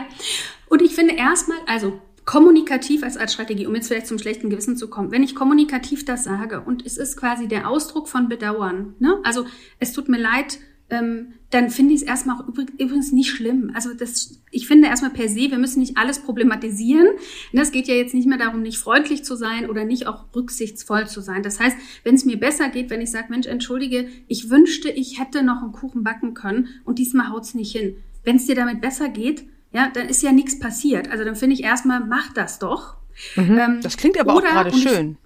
Und 0.68 0.82
ich 0.82 0.94
finde 0.94 1.16
erstmal, 1.16 1.58
also 1.68 2.00
kommunikativ 2.26 3.04
als, 3.04 3.18
als 3.18 3.34
Strategie, 3.34 3.68
um 3.68 3.76
jetzt 3.76 3.88
vielleicht 3.88 4.08
zum 4.08 4.20
schlechten 4.20 4.50
Gewissen 4.50 4.78
zu 4.78 4.90
kommen, 4.90 5.12
wenn 5.12 5.24
ich 5.24 5.36
kommunikativ 5.36 6.06
das 6.06 6.24
sage 6.24 6.62
und 6.62 6.86
es 6.86 6.98
ist 6.98 7.18
quasi 7.18 7.48
der 7.48 7.70
Ausdruck 7.70 8.10
von 8.10 8.28
Bedauern, 8.28 8.96
ne? 9.00 9.20
also 9.24 9.46
es 9.80 9.94
tut 9.94 10.10
mir 10.10 10.18
leid, 10.18 10.58
ähm, 10.90 11.34
dann 11.50 11.70
finde 11.70 11.94
ich 11.94 12.02
es 12.02 12.08
erstmal 12.08 12.38
auch 12.40 12.48
übrigens 12.48 13.12
nicht 13.12 13.30
schlimm. 13.30 13.72
Also 13.74 13.94
das, 13.94 14.42
ich 14.52 14.68
finde 14.68 14.88
erstmal 14.88 15.12
per 15.12 15.30
se, 15.30 15.50
wir 15.50 15.58
müssen 15.58 15.80
nicht 15.80 15.98
alles 15.98 16.20
problematisieren. 16.20 17.08
Ne, 17.54 17.62
es 17.62 17.72
geht 17.72 17.88
ja 17.88 17.96
jetzt 17.96 18.14
nicht 18.14 18.28
mehr 18.28 18.38
darum, 18.38 18.62
nicht 18.62 18.78
freundlich 18.78 19.24
zu 19.24 19.36
sein 19.36 19.70
oder 19.70 19.86
nicht 19.86 20.06
auch 20.06 20.26
rücksichtsvoll 20.36 21.08
zu 21.08 21.22
sein. 21.22 21.44
Das 21.44 21.60
heißt, 21.60 21.78
wenn 22.04 22.16
es 22.16 22.26
mir 22.26 22.40
besser 22.40 22.70
geht, 22.70 22.90
wenn 22.90 23.02
ich 23.02 23.12
sage, 23.12 23.28
Mensch, 23.30 23.48
entschuldige, 23.48 24.08
ich 24.28 24.50
wünschte, 24.50 24.90
ich 24.90 25.20
hätte 25.20 25.44
noch 25.44 25.64
einen 25.64 25.72
Kuchen 25.72 26.04
backen 26.04 26.34
können 26.34 26.68
und 26.84 27.00
diesmal 27.00 27.30
haut's 27.30 27.56
nicht 27.56 27.72
hin. 27.72 27.98
Wenn 28.24 28.36
es 28.36 28.46
dir 28.46 28.56
damit 28.56 28.82
besser 28.82 29.10
geht, 29.10 29.46
ja, 29.72 29.90
dann 29.94 30.08
ist 30.08 30.22
ja 30.24 30.32
nichts 30.32 30.60
passiert. 30.60 31.10
Also 31.10 31.24
dann 31.24 31.36
finde 31.36 31.56
ich 31.56 31.64
erstmal, 31.64 32.00
mach 32.00 32.32
das 32.34 32.60
doch. 32.60 32.96
Mhm. 33.36 33.58
Ähm, 33.58 33.80
das 33.82 33.98
klingt 33.98 34.20
aber 34.20 34.36
oder, 34.36 34.48
auch 34.48 34.52
gerade 34.52 34.74
schön. 34.74 35.18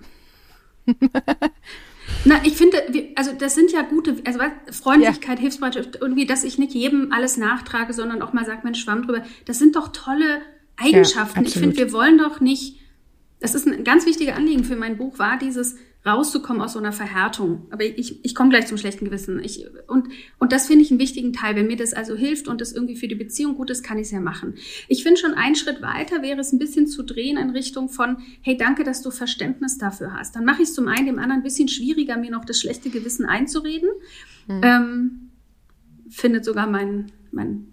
Na, 2.25 2.41
ich 2.43 2.53
finde, 2.53 2.77
also 3.15 3.31
das 3.33 3.55
sind 3.55 3.71
ja 3.71 3.81
gute, 3.81 4.17
also 4.25 4.39
Freundlichkeit, 4.71 5.37
ja. 5.37 5.41
Hilfsbereitschaft, 5.41 5.99
irgendwie, 6.01 6.25
dass 6.25 6.43
ich 6.43 6.57
nicht 6.57 6.73
jedem 6.73 7.11
alles 7.11 7.37
nachtrage, 7.37 7.93
sondern 7.93 8.21
auch 8.21 8.33
mal 8.33 8.45
sage, 8.45 8.61
Mensch, 8.63 8.81
schwamm 8.81 9.03
drüber. 9.03 9.23
Das 9.45 9.59
sind 9.59 9.75
doch 9.75 9.89
tolle 9.89 10.41
Eigenschaften. 10.75 11.41
Ja, 11.41 11.47
ich 11.47 11.53
finde, 11.53 11.77
wir 11.77 11.93
wollen 11.93 12.17
doch 12.17 12.41
nicht, 12.41 12.79
das 13.39 13.55
ist 13.55 13.67
ein 13.67 13.83
ganz 13.83 14.05
wichtiger 14.05 14.35
Anliegen 14.35 14.63
für 14.63 14.75
mein 14.75 14.97
Buch, 14.97 15.17
war 15.17 15.37
dieses, 15.37 15.77
rauszukommen 16.05 16.61
aus 16.61 16.73
so 16.73 16.79
einer 16.79 16.93
Verhärtung. 16.93 17.67
Aber 17.71 17.83
ich, 17.83 18.23
ich 18.23 18.33
komme 18.33 18.49
gleich 18.49 18.67
zum 18.67 18.77
schlechten 18.77 19.05
Gewissen. 19.05 19.43
Ich, 19.43 19.65
und, 19.87 20.07
und 20.37 20.51
das 20.53 20.67
finde 20.67 20.83
ich 20.83 20.91
einen 20.91 20.99
wichtigen 20.99 21.33
Teil. 21.33 21.55
Wenn 21.55 21.67
mir 21.67 21.75
das 21.75 21.93
also 21.93 22.15
hilft 22.15 22.47
und 22.47 22.61
das 22.61 22.71
irgendwie 22.71 22.95
für 22.95 23.09
die 23.09 23.15
Beziehung 23.15 23.55
gut 23.55 23.69
ist, 23.69 23.83
kann 23.83 23.97
ich 23.97 24.07
es 24.07 24.11
ja 24.11 24.21
machen. 24.21 24.55
Ich 24.87 25.03
finde 25.03 25.19
schon 25.19 25.33
einen 25.33 25.55
Schritt 25.55 25.81
weiter 25.81 26.21
wäre 26.21 26.39
es 26.39 26.53
ein 26.53 26.59
bisschen 26.59 26.87
zu 26.87 27.03
drehen 27.03 27.37
in 27.37 27.49
Richtung 27.49 27.89
von, 27.89 28.17
hey, 28.41 28.55
danke, 28.55 28.83
dass 28.83 29.01
du 29.01 29.11
Verständnis 29.11 29.77
dafür 29.77 30.13
hast. 30.13 30.35
Dann 30.35 30.45
mache 30.45 30.61
ich 30.61 30.69
es 30.69 30.73
zum 30.73 30.87
einen 30.87 31.05
dem 31.05 31.19
anderen 31.19 31.41
ein 31.41 31.43
bisschen 31.43 31.67
schwieriger, 31.67 32.17
mir 32.17 32.31
noch 32.31 32.45
das 32.45 32.59
schlechte 32.59 32.89
Gewissen 32.89 33.25
einzureden. 33.25 33.89
Mhm. 34.47 34.61
Ähm, 34.63 35.29
findet 36.09 36.45
sogar 36.45 36.67
mein, 36.67 37.11
mein 37.31 37.67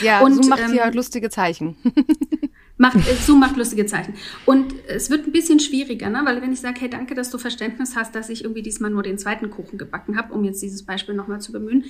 ja, 0.00 0.20
und, 0.20 0.34
so 0.34 0.48
macht 0.48 0.62
ähm, 0.62 0.70
sie 0.70 0.80
halt 0.80 0.94
lustige 0.94 1.30
Zeichen. 1.30 1.76
Macht, 2.80 2.96
äh, 2.96 3.14
Zoom 3.14 3.40
macht 3.40 3.58
lustige 3.58 3.84
Zeichen. 3.84 4.14
Und 4.46 4.72
es 4.88 5.10
wird 5.10 5.26
ein 5.26 5.32
bisschen 5.32 5.60
schwieriger, 5.60 6.08
ne? 6.08 6.22
weil 6.24 6.40
wenn 6.40 6.50
ich 6.50 6.60
sage, 6.60 6.80
hey, 6.80 6.88
danke, 6.88 7.14
dass 7.14 7.28
du 7.28 7.36
Verständnis 7.36 7.94
hast, 7.94 8.14
dass 8.14 8.30
ich 8.30 8.42
irgendwie 8.42 8.62
diesmal 8.62 8.90
nur 8.90 9.02
den 9.02 9.18
zweiten 9.18 9.50
Kuchen 9.50 9.76
gebacken 9.76 10.16
habe, 10.16 10.32
um 10.32 10.44
jetzt 10.44 10.62
dieses 10.62 10.86
Beispiel 10.86 11.14
nochmal 11.14 11.42
zu 11.42 11.52
bemühen, 11.52 11.84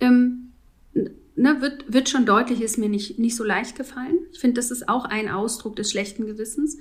ähm, 0.00 0.52
ne, 0.94 1.60
wird, 1.60 1.92
wird 1.92 2.08
schon 2.08 2.24
deutlich, 2.24 2.62
ist 2.62 2.78
mir 2.78 2.88
nicht, 2.88 3.18
nicht 3.18 3.36
so 3.36 3.44
leicht 3.44 3.76
gefallen. 3.76 4.18
Ich 4.32 4.40
finde, 4.40 4.54
das 4.54 4.70
ist 4.70 4.88
auch 4.88 5.04
ein 5.04 5.28
Ausdruck 5.28 5.76
des 5.76 5.90
schlechten 5.90 6.24
Gewissens. 6.24 6.78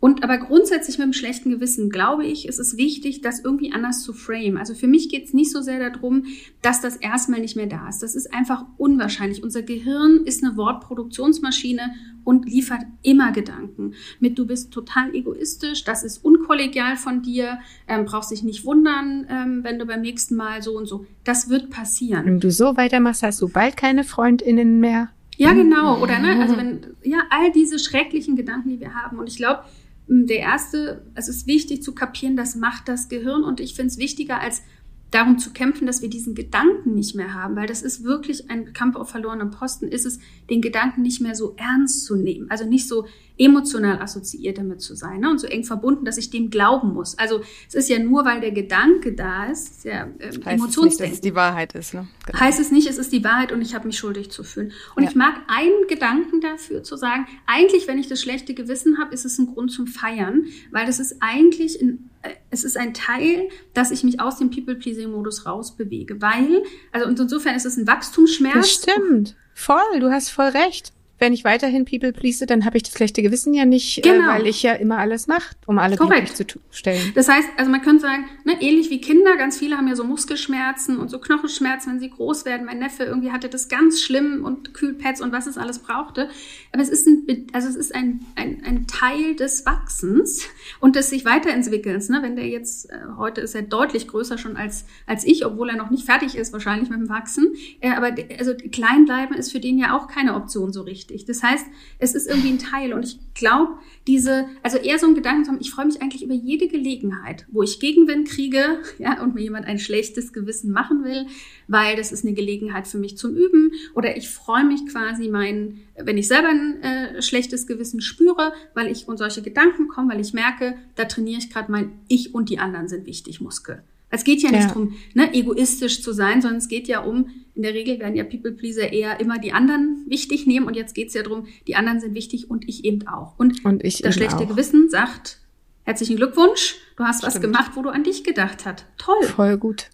Und 0.00 0.22
aber 0.22 0.38
grundsätzlich 0.38 0.98
mit 0.98 1.06
dem 1.06 1.12
schlechten 1.12 1.50
Gewissen 1.50 1.90
glaube 1.90 2.24
ich, 2.24 2.46
ist 2.46 2.60
es 2.60 2.76
wichtig, 2.76 3.20
das 3.20 3.40
irgendwie 3.40 3.72
anders 3.72 4.02
zu 4.02 4.12
frame. 4.12 4.56
Also 4.56 4.74
für 4.74 4.86
mich 4.86 5.08
geht 5.08 5.24
es 5.24 5.34
nicht 5.34 5.50
so 5.50 5.60
sehr 5.60 5.90
darum, 5.90 6.24
dass 6.62 6.80
das 6.80 6.96
erstmal 6.96 7.40
nicht 7.40 7.56
mehr 7.56 7.66
da 7.66 7.88
ist. 7.88 8.02
Das 8.02 8.14
ist 8.14 8.32
einfach 8.32 8.64
unwahrscheinlich. 8.76 9.42
Unser 9.42 9.62
Gehirn 9.62 10.22
ist 10.24 10.44
eine 10.44 10.56
Wortproduktionsmaschine 10.56 11.94
und 12.22 12.46
liefert 12.46 12.82
immer 13.02 13.32
Gedanken. 13.32 13.94
Mit 14.20 14.38
du 14.38 14.46
bist 14.46 14.70
total 14.70 15.14
egoistisch, 15.14 15.82
das 15.82 16.04
ist 16.04 16.24
unkollegial 16.24 16.96
von 16.96 17.22
dir, 17.22 17.58
ähm, 17.88 18.04
brauchst 18.04 18.30
dich 18.30 18.44
nicht 18.44 18.64
wundern, 18.64 19.26
ähm, 19.28 19.64
wenn 19.64 19.78
du 19.78 19.86
beim 19.86 20.02
nächsten 20.02 20.36
Mal 20.36 20.62
so 20.62 20.76
und 20.76 20.86
so. 20.86 21.06
Das 21.24 21.48
wird 21.48 21.70
passieren. 21.70 22.24
Wenn 22.24 22.40
du 22.40 22.52
so 22.52 22.76
weitermachst, 22.76 23.24
hast 23.24 23.40
du 23.40 23.48
bald 23.48 23.76
keine 23.76 24.04
FreundInnen 24.04 24.78
mehr. 24.78 25.08
Ja, 25.38 25.52
genau. 25.52 26.02
Oder 26.02 26.18
ne, 26.18 26.40
also 26.40 26.56
wenn, 26.56 26.80
ja, 27.02 27.18
all 27.30 27.52
diese 27.52 27.78
schrecklichen 27.78 28.34
Gedanken, 28.34 28.70
die 28.70 28.80
wir 28.80 28.94
haben. 28.94 29.18
Und 29.18 29.28
ich 29.28 29.36
glaube, 29.36 29.62
der 30.08 30.38
erste, 30.38 31.02
es 31.14 31.28
ist 31.28 31.46
wichtig 31.46 31.82
zu 31.82 31.94
kapieren, 31.94 32.36
das 32.36 32.56
macht 32.56 32.88
das 32.88 33.08
Gehirn 33.08 33.44
und 33.44 33.60
ich 33.60 33.74
finde 33.74 33.88
es 33.92 33.98
wichtiger 33.98 34.40
als 34.40 34.62
darum 35.10 35.38
zu 35.38 35.52
kämpfen, 35.52 35.86
dass 35.86 36.02
wir 36.02 36.10
diesen 36.10 36.34
Gedanken 36.34 36.94
nicht 36.94 37.14
mehr 37.14 37.32
haben, 37.34 37.56
weil 37.56 37.66
das 37.66 37.82
ist 37.82 38.04
wirklich 38.04 38.50
ein 38.50 38.72
Kampf 38.72 38.96
auf 38.96 39.10
verlorenem 39.10 39.50
Posten, 39.50 39.88
ist 39.88 40.04
es, 40.04 40.18
den 40.50 40.60
Gedanken 40.60 41.02
nicht 41.02 41.20
mehr 41.20 41.34
so 41.34 41.54
ernst 41.56 42.04
zu 42.04 42.16
nehmen. 42.16 42.50
Also 42.50 42.66
nicht 42.66 42.86
so 42.86 43.06
emotional 43.38 44.00
assoziiert 44.00 44.58
damit 44.58 44.80
zu 44.80 44.94
sein 44.94 45.20
ne? 45.20 45.30
und 45.30 45.38
so 45.38 45.46
eng 45.46 45.64
verbunden, 45.64 46.04
dass 46.04 46.18
ich 46.18 46.30
dem 46.30 46.50
glauben 46.50 46.92
muss. 46.92 47.16
Also 47.18 47.40
es 47.68 47.74
ist 47.74 47.88
ja 47.88 47.98
nur, 47.98 48.24
weil 48.24 48.40
der 48.40 48.50
Gedanke 48.50 49.12
da 49.14 49.46
ist, 49.46 49.84
ja 49.84 50.08
ähm, 50.18 50.42
Emotionsdenken. 50.44 51.14
Es 51.14 51.20
die 51.20 51.34
Wahrheit 51.34 51.74
ist. 51.74 51.94
Ne? 51.94 52.08
Genau. 52.26 52.40
Heißt 52.40 52.60
es 52.60 52.70
nicht, 52.70 52.88
es 52.88 52.98
ist 52.98 53.12
die 53.12 53.22
Wahrheit 53.24 53.52
und 53.52 53.62
ich 53.62 53.74
habe 53.74 53.86
mich 53.86 53.98
schuldig 53.98 54.30
zu 54.30 54.42
fühlen. 54.42 54.72
Und 54.96 55.04
ja. 55.04 55.10
ich 55.10 55.14
mag 55.14 55.36
einen 55.46 55.86
Gedanken 55.88 56.40
dafür 56.40 56.82
zu 56.82 56.96
sagen, 56.96 57.26
eigentlich, 57.46 57.86
wenn 57.86 57.98
ich 57.98 58.08
das 58.08 58.20
schlechte 58.20 58.54
Gewissen 58.54 58.98
habe, 58.98 59.14
ist 59.14 59.24
es 59.24 59.38
ein 59.38 59.46
Grund 59.46 59.70
zum 59.70 59.86
Feiern, 59.86 60.46
weil 60.72 60.86
das 60.86 60.98
ist 60.98 61.16
eigentlich 61.20 61.80
ein 61.80 62.10
äh, 62.22 62.30
es 62.50 62.64
ist 62.64 62.76
ein 62.76 62.94
Teil, 62.94 63.48
dass 63.74 63.90
ich 63.90 64.02
mich 64.02 64.20
aus 64.20 64.38
dem 64.38 64.50
People-Pleasing-Modus 64.50 65.46
rausbewege, 65.46 66.20
weil, 66.20 66.62
also 66.92 67.06
und 67.06 67.18
insofern 67.20 67.54
ist 67.54 67.66
es 67.66 67.76
ein 67.76 67.86
Wachstumsschmerz. 67.86 68.54
Das 68.54 68.70
stimmt. 68.70 69.36
Voll, 69.54 70.00
du 70.00 70.10
hast 70.10 70.30
voll 70.30 70.48
recht. 70.48 70.92
Wenn 71.18 71.32
ich 71.32 71.44
weiterhin 71.44 71.84
People 71.84 72.12
please, 72.12 72.44
dann 72.46 72.64
habe 72.64 72.76
ich 72.76 72.84
das 72.84 72.94
schlechte 72.94 73.22
Gewissen 73.22 73.54
ja 73.54 73.64
nicht, 73.64 73.98
äh, 73.98 74.02
genau. 74.02 74.30
äh, 74.30 74.34
weil 74.34 74.46
ich 74.46 74.62
ja 74.62 74.74
immer 74.74 74.98
alles 74.98 75.26
mache, 75.26 75.56
um 75.66 75.78
alle 75.78 75.96
Korrekt. 75.96 76.36
glücklich 76.36 76.48
zu 76.48 76.58
stellen. 76.70 77.12
Das 77.14 77.28
heißt, 77.28 77.48
also 77.56 77.70
man 77.70 77.82
könnte 77.82 78.02
sagen, 78.02 78.28
ne, 78.44 78.54
ähnlich 78.60 78.90
wie 78.90 79.00
Kinder, 79.00 79.36
ganz 79.36 79.58
viele 79.58 79.76
haben 79.76 79.88
ja 79.88 79.96
so 79.96 80.04
Muskelschmerzen 80.04 80.98
und 80.98 81.10
so 81.10 81.18
Knochenschmerzen, 81.18 81.92
wenn 81.92 82.00
sie 82.00 82.10
groß 82.10 82.44
werden. 82.44 82.66
Mein 82.66 82.78
Neffe 82.78 83.04
irgendwie 83.04 83.32
hatte 83.32 83.48
das 83.48 83.68
ganz 83.68 84.00
schlimm 84.00 84.44
und 84.44 84.74
Kühlpads 84.74 85.20
und 85.20 85.32
was 85.32 85.46
es 85.46 85.58
alles 85.58 85.80
brauchte. 85.80 86.28
Aber 86.72 86.82
es 86.82 86.88
ist 86.88 87.06
ein, 87.06 87.46
also 87.52 87.68
es 87.68 87.76
ist 87.76 87.94
ein, 87.94 88.20
ein, 88.36 88.62
ein 88.64 88.86
Teil 88.86 89.34
des 89.34 89.66
Wachsens 89.66 90.46
und 90.80 90.96
des 90.96 91.10
sich 91.10 91.24
weiterentwickelns. 91.24 92.08
Ne? 92.08 92.20
Wenn 92.22 92.36
der 92.36 92.46
jetzt, 92.46 92.90
äh, 92.90 92.96
heute 93.16 93.40
ist 93.40 93.54
er 93.54 93.62
deutlich 93.62 94.08
größer 94.08 94.38
schon 94.38 94.56
als, 94.56 94.84
als 95.06 95.24
ich, 95.24 95.44
obwohl 95.44 95.70
er 95.70 95.76
noch 95.76 95.90
nicht 95.90 96.04
fertig 96.04 96.36
ist, 96.36 96.52
wahrscheinlich 96.52 96.90
mit 96.90 97.00
dem 97.00 97.08
Wachsen. 97.08 97.54
Äh, 97.80 97.90
aber 97.90 98.14
also 98.38 98.54
klein 98.70 99.04
bleiben 99.04 99.34
ist 99.34 99.50
für 99.50 99.60
den 99.60 99.78
ja 99.78 99.96
auch 99.96 100.06
keine 100.08 100.34
Option 100.34 100.72
so 100.72 100.82
richtig. 100.82 101.07
Das 101.26 101.42
heißt, 101.42 101.66
es 101.98 102.14
ist 102.14 102.28
irgendwie 102.28 102.50
ein 102.50 102.58
Teil. 102.58 102.92
Und 102.92 103.04
ich 103.04 103.18
glaube, 103.34 103.74
diese, 104.06 104.46
also 104.62 104.78
eher 104.78 104.98
so 104.98 105.06
ein 105.06 105.14
Gedanken 105.14 105.44
zu 105.44 105.50
haben, 105.50 105.60
ich 105.60 105.70
freue 105.70 105.86
mich 105.86 106.00
eigentlich 106.02 106.22
über 106.22 106.34
jede 106.34 106.68
Gelegenheit, 106.68 107.46
wo 107.50 107.62
ich 107.62 107.80
Gegenwind 107.80 108.28
kriege, 108.28 108.80
ja, 108.98 109.22
und 109.22 109.34
mir 109.34 109.42
jemand 109.42 109.66
ein 109.66 109.78
schlechtes 109.78 110.32
Gewissen 110.32 110.72
machen 110.72 111.04
will, 111.04 111.26
weil 111.66 111.96
das 111.96 112.12
ist 112.12 112.24
eine 112.24 112.34
Gelegenheit 112.34 112.86
für 112.86 112.98
mich 112.98 113.16
zum 113.16 113.36
Üben. 113.36 113.72
Oder 113.94 114.16
ich 114.16 114.28
freue 114.28 114.64
mich 114.64 114.86
quasi 114.86 115.28
mein, 115.28 115.80
wenn 115.96 116.18
ich 116.18 116.28
selber 116.28 116.48
ein 116.48 116.82
äh, 116.82 117.22
schlechtes 117.22 117.66
Gewissen 117.66 118.00
spüre, 118.00 118.52
weil 118.74 118.90
ich 118.90 119.08
und 119.08 119.18
solche 119.18 119.42
Gedanken 119.42 119.88
kommen, 119.88 120.10
weil 120.10 120.20
ich 120.20 120.32
merke, 120.32 120.76
da 120.94 121.04
trainiere 121.04 121.38
ich 121.38 121.50
gerade 121.50 121.70
mein 121.70 121.92
Ich 122.08 122.34
und 122.34 122.48
die 122.48 122.58
anderen 122.58 122.88
sind 122.88 123.06
wichtig 123.06 123.40
Muskel. 123.40 123.82
Es 124.10 124.24
geht 124.24 124.42
ja 124.42 124.50
nicht 124.50 124.62
ja. 124.62 124.68
darum, 124.68 124.94
ne, 125.14 125.32
egoistisch 125.34 126.02
zu 126.02 126.12
sein, 126.12 126.40
sondern 126.40 126.58
es 126.58 126.68
geht 126.68 126.88
ja 126.88 127.00
um, 127.00 127.30
in 127.54 127.62
der 127.62 127.74
Regel 127.74 127.98
werden 127.98 128.16
ja 128.16 128.24
People-Pleaser 128.24 128.92
eher 128.92 129.20
immer 129.20 129.38
die 129.38 129.52
anderen 129.52 130.04
wichtig 130.06 130.46
nehmen 130.46 130.66
und 130.66 130.76
jetzt 130.76 130.94
geht 130.94 131.08
es 131.08 131.14
ja 131.14 131.22
darum, 131.22 131.46
die 131.66 131.76
anderen 131.76 132.00
sind 132.00 132.14
wichtig 132.14 132.50
und 132.50 132.68
ich 132.68 132.84
eben 132.84 133.06
auch. 133.06 133.38
Und, 133.38 133.64
und 133.64 133.84
ich 133.84 134.00
das 134.00 134.14
schlechte 134.14 134.44
auch. 134.44 134.48
Gewissen 134.48 134.88
sagt, 134.88 135.40
herzlichen 135.82 136.16
Glückwunsch, 136.16 136.76
du 136.96 137.04
hast 137.04 137.18
Stimmt. 137.18 137.34
was 137.34 137.40
gemacht, 137.40 137.72
wo 137.74 137.82
du 137.82 137.90
an 137.90 138.04
dich 138.04 138.24
gedacht 138.24 138.64
hast. 138.64 138.86
Toll. 138.96 139.22
Voll 139.24 139.58
gut. 139.58 139.90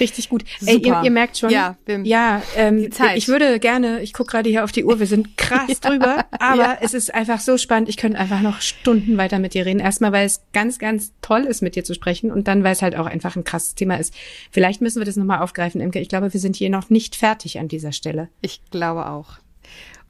Richtig 0.00 0.28
gut. 0.28 0.44
Ey, 0.64 0.78
ihr, 0.78 1.02
ihr, 1.02 1.10
merkt 1.10 1.38
schon, 1.38 1.50
ja, 1.50 1.76
ja 2.02 2.42
ähm, 2.56 2.90
ich 3.14 3.28
würde 3.28 3.58
gerne, 3.60 4.00
ich 4.02 4.12
gucke 4.12 4.30
gerade 4.30 4.48
hier 4.48 4.64
auf 4.64 4.72
die 4.72 4.84
Uhr, 4.84 4.98
wir 5.00 5.06
sind 5.06 5.36
krass 5.36 5.80
drüber, 5.80 6.26
aber 6.32 6.62
ja. 6.62 6.78
es 6.80 6.94
ist 6.94 7.14
einfach 7.14 7.40
so 7.40 7.58
spannend, 7.58 7.88
ich 7.88 7.96
könnte 7.96 8.18
einfach 8.18 8.40
noch 8.40 8.60
Stunden 8.60 9.16
weiter 9.16 9.38
mit 9.38 9.54
dir 9.54 9.66
reden. 9.66 9.80
Erstmal, 9.80 10.12
weil 10.12 10.26
es 10.26 10.42
ganz, 10.52 10.78
ganz 10.78 11.12
toll 11.22 11.42
ist, 11.42 11.62
mit 11.62 11.76
dir 11.76 11.84
zu 11.84 11.94
sprechen 11.94 12.30
und 12.30 12.48
dann, 12.48 12.64
weil 12.64 12.72
es 12.72 12.82
halt 12.82 12.96
auch 12.96 13.06
einfach 13.06 13.36
ein 13.36 13.44
krasses 13.44 13.74
Thema 13.74 13.96
ist. 13.96 14.14
Vielleicht 14.50 14.80
müssen 14.80 15.00
wir 15.00 15.06
das 15.06 15.16
nochmal 15.16 15.40
aufgreifen, 15.40 15.80
Imke. 15.80 16.00
Ich 16.00 16.08
glaube, 16.08 16.32
wir 16.32 16.40
sind 16.40 16.56
hier 16.56 16.70
noch 16.70 16.90
nicht 16.90 17.16
fertig 17.16 17.58
an 17.58 17.68
dieser 17.68 17.92
Stelle. 17.92 18.28
Ich 18.40 18.60
glaube 18.70 19.06
auch. 19.06 19.38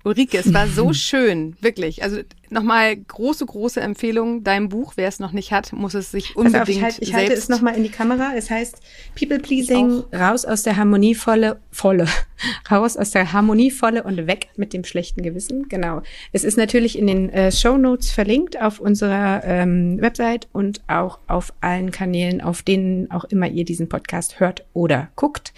Ulrike, 0.06 0.38
es 0.38 0.54
war 0.54 0.68
so 0.68 0.92
schön, 0.94 1.56
wirklich. 1.60 2.04
Also 2.04 2.20
nochmal 2.48 2.96
große, 2.96 3.44
große 3.44 3.80
Empfehlung. 3.80 4.44
Dein 4.44 4.68
Buch, 4.68 4.92
wer 4.94 5.08
es 5.08 5.18
noch 5.18 5.32
nicht 5.32 5.50
hat, 5.50 5.72
muss 5.72 5.94
es 5.94 6.12
sich 6.12 6.36
unbedingt 6.36 6.62
auf, 6.62 6.68
ich, 6.68 6.80
halt, 6.80 6.98
ich 7.00 7.12
halte 7.12 7.32
es 7.32 7.48
nochmal 7.48 7.74
in 7.74 7.82
die 7.82 7.90
Kamera. 7.90 8.32
Es 8.36 8.48
heißt 8.48 8.78
People 9.18 9.40
Pleasing, 9.40 10.04
raus 10.12 10.44
aus 10.44 10.62
der 10.62 10.76
harmonievolle, 10.76 11.58
volle, 11.72 12.06
raus 12.70 12.96
aus 12.96 13.10
der 13.10 13.32
harmonievolle 13.32 14.04
und 14.04 14.28
weg 14.28 14.48
mit 14.56 14.72
dem 14.72 14.84
schlechten 14.84 15.22
Gewissen. 15.22 15.68
Genau. 15.68 16.02
Es 16.32 16.44
ist 16.44 16.56
natürlich 16.56 16.96
in 16.96 17.08
den 17.08 17.30
äh, 17.30 17.50
Show 17.50 17.76
Notes 17.76 18.12
verlinkt 18.12 18.62
auf 18.62 18.78
unserer 18.78 19.42
ähm, 19.44 20.00
Website 20.00 20.46
und 20.52 20.82
auch 20.86 21.18
auf 21.26 21.52
allen 21.60 21.90
Kanälen, 21.90 22.40
auf 22.40 22.62
denen 22.62 23.10
auch 23.10 23.24
immer 23.24 23.48
ihr 23.48 23.64
diesen 23.64 23.88
Podcast 23.88 24.38
hört 24.38 24.64
oder 24.72 25.08
guckt. 25.16 25.52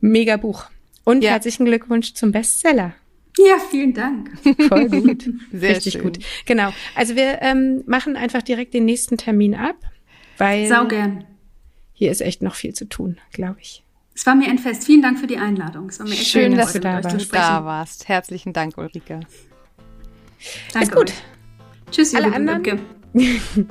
Mega 0.00 0.36
Buch. 0.36 0.66
Und 1.04 1.24
ja. 1.24 1.30
herzlichen 1.30 1.64
Glückwunsch 1.64 2.12
zum 2.12 2.32
Bestseller. 2.32 2.92
Ja, 3.38 3.58
vielen 3.70 3.92
Dank. 3.92 4.30
Voll 4.68 4.88
gut. 5.02 5.28
Sehr 5.52 5.76
Richtig 5.76 5.94
schön. 5.94 6.02
gut. 6.02 6.18
Genau. 6.46 6.72
Also 6.94 7.16
wir 7.16 7.42
ähm, 7.42 7.82
machen 7.86 8.16
einfach 8.16 8.42
direkt 8.42 8.72
den 8.74 8.84
nächsten 8.86 9.16
Termin 9.18 9.54
ab, 9.54 9.76
weil 10.38 10.66
Sau 10.68 10.86
gern. 10.86 11.24
hier 11.92 12.10
ist 12.10 12.20
echt 12.22 12.42
noch 12.42 12.54
viel 12.54 12.72
zu 12.74 12.86
tun, 12.88 13.18
glaube 13.32 13.58
ich. 13.60 13.82
Es 14.14 14.24
war 14.24 14.34
mir 14.34 14.48
ein 14.48 14.58
Fest. 14.58 14.84
Vielen 14.84 15.02
Dank 15.02 15.18
für 15.18 15.26
die 15.26 15.36
Einladung. 15.36 15.90
Es 15.90 15.98
war 16.00 16.06
mir 16.06 16.14
echt 16.14 16.26
schön, 16.28 16.52
schön 16.52 16.56
dass 16.56 16.72
du 16.72 16.80
da 16.80 17.04
warst. 17.04 17.34
da 17.34 17.64
warst. 17.66 18.08
Herzlichen 18.08 18.54
Dank, 18.54 18.78
Ulrike. 18.78 19.20
Danke 20.72 20.88
ist 20.88 20.92
gut. 20.94 21.10
Euch. 21.10 21.14
Tschüss, 21.90 22.14
Alle 22.14 22.32
anderen. 22.34 22.60
Ulrike. 22.60 22.78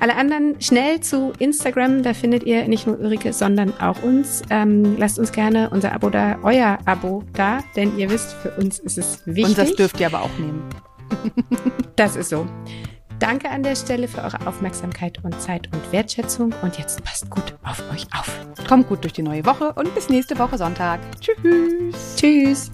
Alle 0.00 0.16
anderen 0.16 0.60
schnell 0.60 1.00
zu 1.00 1.32
Instagram, 1.38 2.02
da 2.02 2.14
findet 2.14 2.44
ihr 2.44 2.66
nicht 2.68 2.86
nur 2.86 2.98
Ulrike, 2.98 3.32
sondern 3.32 3.72
auch 3.80 4.02
uns. 4.02 4.42
Ähm, 4.50 4.96
lasst 4.98 5.18
uns 5.18 5.32
gerne 5.32 5.70
unser 5.70 5.92
Abo 5.92 6.10
da, 6.10 6.38
euer 6.42 6.78
Abo 6.84 7.22
da, 7.34 7.60
denn 7.76 7.96
ihr 7.98 8.10
wisst, 8.10 8.32
für 8.32 8.50
uns 8.52 8.78
ist 8.78 8.98
es 8.98 9.22
wichtig. 9.26 9.46
Und 9.46 9.58
das 9.58 9.74
dürft 9.74 10.00
ihr 10.00 10.06
aber 10.06 10.22
auch 10.22 10.38
nehmen. 10.38 10.62
das 11.96 12.16
ist 12.16 12.30
so. 12.30 12.46
Danke 13.18 13.50
an 13.50 13.64
der 13.64 13.74
Stelle 13.74 14.06
für 14.06 14.22
eure 14.22 14.46
Aufmerksamkeit 14.46 15.24
und 15.24 15.40
Zeit 15.40 15.68
und 15.72 15.92
Wertschätzung. 15.92 16.54
Und 16.62 16.78
jetzt 16.78 17.02
passt 17.02 17.28
gut 17.30 17.54
auf 17.64 17.82
euch 17.92 18.06
auf. 18.16 18.30
Kommt 18.68 18.88
gut 18.88 19.02
durch 19.02 19.12
die 19.12 19.22
neue 19.22 19.44
Woche 19.44 19.72
und 19.72 19.92
bis 19.94 20.08
nächste 20.08 20.38
Woche 20.38 20.56
Sonntag. 20.56 21.00
Tschüss. 21.20 22.16
Tschüss. 22.16 22.70